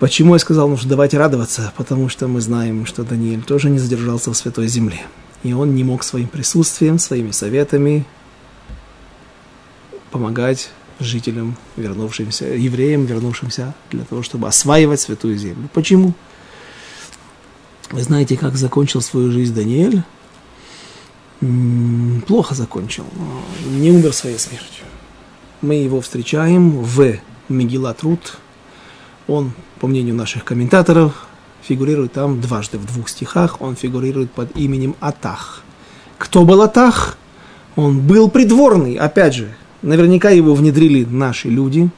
Почему 0.00 0.34
я 0.34 0.38
сказал, 0.38 0.68
ну 0.68 0.76
что 0.76 0.88
давайте 0.88 1.18
радоваться? 1.18 1.72
Потому 1.76 2.08
что 2.08 2.26
мы 2.26 2.40
знаем, 2.40 2.84
что 2.84 3.04
Даниэль 3.04 3.42
тоже 3.42 3.70
не 3.70 3.78
задержался 3.78 4.32
в 4.32 4.36
Святой 4.36 4.66
Земле. 4.66 5.02
И 5.44 5.52
он 5.52 5.74
не 5.74 5.84
мог 5.84 6.02
своим 6.02 6.28
присутствием, 6.28 6.98
своими 6.98 7.30
советами 7.30 8.04
помогать 10.10 10.70
жителям, 11.00 11.56
вернувшимся, 11.76 12.46
евреям, 12.46 13.04
вернувшимся 13.04 13.74
для 13.90 14.04
того, 14.04 14.22
чтобы 14.22 14.48
осваивать 14.48 15.00
Святую 15.00 15.36
Землю. 15.36 15.68
Почему? 15.72 16.14
Вы 17.90 18.02
знаете, 18.02 18.36
как 18.36 18.56
закончил 18.56 19.00
свою 19.00 19.30
жизнь 19.30 19.54
Даниэль? 19.54 20.02
Плохо 22.26 22.54
закончил, 22.54 23.04
не 23.66 23.90
умер 23.90 24.12
своей 24.12 24.38
смертью. 24.38 24.84
Мы 25.60 25.74
его 25.74 26.00
встречаем 26.00 26.70
в 26.82 27.18
Мегила 27.48 27.92
Труд. 27.92 28.38
Он 29.26 29.52
по 29.84 29.86
мнению 29.86 30.14
наших 30.14 30.46
комментаторов, 30.46 31.26
фигурирует 31.60 32.14
там 32.14 32.40
дважды 32.40 32.78
в 32.78 32.86
двух 32.86 33.10
стихах, 33.10 33.60
он 33.60 33.76
фигурирует 33.76 34.32
под 34.32 34.56
именем 34.56 34.96
Атах. 34.98 35.62
Кто 36.16 36.46
был 36.46 36.62
Атах? 36.62 37.18
Он 37.76 38.00
был 38.00 38.30
придворный, 38.30 38.94
опять 38.94 39.34
же, 39.34 39.54
наверняка 39.82 40.30
его 40.30 40.54
внедрили 40.54 41.04
наши 41.04 41.50
люди. 41.50 41.90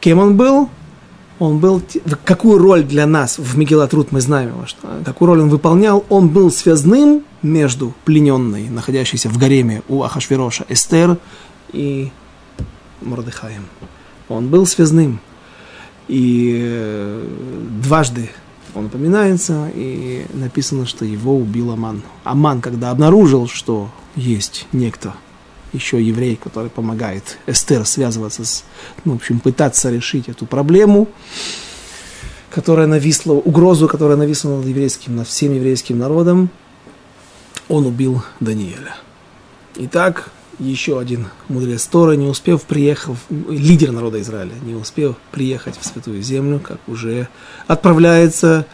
Кем 0.00 0.18
он 0.18 0.38
был? 0.38 0.70
Он 1.40 1.58
был, 1.58 1.82
какую 2.24 2.56
роль 2.56 2.84
для 2.84 3.06
нас 3.06 3.36
в 3.36 3.58
Мегелатрут 3.58 4.10
мы 4.10 4.22
знаем, 4.22 4.66
что, 4.66 5.02
какую 5.04 5.28
роль 5.28 5.42
он 5.42 5.50
выполнял? 5.50 6.06
Он 6.08 6.30
был 6.30 6.50
связным 6.50 7.22
между 7.42 7.92
плененной, 8.06 8.70
находящейся 8.70 9.28
в 9.28 9.36
гареме 9.36 9.82
у 9.88 10.04
Ахашвироша 10.04 10.64
Эстер 10.70 11.18
и 11.74 12.10
Мордыхаем. 13.02 13.66
Он 14.30 14.48
был 14.48 14.64
связным. 14.64 15.20
И 16.08 16.58
э, 16.60 17.26
дважды 17.82 18.30
он 18.74 18.86
упоминается, 18.86 19.70
и 19.74 20.26
написано, 20.32 20.86
что 20.86 21.04
его 21.04 21.36
убил 21.36 21.70
Аман. 21.70 22.02
Аман, 22.24 22.60
когда 22.60 22.90
обнаружил, 22.90 23.48
что 23.48 23.90
есть 24.16 24.66
некто, 24.72 25.14
еще 25.72 26.02
еврей, 26.02 26.36
который 26.36 26.70
помогает 26.70 27.38
Эстер 27.46 27.84
связываться 27.86 28.44
с, 28.44 28.64
ну, 29.04 29.12
в 29.12 29.16
общем, 29.16 29.40
пытаться 29.40 29.90
решить 29.90 30.28
эту 30.28 30.46
проблему, 30.46 31.08
которая 32.50 32.86
нависла, 32.86 33.32
угрозу, 33.32 33.88
которая 33.88 34.16
нависла 34.16 34.56
над 34.56 34.66
еврейским, 34.66 35.16
над 35.16 35.28
всем 35.28 35.54
еврейским 35.54 35.98
народом, 35.98 36.50
он 37.68 37.86
убил 37.86 38.22
Даниэля. 38.40 38.96
Итак, 39.76 40.30
еще 40.58 40.98
один 40.98 41.28
мудрец 41.48 41.86
Торы, 41.86 42.16
не 42.16 42.26
успев 42.26 42.62
приехать, 42.62 43.16
лидер 43.30 43.92
народа 43.92 44.20
Израиля, 44.20 44.52
не 44.62 44.74
успев 44.74 45.16
приехать 45.30 45.78
в 45.78 45.86
Святую 45.86 46.22
Землю, 46.22 46.60
как 46.60 46.80
уже 46.86 47.28
отправляется 47.66 48.66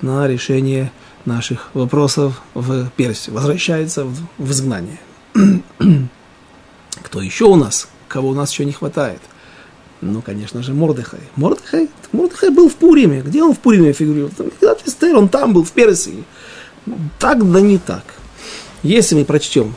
на 0.00 0.26
решение 0.26 0.92
наших 1.24 1.70
вопросов 1.74 2.42
в 2.54 2.88
Персию, 2.96 3.34
возвращается 3.34 4.04
в, 4.04 4.16
в 4.38 4.50
изгнание. 4.50 4.98
Кто 7.02 7.20
еще 7.20 7.44
у 7.44 7.56
нас? 7.56 7.88
Кого 8.08 8.28
у 8.30 8.34
нас 8.34 8.52
еще 8.52 8.64
не 8.64 8.72
хватает? 8.72 9.20
Ну, 10.00 10.20
конечно 10.20 10.62
же, 10.62 10.74
Мордыхай. 10.74 11.20
Мордыхай, 11.36 11.88
Мордыхай 12.10 12.50
был 12.50 12.68
в 12.68 12.74
Пуриме. 12.74 13.22
Где 13.22 13.42
он 13.42 13.54
в 13.54 13.60
Пуриме 13.60 13.92
фигурировал? 13.92 14.32
Он 15.16 15.28
там 15.28 15.52
был, 15.52 15.64
в 15.64 15.70
Персии. 15.70 16.24
Так 17.20 17.50
да 17.50 17.60
не 17.60 17.78
так. 17.78 18.02
Если 18.82 19.14
мы 19.14 19.24
прочтем 19.24 19.74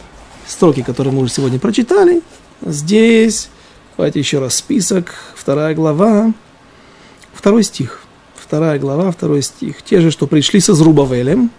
строки, 0.47 0.81
которые 0.81 1.13
мы 1.13 1.21
уже 1.21 1.31
сегодня 1.31 1.59
прочитали. 1.59 2.21
Здесь, 2.61 3.49
давайте 3.97 4.19
еще 4.19 4.39
раз 4.39 4.55
список, 4.55 5.13
вторая 5.35 5.75
глава, 5.75 6.33
второй 7.33 7.63
стих. 7.63 8.01
Вторая 8.35 8.77
глава, 8.77 9.11
второй 9.11 9.41
стих. 9.41 9.81
Те 9.81 10.01
же, 10.01 10.11
что 10.11 10.27
пришли 10.27 10.59
со 10.59 10.75
Зрубавелем. 10.75 11.49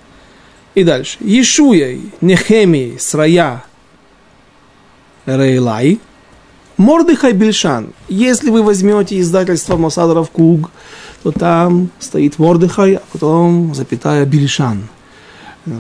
И 0.77 0.85
дальше. 0.85 1.17
Ешуей, 1.21 2.13
Нехемией, 2.21 2.99
Срая, 3.01 3.65
Рейлай, 5.25 5.99
Мордыхай 6.77 7.33
Бельшан. 7.33 7.93
Если 8.09 8.51
вы 8.51 8.63
возьмете 8.63 9.19
издательство 9.19 9.77
Мосадаров 9.77 10.31
Куг, 10.31 10.71
то 11.23 11.33
там 11.33 11.91
стоит 11.99 12.39
Мордыхай, 12.39 12.97
а 12.97 13.03
потом 13.13 13.75
запятая 13.75 14.25
Бельшан. 14.27 14.89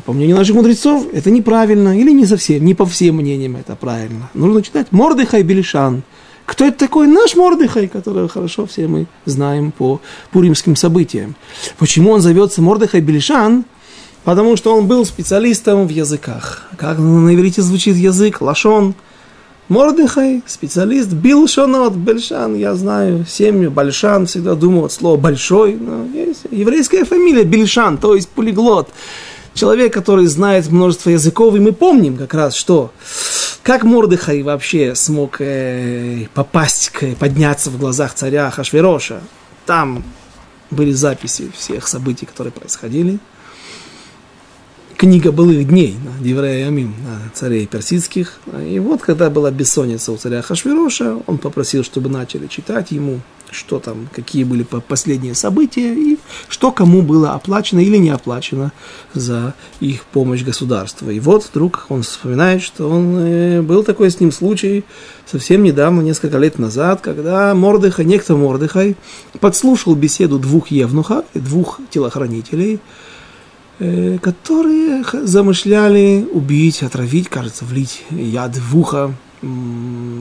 По 0.05 0.13
мнению 0.13 0.37
наших 0.37 0.57
мудрецов, 0.57 1.07
это 1.13 1.31
неправильно, 1.31 1.99
или 1.99 2.11
не 2.11 2.27
совсем, 2.27 2.65
не 2.65 2.75
по 2.75 2.85
всем 2.87 3.17
мнениям 3.17 3.57
это 3.57 3.77
правильно. 3.77 4.31
Нужно 4.35 4.63
читать 4.63 4.89
Мордыхай 4.91 5.43
Белишан. 5.43 6.03
Кто 6.45 6.65
это 6.65 6.79
такой? 6.79 7.07
Наш 7.07 7.37
Мордыхай, 7.37 7.89
которого 7.89 8.29
хорошо 8.29 8.67
все 8.67 8.89
мы 8.89 9.07
знаем 9.25 9.73
по 9.73 10.01
пуримским 10.33 10.77
событиям. 10.77 11.37
Почему 11.79 12.11
он 12.11 12.21
зовется 12.21 12.63
Мордыхай 12.63 13.01
Белишан? 13.01 13.65
Потому 14.25 14.57
что 14.57 14.77
он 14.77 14.89
был 14.89 15.05
специалистом 15.05 15.87
в 15.87 15.91
языках. 15.91 16.69
Как 16.77 16.99
на 16.99 17.33
иврите 17.33 17.63
звучит 17.63 17.97
язык? 17.97 18.41
Лашон. 18.41 18.95
Мордыхай, 19.69 20.43
специалист, 20.47 21.13
бил 21.13 21.49
шонот, 21.49 21.95
бельшан, 21.95 22.55
я 22.55 22.77
знаю, 22.77 23.27
семью, 23.29 23.73
большан, 23.73 24.27
всегда 24.27 24.55
думал 24.55 24.85
от 24.85 24.93
слова 24.93 25.17
большой, 25.17 25.75
но 25.75 26.07
есть 26.15 26.43
еврейская 26.53 27.05
фамилия 27.05 27.43
Бельшан, 27.43 27.99
то 27.99 28.15
есть 28.15 28.29
полиглот. 28.29 28.91
Человек, 29.57 29.93
который 29.93 30.27
знает 30.27 30.71
множество 30.71 31.11
языков, 31.11 31.57
и 31.57 31.59
мы 31.59 31.73
помним 31.73 32.17
как 32.17 32.35
раз, 32.35 32.55
что 32.55 32.93
как 33.63 33.83
Мордыхай 33.83 34.43
вообще 34.43 34.95
смог 34.95 35.41
э, 35.41 36.27
попасть, 36.35 36.91
к, 36.91 37.17
подняться 37.17 37.71
в 37.71 37.79
глазах 37.79 38.15
царя 38.15 38.51
Хашвероша. 38.51 39.21
Там 39.65 40.05
были 40.71 40.93
записи 40.93 41.51
всех 41.57 41.89
событий, 41.89 42.27
которые 42.27 42.53
происходили– 42.53 43.19
книга 44.97 45.31
былых 45.31 45.69
дней, 45.69 45.97
да, 46.03 46.11
Деврея 46.25 46.69
Амим, 46.69 46.95
да, 47.05 47.19
царей 47.35 47.67
персидских. 47.67 48.41
И 48.67 48.79
вот, 48.79 49.03
когда 49.03 49.31
была 49.31 49.51
бессонница 49.51 50.13
у 50.13 50.17
царя 50.17 50.43
Хашвироша, 50.43 51.19
он 51.27 51.39
попросил, 51.39 51.85
чтобы 51.85 52.09
начали 52.09 52.47
читать 52.47 52.91
ему, 52.91 53.21
что 53.51 53.79
там, 53.79 54.09
какие 54.13 54.45
были 54.45 54.63
последние 54.63 55.35
события, 55.35 55.95
и 55.95 56.19
что 56.49 56.73
кому 56.73 57.03
было 57.03 57.33
оплачено 57.33 57.81
или 57.81 57.97
не 57.97 58.11
оплачено 58.11 58.73
за 59.15 59.55
их 59.81 60.05
помощь 60.05 60.43
государству. 60.43 61.11
И 61.11 61.21
вот 61.21 61.45
вдруг 61.45 61.87
он 61.89 62.03
вспоминает, 62.03 62.63
что 62.63 62.89
он, 62.89 63.17
э, 63.19 63.63
был 63.63 63.83
такой 63.83 64.11
с 64.11 64.21
ним 64.21 64.33
случай 64.33 64.85
совсем 65.27 65.63
недавно, 65.63 66.01
несколько 66.01 66.39
лет 66.39 66.59
назад, 66.59 67.01
когда 67.01 67.55
Мордыхай, 67.55 68.05
некто 68.05 68.37
Мордыхай, 68.37 68.97
подслушал 69.41 69.95
беседу 69.95 70.39
двух 70.39 70.69
евнухов, 70.69 71.25
двух 71.35 71.81
телохранителей, 71.91 72.81
Э, 73.79 74.17
которые 74.23 75.05
замышляли 75.13 76.27
убить, 76.33 76.83
отравить, 76.83 77.29
кажется, 77.29 77.67
влить 77.67 78.05
яд 78.11 78.57
в 78.57 78.79
ухо 78.79 79.13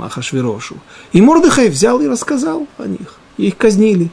Ахашвирошу. 0.02 0.78
И 1.12 1.22
Мордыхай 1.22 1.70
взял 1.70 2.00
и 2.02 2.08
рассказал 2.08 2.68
о 2.78 2.86
них. 2.86 3.16
Их 3.38 3.58
казнили. 3.58 4.10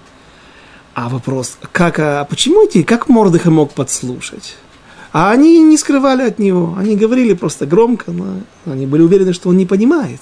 А 0.95 1.09
вопрос, 1.09 1.57
как, 1.73 1.99
а 1.99 2.25
почему 2.25 2.67
эти, 2.67 2.83
как 2.83 3.09
Мордыхай 3.09 3.51
мог 3.51 3.73
подслушать? 3.73 4.57
А 5.13 5.31
они 5.31 5.61
не 5.61 5.77
скрывали 5.77 6.23
от 6.23 6.39
него, 6.39 6.75
они 6.79 6.97
говорили 6.97 7.35
просто 7.35 7.67
громко, 7.67 8.13
но 8.13 8.41
они 8.65 8.87
были 8.87 9.03
уверены, 9.03 9.33
что 9.33 9.51
он 9.51 9.59
не 9.59 9.67
понимает, 9.67 10.21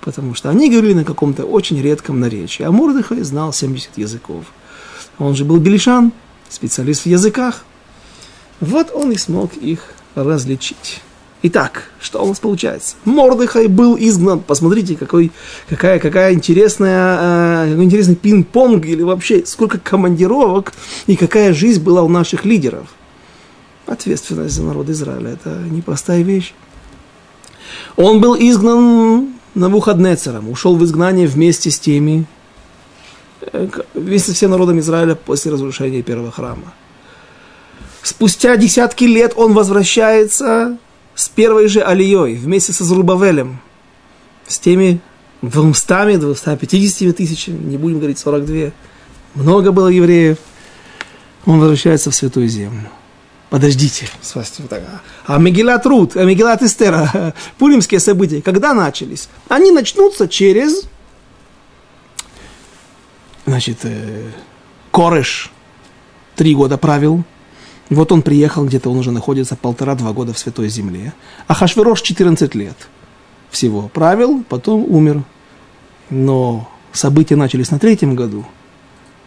потому 0.00 0.34
что 0.34 0.50
они 0.50 0.68
говорили 0.68 0.94
на 0.94 1.04
каком-то 1.04 1.44
очень 1.44 1.80
редком 1.80 2.18
наречии, 2.18 2.64
а 2.64 2.72
Мордыхай 2.72 3.22
знал 3.22 3.52
70 3.52 3.98
языков. 3.98 4.46
Он 5.18 5.36
же 5.36 5.44
был 5.44 5.58
белишан, 5.58 6.12
специалист 6.48 7.02
в 7.02 7.06
языках, 7.06 7.64
вот 8.60 8.90
он 8.92 9.12
и 9.12 9.16
смог 9.16 9.54
их 9.54 9.94
различить. 10.14 11.00
Итак, 11.44 11.90
что 12.00 12.22
у 12.22 12.28
нас 12.28 12.38
получается? 12.38 12.94
Мордыхай 13.04 13.66
был 13.66 13.96
изгнан. 13.98 14.38
Посмотрите, 14.40 14.94
какой, 14.94 15.32
какая, 15.68 15.98
какая 15.98 16.34
интересная, 16.34 17.66
э, 17.66 17.70
какой 17.70 17.84
интересный 17.84 18.14
пинг-понг 18.14 18.86
или 18.86 19.02
вообще 19.02 19.44
сколько 19.44 19.80
командировок 19.80 20.72
и 21.08 21.16
какая 21.16 21.52
жизнь 21.52 21.82
была 21.82 22.02
у 22.02 22.08
наших 22.08 22.44
лидеров. 22.44 22.86
Ответственность 23.86 24.54
за 24.54 24.62
народ 24.62 24.88
Израиля– 24.90 25.30
это 25.32 25.50
непростая 25.68 26.22
вещь. 26.22 26.54
Он 27.96 28.20
был 28.20 28.36
изгнан 28.36 29.32
на 29.54 29.68
Навуходнецером, 29.68 30.48
ушел 30.48 30.76
в 30.76 30.84
изгнание 30.84 31.26
вместе 31.26 31.72
с 31.72 31.78
теми, 31.80 32.24
э, 33.40 33.68
вместе 33.94 34.30
с 34.30 34.36
всем 34.36 34.52
народом 34.52 34.78
Израиля 34.78 35.16
после 35.16 35.50
разрушения 35.50 36.02
первого 36.02 36.30
храма. 36.30 36.72
Спустя 38.04 38.56
десятки 38.56 39.04
лет 39.04 39.32
он 39.34 39.54
возвращается 39.54 40.78
с 41.14 41.28
первой 41.28 41.68
же 41.68 41.80
алией 41.80 42.34
вместе 42.34 42.72
со 42.72 42.84
Зрубавелем, 42.84 43.60
с 44.46 44.58
теми 44.58 45.00
200, 45.42 46.18
250 46.18 47.16
тысячами, 47.16 47.58
не 47.58 47.76
будем 47.76 47.98
говорить 47.98 48.18
42. 48.18 48.70
Много 49.34 49.72
было 49.72 49.88
евреев. 49.88 50.38
Он 51.46 51.58
возвращается 51.58 52.10
в 52.10 52.14
Святую 52.14 52.48
Землю. 52.48 52.88
Подождите, 53.50 54.08
а 55.26 55.36
Мегилат 55.36 55.84
Рут, 55.84 56.16
а 56.16 56.24
Мегилат 56.24 56.62
Эстера, 56.62 57.34
пуримские 57.58 58.00
события, 58.00 58.40
когда 58.40 58.72
начались? 58.72 59.28
Они 59.48 59.70
начнутся 59.72 60.26
через, 60.26 60.84
значит, 63.44 63.80
э, 63.82 64.30
Кореш 64.90 65.50
три 66.34 66.54
года 66.54 66.78
правил, 66.78 67.24
и 67.88 67.94
вот 67.94 68.12
он 68.12 68.22
приехал, 68.22 68.64
где-то 68.64 68.90
он 68.90 68.98
уже 68.98 69.10
находится 69.10 69.56
полтора-два 69.56 70.12
года 70.12 70.32
в 70.32 70.38
Святой 70.38 70.68
Земле. 70.68 71.12
А 71.46 71.54
Хашвирош 71.54 72.00
14 72.00 72.54
лет 72.54 72.76
всего 73.50 73.88
правил, 73.88 74.44
потом 74.48 74.84
умер. 74.88 75.22
Но 76.10 76.68
события 76.92 77.36
начались 77.36 77.70
на 77.70 77.78
третьем 77.78 78.14
году. 78.14 78.46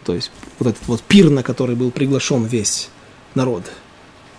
То 0.04 0.14
есть 0.14 0.30
вот 0.58 0.68
этот 0.68 0.86
вот 0.88 1.00
пир, 1.02 1.30
на 1.30 1.42
который 1.42 1.76
был 1.76 1.90
приглашен 1.90 2.44
весь 2.44 2.90
народ. 3.34 3.64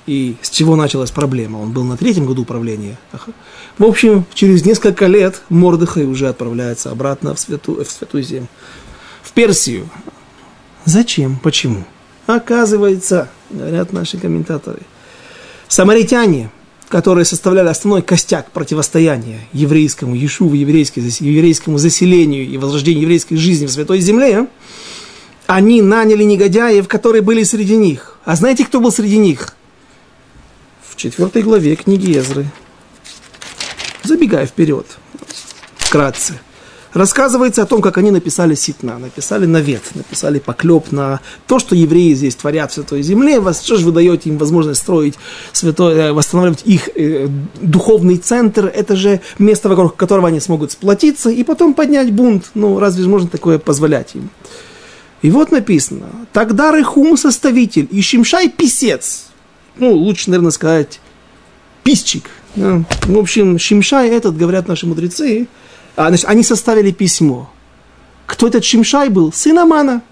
И 0.07 0.37
с 0.41 0.49
чего 0.49 0.77
началась 0.77 1.11
проблема? 1.11 1.57
Он 1.57 1.71
был 1.71 1.83
на 1.83 1.97
третьем 1.97 2.25
году 2.25 2.43
управления. 2.43 2.97
В 3.77 3.83
общем, 3.83 4.25
через 4.33 4.65
несколько 4.65 5.05
лет 5.05 5.41
Мордыхай 5.49 6.05
уже 6.05 6.29
отправляется 6.29 6.91
обратно 6.91 7.35
в 7.35 7.39
Святую, 7.39 7.83
в 7.83 7.91
святую 7.91 8.23
Землю. 8.23 8.47
В 9.21 9.33
Персию. 9.33 9.89
Зачем? 10.85 11.37
Почему? 11.39 11.83
Оказывается, 12.27 13.29
говорят 13.49 13.93
наши 13.93 14.17
комментаторы, 14.17 14.81
самаритяне, 15.69 16.51
которые 16.89 17.23
составляли 17.23 17.69
основной 17.69 18.01
костяк 18.01 18.51
противостояния 18.51 19.39
еврейскому 19.53 20.13
Ешуву, 20.13 20.53
еврейскому 20.53 21.77
заселению 21.77 22.45
и 22.45 22.57
возрождению 22.57 23.03
еврейской 23.03 23.37
жизни 23.37 23.65
в 23.65 23.71
Святой 23.71 24.01
Земле, 24.01 24.47
они 25.47 25.81
наняли 25.81 26.23
негодяев, 26.23 26.89
которые 26.89 27.21
были 27.21 27.43
среди 27.43 27.77
них. 27.77 28.19
А 28.25 28.35
знаете, 28.35 28.65
кто 28.65 28.81
был 28.81 28.91
среди 28.91 29.17
них? 29.17 29.55
В 30.83 30.97
четвертой 30.97 31.43
главе 31.43 31.77
книги 31.77 32.11
Езры. 32.11 32.45
Забегая 34.03 34.45
вперед, 34.45 34.85
вкратце– 35.77 36.39
рассказывается 36.93 37.61
о 37.61 37.65
том, 37.65 37.81
как 37.81 37.97
они 37.97 38.11
написали 38.11 38.55
ситна, 38.55 38.97
написали 38.97 39.45
навет, 39.45 39.83
написали 39.95 40.39
поклеп 40.39 40.91
на 40.91 41.19
то, 41.47 41.59
что 41.59 41.75
евреи 41.75 42.13
здесь 42.13 42.35
творят 42.35 42.71
в 42.71 42.75
Святой 42.75 43.01
Земле, 43.01 43.39
вас, 43.39 43.63
что 43.63 43.77
же 43.77 43.85
вы 43.85 43.91
даете 43.91 44.29
им 44.29 44.37
возможность 44.37 44.81
строить 44.81 45.15
святой, 45.51 45.95
э, 45.95 46.11
восстанавливать 46.11 46.61
их 46.65 46.89
э, 46.95 47.27
духовный 47.61 48.17
центр, 48.17 48.65
это 48.65 48.95
же 48.95 49.21
место, 49.39 49.69
вокруг 49.69 49.95
которого 49.95 50.27
они 50.27 50.39
смогут 50.39 50.71
сплотиться 50.71 51.29
и 51.29 51.43
потом 51.43 51.73
поднять 51.73 52.11
бунт. 52.11 52.51
Ну, 52.53 52.79
разве 52.79 53.03
же 53.03 53.09
можно 53.09 53.29
такое 53.29 53.59
позволять 53.59 54.15
им? 54.15 54.29
И 55.21 55.31
вот 55.31 55.51
написано, 55.51 56.07
тогда 56.31 56.71
Рехум 56.71 57.17
составитель 57.17 57.87
и 57.89 58.01
Шимшай 58.01 58.49
писец, 58.49 59.27
ну, 59.77 59.93
лучше, 59.93 60.29
наверное, 60.29 60.51
сказать, 60.51 60.99
писчик. 61.83 62.29
Да. 62.55 62.83
В 63.03 63.17
общем, 63.17 63.57
Шимшай 63.57 64.09
этот, 64.09 64.37
говорят 64.37 64.67
наши 64.67 64.85
мудрецы, 64.85 65.47
а, 65.97 66.09
значит, 66.09 66.25
они 66.29 66.43
составили 66.43 66.91
письмо. 66.91 67.49
Кто 68.27 68.47
этот 68.47 68.63
Шимшай 68.63 69.09
был? 69.09 69.33
Сын 69.33 69.57
Амана. 69.57 70.03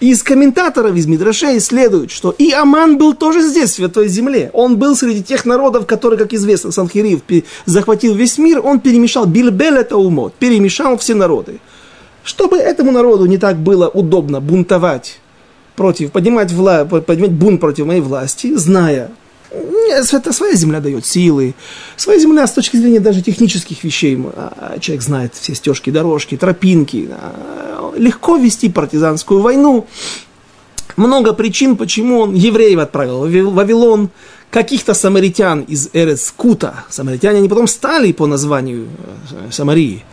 Из 0.00 0.22
комментаторов, 0.22 0.96
из 0.96 1.06
Мидрашей 1.06 1.60
следует, 1.60 2.10
что 2.10 2.30
и 2.30 2.52
Аман 2.52 2.96
был 2.98 3.14
тоже 3.14 3.42
здесь, 3.42 3.70
в 3.70 3.74
Святой 3.74 4.08
Земле. 4.08 4.50
Он 4.54 4.78
был 4.78 4.96
среди 4.96 5.22
тех 5.22 5.44
народов, 5.44 5.86
которые, 5.86 6.18
как 6.18 6.32
известно, 6.32 6.70
Санхириев 6.70 7.20
захватил 7.66 8.14
весь 8.14 8.38
мир, 8.38 8.64
он 8.64 8.80
перемешал 8.80 9.26
Бильбел 9.26 9.74
это 9.74 9.96
умот, 9.96 10.34
перемешал 10.38 10.96
все 10.96 11.14
народы. 11.14 11.60
Чтобы 12.24 12.58
этому 12.58 12.92
народу 12.92 13.26
не 13.26 13.38
так 13.38 13.58
было 13.58 13.88
удобно 13.88 14.40
бунтовать 14.40 15.18
против, 15.74 16.12
поднимать, 16.12 16.52
вла, 16.52 16.84
поднимать 16.84 17.32
бунт 17.32 17.60
против 17.60 17.86
моей 17.86 18.00
власти, 18.00 18.54
зная, 18.54 19.10
это 19.50 20.32
своя 20.32 20.54
земля 20.54 20.80
дает 20.80 21.06
силы. 21.06 21.54
Своя 21.96 22.18
земля 22.18 22.46
с 22.46 22.52
точки 22.52 22.76
зрения 22.76 23.00
даже 23.00 23.22
технических 23.22 23.82
вещей. 23.84 24.18
А, 24.36 24.78
человек 24.78 25.02
знает 25.02 25.34
все 25.34 25.54
стежки, 25.54 25.90
дорожки, 25.90 26.36
тропинки. 26.36 27.08
А, 27.10 27.94
легко 27.96 28.36
вести 28.36 28.68
партизанскую 28.68 29.40
войну. 29.40 29.86
Много 30.96 31.32
причин, 31.32 31.76
почему 31.76 32.20
он 32.20 32.34
евреев 32.34 32.78
отправил 32.78 33.26
в 33.26 33.54
Вавилон, 33.54 34.10
каких-то 34.50 34.94
самаритян 34.94 35.60
из 35.60 35.90
Эрец 35.92 36.32
Кута. 36.36 36.84
Самаритяне 36.88 37.38
они 37.38 37.48
потом 37.48 37.68
стали 37.68 38.12
по 38.12 38.26
названию 38.26 38.88
э, 39.30 39.50
Самарии. 39.50 40.04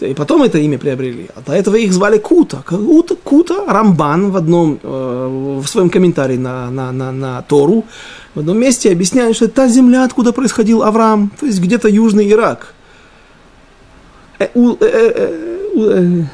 И 0.00 0.12
потом 0.12 0.42
это 0.42 0.58
имя 0.58 0.78
приобрели. 0.78 1.28
А 1.36 1.40
до 1.40 1.52
этого 1.52 1.76
их 1.76 1.92
звали 1.92 2.18
Кута. 2.18 2.62
Кута, 2.66 3.14
Кута 3.14 3.64
Рамбан 3.66 4.32
в 4.32 4.36
одном, 4.36 4.80
э, 4.82 5.60
в 5.62 5.66
своем 5.66 5.88
комментарии 5.88 6.36
на, 6.36 6.70
на, 6.70 6.92
на, 6.92 7.12
на 7.12 7.42
Тору, 7.42 7.84
в 8.34 8.40
одном 8.40 8.58
месте 8.58 8.90
объясняет, 8.90 9.36
что 9.36 9.44
это 9.46 9.54
та 9.54 9.68
земля, 9.68 10.04
откуда 10.04 10.32
происходил 10.32 10.82
Авраам, 10.82 11.30
то 11.38 11.46
есть 11.46 11.60
где-то 11.60 11.88
Южный 11.88 12.30
Ирак. 12.30 12.74
Э, 14.38 14.48
э, 14.54 15.40
э 15.76 16.24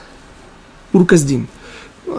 Урказдим. 0.92 1.46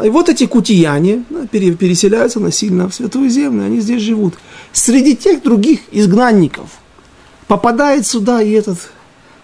И 0.03 0.09
вот 0.09 0.29
эти 0.29 0.45
кутияне 0.45 1.25
переселяются 1.51 2.39
насильно 2.39 2.87
в 2.87 2.93
Святую 2.93 3.29
Землю, 3.29 3.65
они 3.65 3.81
здесь 3.81 4.01
живут. 4.01 4.35
Среди 4.71 5.15
тех 5.17 5.43
других 5.43 5.81
изгнанников 5.91 6.69
попадает 7.47 8.07
сюда 8.07 8.41
и 8.41 8.51
этот 8.51 8.77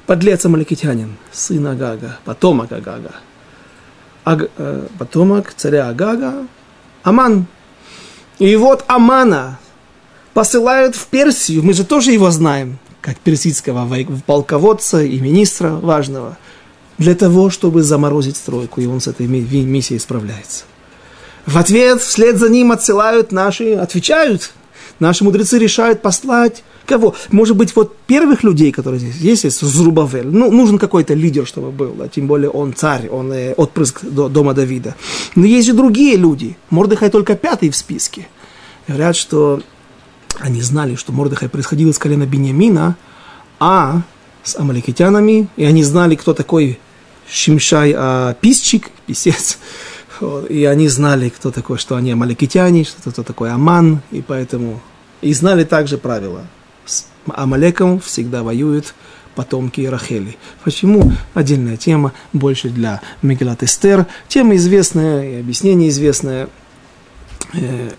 подлец 0.05 0.45
Амаликитянин, 0.45 1.17
сын 1.33 1.67
Агага, 1.67 2.19
потомок 2.23 2.71
Агага, 2.71 3.11
Аг, 4.23 4.49
э, 4.57 4.87
потомок 4.97 5.53
царя 5.53 5.89
Агага, 5.89 6.47
Аман. 7.03 7.47
И 8.39 8.55
вот 8.55 8.85
Амана 8.87 9.59
посылают 10.37 10.95
в 10.95 11.07
Персию, 11.07 11.63
мы 11.63 11.73
же 11.73 11.83
тоже 11.83 12.11
его 12.11 12.29
знаем, 12.29 12.77
как 13.01 13.17
персидского 13.17 13.89
полководца 14.27 15.01
и 15.01 15.19
министра 15.19 15.71
важного, 15.71 16.37
для 16.99 17.15
того, 17.15 17.49
чтобы 17.49 17.81
заморозить 17.81 18.37
стройку, 18.37 18.79
и 18.79 18.85
он 18.85 19.01
с 19.01 19.07
этой 19.07 19.25
миссией 19.25 19.97
справляется. 19.97 20.65
В 21.47 21.57
ответ 21.57 22.03
вслед 22.03 22.37
за 22.37 22.49
ним 22.49 22.71
отсылают 22.71 23.31
наши, 23.31 23.73
отвечают, 23.73 24.51
наши 24.99 25.23
мудрецы 25.23 25.57
решают 25.57 26.03
послать 26.03 26.63
Кого? 26.85 27.15
Может 27.31 27.57
быть, 27.57 27.75
вот 27.75 27.97
первых 28.07 28.43
людей, 28.43 28.71
которые 28.71 28.99
здесь 28.99 29.17
есть, 29.17 29.43
есть 29.43 29.59
Зрубавель. 29.59 30.27
Ну, 30.27 30.51
нужен 30.51 30.77
какой-то 30.77 31.15
лидер, 31.15 31.45
чтобы 31.45 31.71
был, 31.71 31.95
а 31.99 32.07
тем 32.07 32.27
более 32.27 32.49
он 32.49 32.73
царь, 32.73 33.09
он 33.09 33.33
э, 33.33 33.53
отпрыск 33.53 34.05
до, 34.05 34.29
дома 34.29 34.53
Давида. 34.53 34.95
Но 35.35 35.45
есть 35.45 35.67
же 35.67 35.73
другие 35.73 36.15
люди. 36.15 36.55
Мордыхай 36.69 37.09
только 37.09 37.35
пятый 37.35 37.71
в 37.71 37.75
списке. 37.75 38.29
Говорят, 38.87 39.17
что 39.17 39.61
они 40.39 40.61
знали, 40.61 40.95
что 40.95 41.11
Мордыхай 41.11 41.49
происходил 41.49 41.89
из 41.89 41.97
колена 41.97 42.25
Бениамина, 42.25 42.95
а 43.59 44.01
с 44.43 44.55
амаликитянами, 44.55 45.47
и 45.57 45.65
они 45.65 45.83
знали, 45.83 46.15
кто 46.15 46.33
такой 46.33 46.79
Шимшай 47.29 47.93
а, 47.95 48.33
Писчик, 48.35 48.91
писец, 49.05 49.57
и 50.49 50.65
они 50.65 50.87
знали, 50.87 51.29
кто 51.29 51.51
такой, 51.51 51.77
что 51.77 51.95
они 51.95 52.11
амаликитяне, 52.11 52.83
что 52.83 53.11
кто 53.11 53.23
такой 53.23 53.51
Аман, 53.51 54.01
и 54.11 54.21
поэтому... 54.21 54.81
И 55.21 55.33
знали 55.33 55.63
также 55.63 55.97
правила– 55.97 56.45
с 56.87 57.05
Амалеком 57.27 57.99
всегда 57.99 58.43
воюют 58.43 58.95
потомки 59.35 59.81
Рахели. 59.81 60.37
Почему? 60.63 61.11
Отдельная 61.33 61.77
тема, 61.77 62.13
больше 62.33 62.69
для 62.69 63.01
Мегелат 63.21 63.61
Эстер. 63.61 64.07
Тема 64.27 64.55
известная 64.55 65.29
и 65.29 65.39
объяснение 65.39 65.89
известное. 65.89 66.49
Э, 67.53 67.91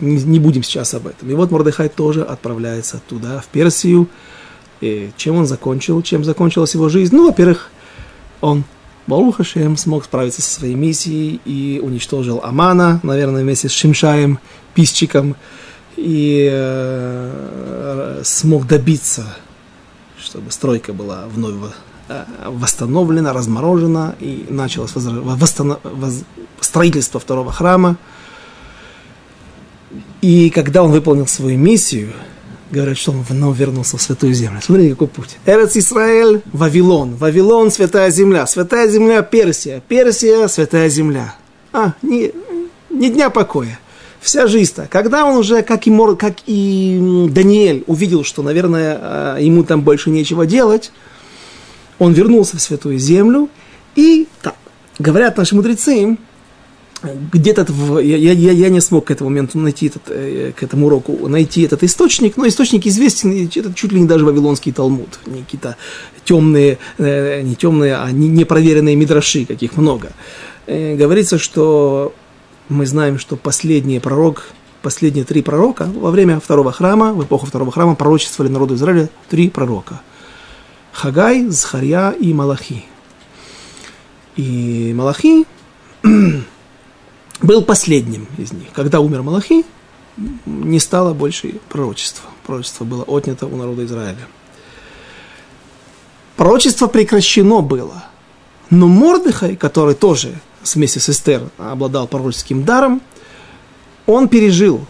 не, 0.00 0.38
будем 0.38 0.62
сейчас 0.62 0.94
об 0.94 1.06
этом. 1.06 1.30
И 1.30 1.34
вот 1.34 1.50
Мордыхай 1.50 1.88
тоже 1.88 2.22
отправляется 2.22 3.00
туда, 3.08 3.40
в 3.40 3.46
Персию. 3.46 4.08
И 4.80 5.10
чем 5.16 5.36
он 5.36 5.46
закончил? 5.46 6.00
Чем 6.02 6.24
закончилась 6.24 6.74
его 6.74 6.88
жизнь? 6.88 7.14
Ну, 7.14 7.26
во-первых, 7.26 7.70
он 8.40 8.64
Барух 9.06 9.38
Хашем 9.38 9.76
смог 9.76 10.04
справиться 10.04 10.40
со 10.40 10.50
своей 10.50 10.74
миссией 10.74 11.40
и 11.44 11.80
уничтожил 11.82 12.40
Амана, 12.42 13.00
наверное, 13.02 13.42
вместе 13.42 13.68
с 13.68 13.72
Шимшаем, 13.72 14.38
писчиком 14.74 15.36
и 15.96 16.48
э, 16.50 18.20
смог 18.24 18.66
добиться, 18.66 19.26
чтобы 20.18 20.50
стройка 20.50 20.92
была 20.92 21.24
вновь 21.26 21.54
э, 22.08 22.24
восстановлена, 22.46 23.32
разморожена, 23.32 24.14
и 24.20 24.46
началось 24.48 24.92
восстанов... 24.94 25.80
воз... 25.82 26.22
строительство 26.60 27.20
второго 27.20 27.52
храма. 27.52 27.96
И 30.22 30.50
когда 30.50 30.82
он 30.82 30.90
выполнил 30.90 31.26
свою 31.26 31.58
миссию, 31.58 32.12
говорят, 32.70 32.96
что 32.96 33.12
он 33.12 33.22
вновь 33.22 33.58
вернулся 33.58 33.96
в 33.96 34.02
Святую 34.02 34.34
Землю. 34.34 34.60
Смотрите, 34.62 34.90
какой 34.90 35.08
путь. 35.08 35.36
Эрец 35.46 35.76
Израиль, 35.76 36.42
Вавилон. 36.52 37.16
Вавилон– 37.16 37.70
Святая 37.72 38.10
Земля. 38.10 38.46
Святая 38.46 38.88
Земля– 38.88 39.22
Персия. 39.22 39.82
Персия– 39.86 40.46
Святая 40.48 40.88
Земля. 40.88 41.34
А, 41.72 41.94
не, 42.02 42.32
не 42.90 43.10
дня 43.10 43.30
покоя 43.30 43.78
вся 44.20 44.46
жизнь-то. 44.46 44.86
Когда 44.90 45.24
он 45.24 45.36
уже, 45.36 45.62
как 45.62 45.86
и, 45.86 45.90
Мор, 45.90 46.16
как 46.16 46.36
и 46.46 47.26
Даниэль, 47.30 47.84
увидел, 47.86 48.22
что, 48.22 48.42
наверное, 48.42 48.98
а, 49.00 49.38
ему 49.38 49.64
там 49.64 49.82
больше 49.82 50.10
нечего 50.10 50.46
делать, 50.46 50.92
он 51.98 52.12
вернулся 52.12 52.56
в 52.56 52.60
Святую 52.60 52.98
Землю, 52.98 53.48
и, 53.96 54.28
так, 54.42 54.54
говорят 54.98 55.36
наши 55.36 55.54
мудрецы, 55.54 56.16
где-то 57.02 57.66
я, 58.00 58.16
я, 58.16 58.52
я 58.52 58.68
не 58.68 58.80
смог 58.80 59.06
к 59.06 59.10
этому 59.10 59.30
моменту 59.30 59.58
найти 59.58 59.86
этот, 59.86 60.02
э, 60.08 60.52
к 60.54 60.62
этому 60.62 60.86
уроку 60.86 61.28
найти 61.28 61.62
этот 61.62 61.82
источник, 61.82 62.36
но 62.36 62.46
источник 62.46 62.86
известен, 62.86 63.48
это 63.54 63.72
чуть 63.74 63.92
ли 63.92 64.00
не 64.00 64.06
даже 64.06 64.24
Вавилонский 64.24 64.72
Талмуд, 64.72 65.18
не 65.26 65.42
какие-то 65.42 65.76
темные, 66.24 66.78
э, 66.98 67.40
не 67.42 67.54
темные, 67.54 67.96
а 67.96 68.10
непроверенные 68.10 68.96
мидраши, 68.96 69.46
каких 69.46 69.76
много. 69.76 70.12
Э, 70.66 70.94
говорится, 70.96 71.38
что 71.38 72.12
мы 72.68 72.86
знаем, 72.86 73.18
что 73.18 73.36
последний 73.36 73.98
пророк, 73.98 74.48
последние 74.82 75.24
три 75.24 75.42
пророка 75.42 75.88
во 75.94 76.10
время 76.10 76.38
второго 76.38 76.70
храма, 76.70 77.14
в 77.14 77.24
эпоху 77.24 77.46
второго 77.46 77.72
храма 77.72 77.94
пророчествовали 77.94 78.52
народу 78.52 78.74
Израиля 78.74 79.08
три 79.28 79.48
пророка. 79.48 80.02
Хагай, 80.92 81.46
Захарья 81.46 82.10
и 82.10 82.34
Малахи. 82.34 82.84
И 84.36 84.92
Малахи 84.94 85.46
был 87.42 87.62
последним 87.62 88.26
из 88.38 88.52
них. 88.52 88.68
Когда 88.72 89.00
умер 89.00 89.22
Малахи, 89.22 89.64
не 90.46 90.78
стало 90.78 91.14
больше 91.14 91.54
пророчества. 91.68 92.28
Пророчество 92.46 92.84
было 92.84 93.02
отнято 93.04 93.46
у 93.46 93.56
народа 93.56 93.84
Израиля. 93.84 94.26
Пророчество 96.36 96.86
прекращено 96.86 97.60
было. 97.60 98.04
Но 98.70 98.86
Мордыхай, 98.86 99.56
который 99.56 99.94
тоже 99.94 100.34
вместе 100.74 101.00
с 101.00 101.08
Эстер 101.08 101.42
обладал 101.58 102.06
пророческим 102.06 102.64
даром, 102.64 103.02
он 104.06 104.28
пережил. 104.28 104.86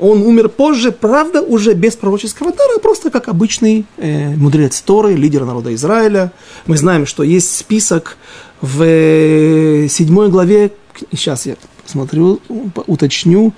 Он 0.00 0.22
умер 0.22 0.48
позже, 0.48 0.90
правда, 0.92 1.40
уже 1.40 1.74
без 1.74 1.94
пророческого 1.94 2.52
дара, 2.52 2.78
просто 2.80 3.10
как 3.10 3.28
обычный 3.28 3.86
э, 3.96 4.34
мудрец 4.34 4.80
Торы, 4.80 5.14
лидер 5.14 5.44
народа 5.44 5.72
Израиля. 5.74 6.32
Мы 6.66 6.76
знаем, 6.76 7.06
что 7.06 7.22
есть 7.22 7.56
список 7.56 8.16
в 8.60 8.82
э, 8.82 9.88
седьмой 9.88 10.30
главе, 10.30 10.72
сейчас 11.12 11.46
я 11.46 11.54
смотрю, 11.86 12.40
уточню, 12.86 13.52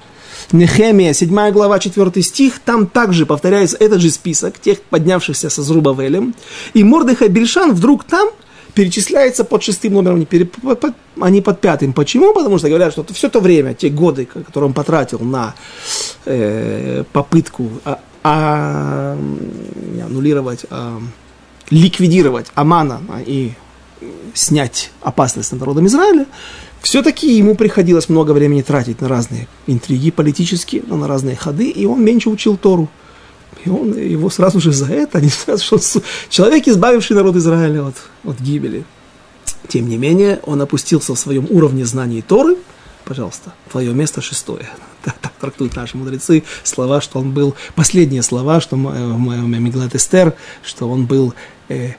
Нехемия, 0.52 1.14
7 1.14 1.50
глава, 1.50 1.78
4 1.78 2.22
стих, 2.22 2.58
там 2.60 2.86
также 2.86 3.26
повторяется 3.26 3.76
этот 3.78 4.00
же 4.00 4.10
список 4.10 4.58
тех, 4.58 4.82
поднявшихся 4.82 5.48
со 5.50 5.62
Зрубавелем. 5.62 6.34
И 6.74 6.84
Мордыха 6.84 7.28
Бельшан 7.28 7.74
вдруг 7.74 8.04
там– 8.04 8.28
перечисляется 8.76 9.44
под 9.44 9.62
шестым 9.62 9.94
номером, 9.94 10.18
не, 10.18 10.50
а 11.20 11.30
не 11.30 11.40
под 11.40 11.60
пятым. 11.60 11.94
Почему? 11.94 12.34
Потому 12.34 12.58
что 12.58 12.68
говорят, 12.68 12.92
что 12.92 13.04
все 13.14 13.30
то 13.30 13.40
время, 13.40 13.72
те 13.72 13.88
годы, 13.88 14.26
которые 14.26 14.68
он 14.68 14.74
потратил 14.74 15.18
на 15.20 15.54
э, 16.26 17.04
попытку 17.10 17.70
а, 17.86 18.00
а, 18.22 19.18
аннулировать, 20.04 20.66
а, 20.68 21.00
ликвидировать 21.70 22.48
Амана 22.54 23.00
и 23.24 23.52
снять 24.34 24.90
опасность 25.00 25.52
над 25.52 25.60
народом 25.60 25.86
Израиля, 25.86 26.26
все-таки 26.82 27.36
ему 27.36 27.54
приходилось 27.54 28.08
много 28.08 28.32
времени 28.32 28.62
тратить 28.62 29.00
на 29.00 29.08
разные 29.08 29.48
интриги 29.66 30.10
политические, 30.10 30.82
на 30.82 31.08
разные 31.08 31.36
ходы, 31.36 31.68
и 31.68 31.84
он 31.86 32.04
меньше 32.04 32.30
учил 32.30 32.56
Тору. 32.56 32.88
И 33.64 33.68
он 33.68 33.96
его 33.96 34.30
сразу 34.30 34.60
же 34.60 34.72
за 34.72 34.86
это, 34.86 35.20
не 35.20 35.28
сразу, 35.28 35.64
что 35.64 36.02
человек, 36.28 36.68
избавивший 36.68 37.16
народ 37.16 37.36
Израиля 37.36 37.88
от, 37.88 37.96
от 38.24 38.40
гибели. 38.40 38.84
Тем 39.68 39.88
не 39.88 39.96
менее, 39.96 40.40
он 40.44 40.60
опустился 40.60 41.14
в 41.14 41.18
своем 41.18 41.46
уровне 41.50 41.84
знаний 41.84 42.22
Торы. 42.22 42.56
Пожалуйста, 43.04 43.54
твое 43.70 43.92
место 43.92 44.20
шестое. 44.20 44.68
Так, 45.06 45.16
так 45.18 45.32
трактуют 45.40 45.76
наши 45.76 45.96
мудрецы 45.96 46.42
слова, 46.64 47.00
что 47.00 47.20
он 47.20 47.30
был, 47.30 47.54
последние 47.76 48.24
слова, 48.24 48.60
что 48.60 48.74
в 48.74 48.80
Меглат 48.80 49.94
Эстер, 49.94 50.34
что 50.64 50.90
он 50.90 51.06
был 51.06 51.32
э, 51.68 51.92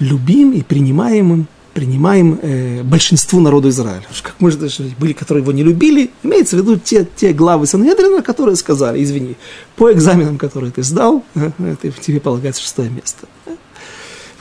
любим 0.00 0.50
и 0.50 0.62
принимаемым 0.62 1.46
принимаем 1.78 2.40
э, 2.42 2.82
большинству 2.82 3.38
народа 3.38 3.68
Израиля. 3.68 4.02
Как 4.20 4.34
может 4.40 4.60
были, 4.98 5.12
которые 5.12 5.42
его 5.42 5.52
не 5.52 5.62
любили, 5.62 6.10
имеется 6.24 6.56
в 6.56 6.58
виду 6.58 6.76
те, 6.76 7.06
те 7.16 7.32
главы 7.32 7.68
Санхедрина, 7.68 8.20
которые 8.20 8.56
сказали, 8.56 9.00
извини, 9.00 9.36
по 9.76 9.92
экзаменам, 9.92 10.38
которые 10.38 10.72
ты 10.72 10.82
сдал, 10.82 11.22
ты, 11.80 11.92
тебе 11.92 12.18
полагается 12.18 12.62
шестое 12.62 12.90
место. 12.90 13.28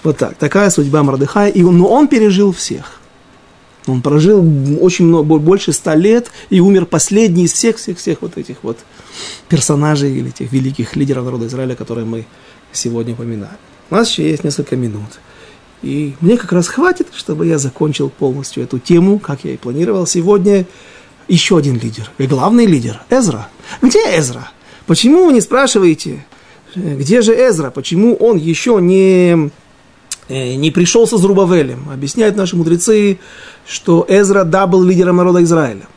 Вот 0.04 0.18
так, 0.18 0.36
такая 0.38 0.72
судьба 0.72 1.04
Мордыхая, 1.04 1.52
и 1.52 1.62
он, 1.62 1.78
но 1.78 1.88
он 1.88 2.08
пережил 2.08 2.52
всех. 2.52 3.00
Он 3.86 4.02
прожил 4.02 4.44
очень 4.82 5.06
много, 5.06 5.38
больше 5.38 5.74
ста 5.74 5.94
лет 5.94 6.32
и 6.50 6.60
умер 6.60 6.88
последний 6.88 7.44
из 7.44 7.54
всех, 7.54 7.78
всех, 7.78 8.00
всех 8.00 8.24
вот 8.24 8.36
этих 8.36 8.64
вот 8.64 8.80
персонажей 9.48 10.12
или 10.12 10.32
тех 10.32 10.52
великих 10.52 10.96
лидеров 10.96 11.26
народа 11.26 11.46
Израиля, 11.46 11.76
которые 11.76 12.06
мы 12.06 12.26
сегодня 12.72 13.14
упоминаем. 13.14 13.58
У 13.92 13.96
нас 13.96 14.10
еще 14.10 14.28
есть 14.28 14.44
несколько 14.44 14.76
минут. 14.76 15.20
И 15.82 16.16
мне 16.22 16.38
как 16.38 16.52
раз 16.52 16.68
хватит, 16.68 17.08
чтобы 17.14 17.46
я 17.46 17.58
закончил 17.58 18.10
полностью 18.10 18.64
эту 18.64 18.80
тему, 18.80 19.20
как 19.20 19.44
я 19.44 19.54
и 19.54 19.58
планировал 19.58 20.08
сегодня. 20.08 20.66
Еще 21.28 21.58
один 21.58 21.78
лидер, 21.78 22.10
и 22.18 22.26
главный 22.26 22.66
лидер, 22.66 23.02
Эзра. 23.10 23.50
Где 23.82 24.00
Эзра? 24.18 24.50
Почему 24.86 25.26
вы 25.26 25.34
не 25.34 25.42
спрашиваете, 25.42 26.26
где 26.74 27.22
же 27.22 27.34
Эзра? 27.34 27.70
Почему 27.70 28.16
он 28.16 28.38
еще 28.38 28.80
не, 28.82 29.50
э, 30.30 30.56
не 30.56 30.72
пришел 30.72 31.06
со 31.06 31.18
Зрубавелем? 31.18 31.90
Объясняют 31.92 32.38
наши 32.38 32.56
мудрецы, 32.56 33.20
что 33.66 34.06
Эзра, 34.08 34.46
да, 34.46 34.68
был 34.68 34.84
лидером 34.84 35.18
народа 35.18 35.44
Израиля. 35.44 35.88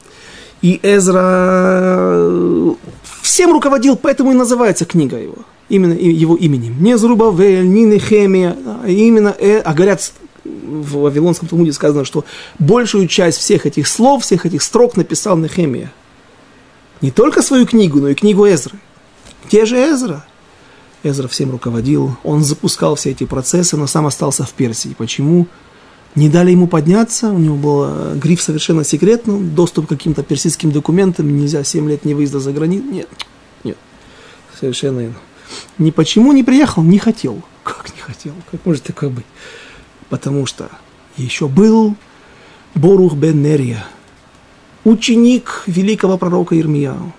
И 0.63 0.81
Эзра 0.83 2.77
всем 3.23 3.53
руководил, 3.53 3.97
поэтому 3.97 4.33
и 4.33 4.35
называется 4.35 4.85
книга 4.85 5.17
его, 5.17 5.39
именно 5.71 5.95
его 5.95 6.37
именем. 6.37 6.83
Не 6.83 6.99
Зрубавель, 6.99 7.67
не 7.67 7.85
Нехемия, 7.85 8.57
а 8.83 8.89
именно, 8.89 9.35
э, 9.39 9.61
а 9.61 9.73
говорят, 9.73 10.13
в 10.45 10.99
Вавилонском 10.99 11.49
Талмуде 11.49 11.73
сказано, 11.73 12.05
что 12.05 12.25
большую 12.59 13.09
часть 13.09 13.39
всех 13.39 13.67
этих 13.67 13.87
слов, 13.89 14.25
всех 14.25 14.45
этих 14.45 14.63
строк 14.63 14.97
написал 14.97 15.37
Нехемия. 15.37 15.93
Не 17.01 17.11
только 17.11 17.41
свою 17.41 17.67
книгу, 17.67 18.01
но 18.01 18.09
и 18.09 18.15
книгу 18.15 18.47
Эзры. 18.47 18.79
Где 19.47 19.65
же 19.65 19.77
Эзра? 19.77 20.25
Эзра 21.03 21.29
всем 21.29 21.51
руководил, 21.51 22.17
он 22.25 22.45
запускал 22.45 22.95
все 22.95 23.11
эти 23.11 23.25
процессы, 23.25 23.77
но 23.77 23.87
сам 23.87 24.07
остался 24.07 24.45
в 24.45 24.53
Персии. 24.53 24.95
Почему? 24.99 25.47
Не 26.15 26.29
дали 26.29 26.51
ему 26.51 26.67
подняться, 26.67 27.31
у 27.31 27.39
него 27.39 27.57
был 27.57 27.85
э, 27.87 28.17
гриф 28.17 28.43
совершенно 28.43 28.85
секретный, 28.85 29.41
доступ 29.41 29.87
к 29.87 29.91
каким-то 29.91 30.23
персидским 30.23 30.73
документам, 30.73 31.35
нельзя 31.39 31.63
7 31.63 31.89
лет 31.89 32.05
не 32.05 32.15
выезда 32.15 32.41
за 32.41 32.53
границу. 32.53 32.85
Нет, 32.87 33.09
нет, 33.63 33.77
совершенно 34.59 35.15
Ни 35.79 35.91
почему 35.91 36.33
не 36.33 36.43
приехал, 36.43 36.83
не 36.83 36.99
хотел. 36.99 37.43
Как 37.65 37.91
не 37.95 38.01
хотел? 38.01 38.35
Как 38.51 38.65
может 38.65 38.85
такое 38.85 39.11
быть? 39.11 39.27
Потому 40.09 40.47
что 40.47 40.71
еще 41.17 41.49
был 41.49 41.95
Борух 42.75 43.15
бен 43.15 43.43
Нерия, 43.43 43.85
ученик 44.85 45.65
великого 45.67 46.19
пророка 46.19 46.59
Ирмияу. 46.59 47.13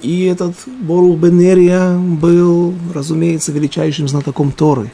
И 0.00 0.24
этот 0.24 0.56
Борух 0.66 1.18
бен 1.18 1.38
Нерия 1.38 1.96
был, 1.96 2.74
разумеется, 2.92 3.52
величайшим 3.52 4.08
знатоком 4.08 4.52
Торы. 4.52 4.92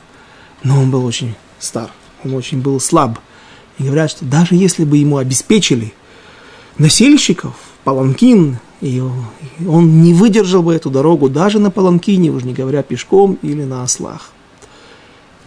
Но 0.63 0.81
он 0.81 0.91
был 0.91 1.05
очень 1.05 1.35
стар, 1.59 1.91
он 2.25 2.35
очень 2.35 2.61
был 2.61 2.81
слаб. 2.81 3.19
И 3.79 3.85
говорят, 3.85 4.11
что 4.11 4.25
даже 4.25 4.55
если 4.55 4.85
бы 4.85 4.99
ему 4.99 5.17
обеспечили 5.17 5.95
носильщиков, 6.79 7.55
паланкин, 7.85 8.59
и 8.81 9.03
он 9.69 10.03
не 10.03 10.15
выдержал 10.15 10.63
бы 10.63 10.75
эту 10.75 10.91
дорогу 10.91 11.29
даже 11.29 11.59
на 11.59 11.71
паланкине, 11.71 12.31
уже 12.31 12.47
не 12.47 12.55
говоря 12.55 12.83
пешком 12.83 13.39
или 13.43 13.65
на 13.65 13.83
ослах. 13.83 14.33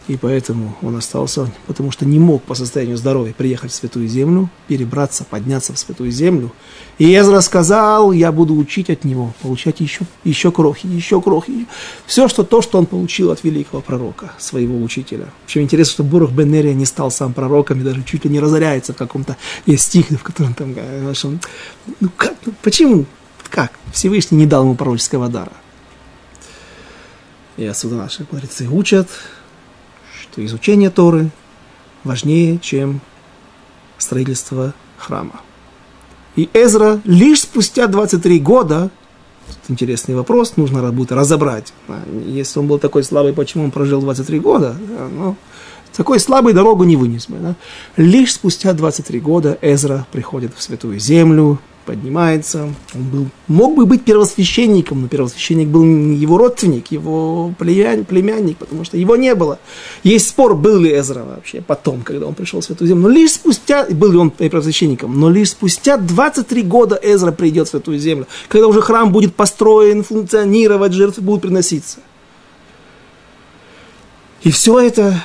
И 0.10 0.18
поэтому 0.18 0.76
он 0.82 0.98
остался, 0.98 1.50
потому 1.66 1.92
что 1.92 2.06
не 2.06 2.20
мог 2.20 2.44
по 2.44 2.56
состоянию 2.56 2.98
здоровья 2.98 3.34
приехать 3.34 3.72
в 3.72 3.76
Святую 3.76 4.10
Землю, 4.10 4.50
перебраться, 4.68 5.24
подняться 5.24 5.72
в 5.72 5.80
Святую 5.80 6.12
Землю. 6.12 6.52
И 6.98 7.16
Эзра 7.16 7.40
сказал, 7.40 8.12
я 8.12 8.34
буду 8.34 8.54
учить 8.54 8.90
от 8.90 9.06
него, 9.06 9.34
получать 9.42 9.80
еще, 9.80 10.02
еще 10.26 10.52
крохи, 10.52 10.88
еще 10.88 11.22
крохи. 11.22 11.68
Все, 12.06 12.28
что 12.28 12.44
то, 12.44 12.62
что 12.62 12.80
он 12.80 12.86
получил 12.86 13.32
от 13.32 13.46
великого 13.46 13.82
пророка, 13.82 14.34
своего 14.40 14.82
учителя. 14.84 15.30
Причем 15.46 15.62
интересно, 15.62 15.94
что 15.94 16.04
Бурух 16.04 16.32
Бенерия 16.32 16.74
не 16.74 16.86
стал 16.86 17.10
сам 17.10 17.34
пророком 17.34 17.80
и 17.80 17.84
даже 17.84 18.04
чуть 18.04 18.26
ли 18.26 18.32
не 18.32 18.42
разоряется 18.42 18.92
в 18.92 18.98
каком-то, 18.98 19.38
есть 19.66 19.84
стих, 19.84 20.08
в 20.10 20.24
котором 20.24 20.54
там, 20.54 20.76
ну 22.02 22.10
как, 22.18 22.36
ну, 22.46 22.54
почему, 22.62 23.06
как? 23.54 23.72
Всевышний 23.92 24.40
не 24.40 24.46
дал 24.48 24.64
ему 24.64 24.74
пророческого 24.74 25.30
дара. 25.30 25.52
И 27.56 27.64
отсюда 27.66 27.98
наши 27.98 28.26
мудрецы 28.32 28.68
учат, 28.68 29.08
что 30.20 30.44
изучение 30.44 30.90
Торы 30.90 31.30
важнее, 32.04 32.58
чем 32.58 33.00
строительство 34.00 34.74
храма. 34.98 35.42
И 36.36 36.50
Эзра 36.52 37.00
лишь 37.04 37.42
спустя 37.42 37.86
23 37.86 38.40
года, 38.40 38.90
интересный 39.70 40.16
вопрос, 40.16 40.58
нужно 40.58 40.92
будет 40.92 41.12
разобрать. 41.12 41.74
Если 42.26 42.58
он 42.58 42.66
был 42.66 42.80
такой 42.80 43.04
слабый, 43.04 43.34
почему 43.34 43.66
он 43.66 43.72
прожил 43.72 44.02
23 44.02 44.40
года? 44.40 44.76
Ну, 45.12 45.36
такой 45.96 46.20
слабый 46.20 46.54
дорогу 46.54 46.86
не 46.86 46.96
вынес 46.96 47.28
бы. 47.28 47.38
Да? 47.38 47.56
Лишь 47.98 48.34
спустя 48.34 48.74
23 48.74 49.20
года 49.20 49.60
Эзра 49.62 50.08
приходит 50.12 50.56
в 50.58 50.64
Святую 50.64 51.00
Землю, 51.00 51.60
поднимается. 51.84 52.70
Он 52.94 53.04
был, 53.04 53.26
мог 53.48 53.76
бы 53.76 53.86
быть 53.86 54.04
первосвященником, 54.04 55.02
но 55.02 55.08
первосвященник 55.08 55.68
был 55.68 55.84
его 55.84 56.38
родственник, 56.38 56.92
его 56.92 57.54
племянник, 57.58 58.58
потому 58.58 58.84
что 58.84 58.98
его 58.98 59.16
не 59.16 59.36
было. 59.36 59.60
Есть 60.04 60.30
спор, 60.30 60.56
был 60.56 60.80
ли 60.80 60.98
Эзра 60.98 61.24
вообще 61.24 61.62
потом, 61.62 62.02
когда 62.02 62.28
он 62.28 62.34
пришел 62.34 62.62
в 62.62 62.66
Святую 62.66 62.88
Землю. 62.88 63.04
Но 63.04 63.10
лишь 63.10 63.34
спустя, 63.34 63.86
был 63.90 64.12
ли 64.12 64.18
он 64.18 64.32
первосвященником, 64.32 65.20
но 65.20 65.30
лишь 65.30 65.52
спустя 65.52 65.98
23 65.98 66.64
года 66.64 67.00
Эзра 67.02 67.32
придет 67.32 67.68
в 67.68 67.72
Святую 67.72 68.00
Землю, 68.00 68.28
когда 68.48 68.68
уже 68.68 68.82
храм 68.82 69.12
будет 69.12 69.36
построен, 69.36 70.04
функционировать, 70.04 70.94
жертвы 70.94 71.24
будут 71.24 71.44
приноситься. 71.44 72.00
И 74.44 74.52
все 74.52 74.80
это 74.80 75.24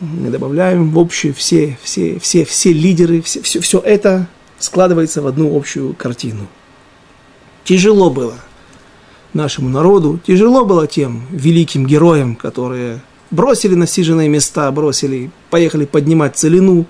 мы 0.00 0.30
добавляем 0.30 0.90
в 0.90 0.98
общее 0.98 1.32
все, 1.32 1.78
все, 1.82 2.18
все, 2.18 2.44
все 2.44 2.72
лидеры, 2.72 3.22
все, 3.22 3.42
все, 3.42 3.60
все 3.60 3.78
это 3.78 4.26
складывается 4.64 5.20
в 5.20 5.26
одну 5.26 5.54
общую 5.56 5.94
картину. 5.94 6.46
Тяжело 7.64 8.10
было 8.10 8.34
нашему 9.34 9.68
народу, 9.68 10.20
тяжело 10.26 10.64
было 10.64 10.86
тем 10.86 11.26
великим 11.30 11.86
героям, 11.86 12.34
которые 12.34 13.02
бросили 13.30 13.74
насиженные 13.74 14.28
места, 14.28 14.70
бросили, 14.70 15.30
поехали 15.50 15.84
поднимать 15.84 16.36
целину, 16.36 16.86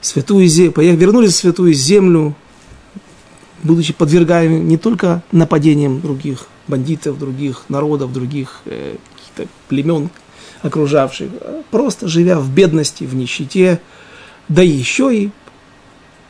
святую 0.00 0.46
землю, 0.48 0.74
вернулись 0.76 1.32
в 1.32 1.36
святую 1.36 1.72
землю, 1.72 2.34
будучи 3.62 3.92
подвергаемы 3.92 4.58
не 4.58 4.76
только 4.76 5.22
нападениям 5.30 6.00
других 6.00 6.46
бандитов, 6.68 7.18
других 7.18 7.64
народов, 7.68 8.12
других 8.12 8.60
э, 8.66 8.96
племен 9.68 10.10
окружавших, 10.62 11.30
а 11.40 11.62
просто 11.70 12.08
живя 12.08 12.38
в 12.38 12.50
бедности, 12.50 13.04
в 13.04 13.14
нищете, 13.14 13.80
да 14.48 14.62
еще 14.62 15.14
и 15.14 15.30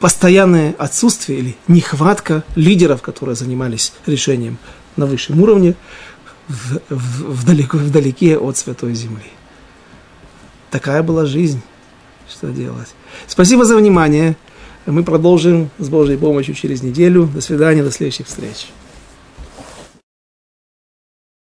постоянное 0.02 0.74
отсутствие 0.78 1.38
или 1.38 1.56
нехватка 1.68 2.42
лидеров, 2.56 3.02
которые 3.02 3.36
занимались 3.36 3.92
решением 4.04 4.58
на 4.96 5.06
высшем 5.06 5.40
уровне, 5.40 5.76
в, 6.48 6.80
в, 6.90 7.40
вдалеке, 7.42 7.76
вдалеке 7.76 8.36
от 8.36 8.56
Святой 8.56 8.94
Земли. 8.94 9.30
Такая 10.72 11.04
была 11.04 11.24
жизнь. 11.24 11.62
Что 12.28 12.48
делать? 12.48 12.88
Спасибо 13.28 13.64
за 13.64 13.76
внимание. 13.76 14.36
Мы 14.86 15.04
продолжим 15.04 15.70
с 15.78 15.88
Божьей 15.88 16.16
помощью 16.16 16.56
через 16.56 16.82
неделю. 16.82 17.30
До 17.32 17.40
свидания, 17.40 17.84
до 17.84 17.92
следующих 17.92 18.26
встреч. 18.26 18.72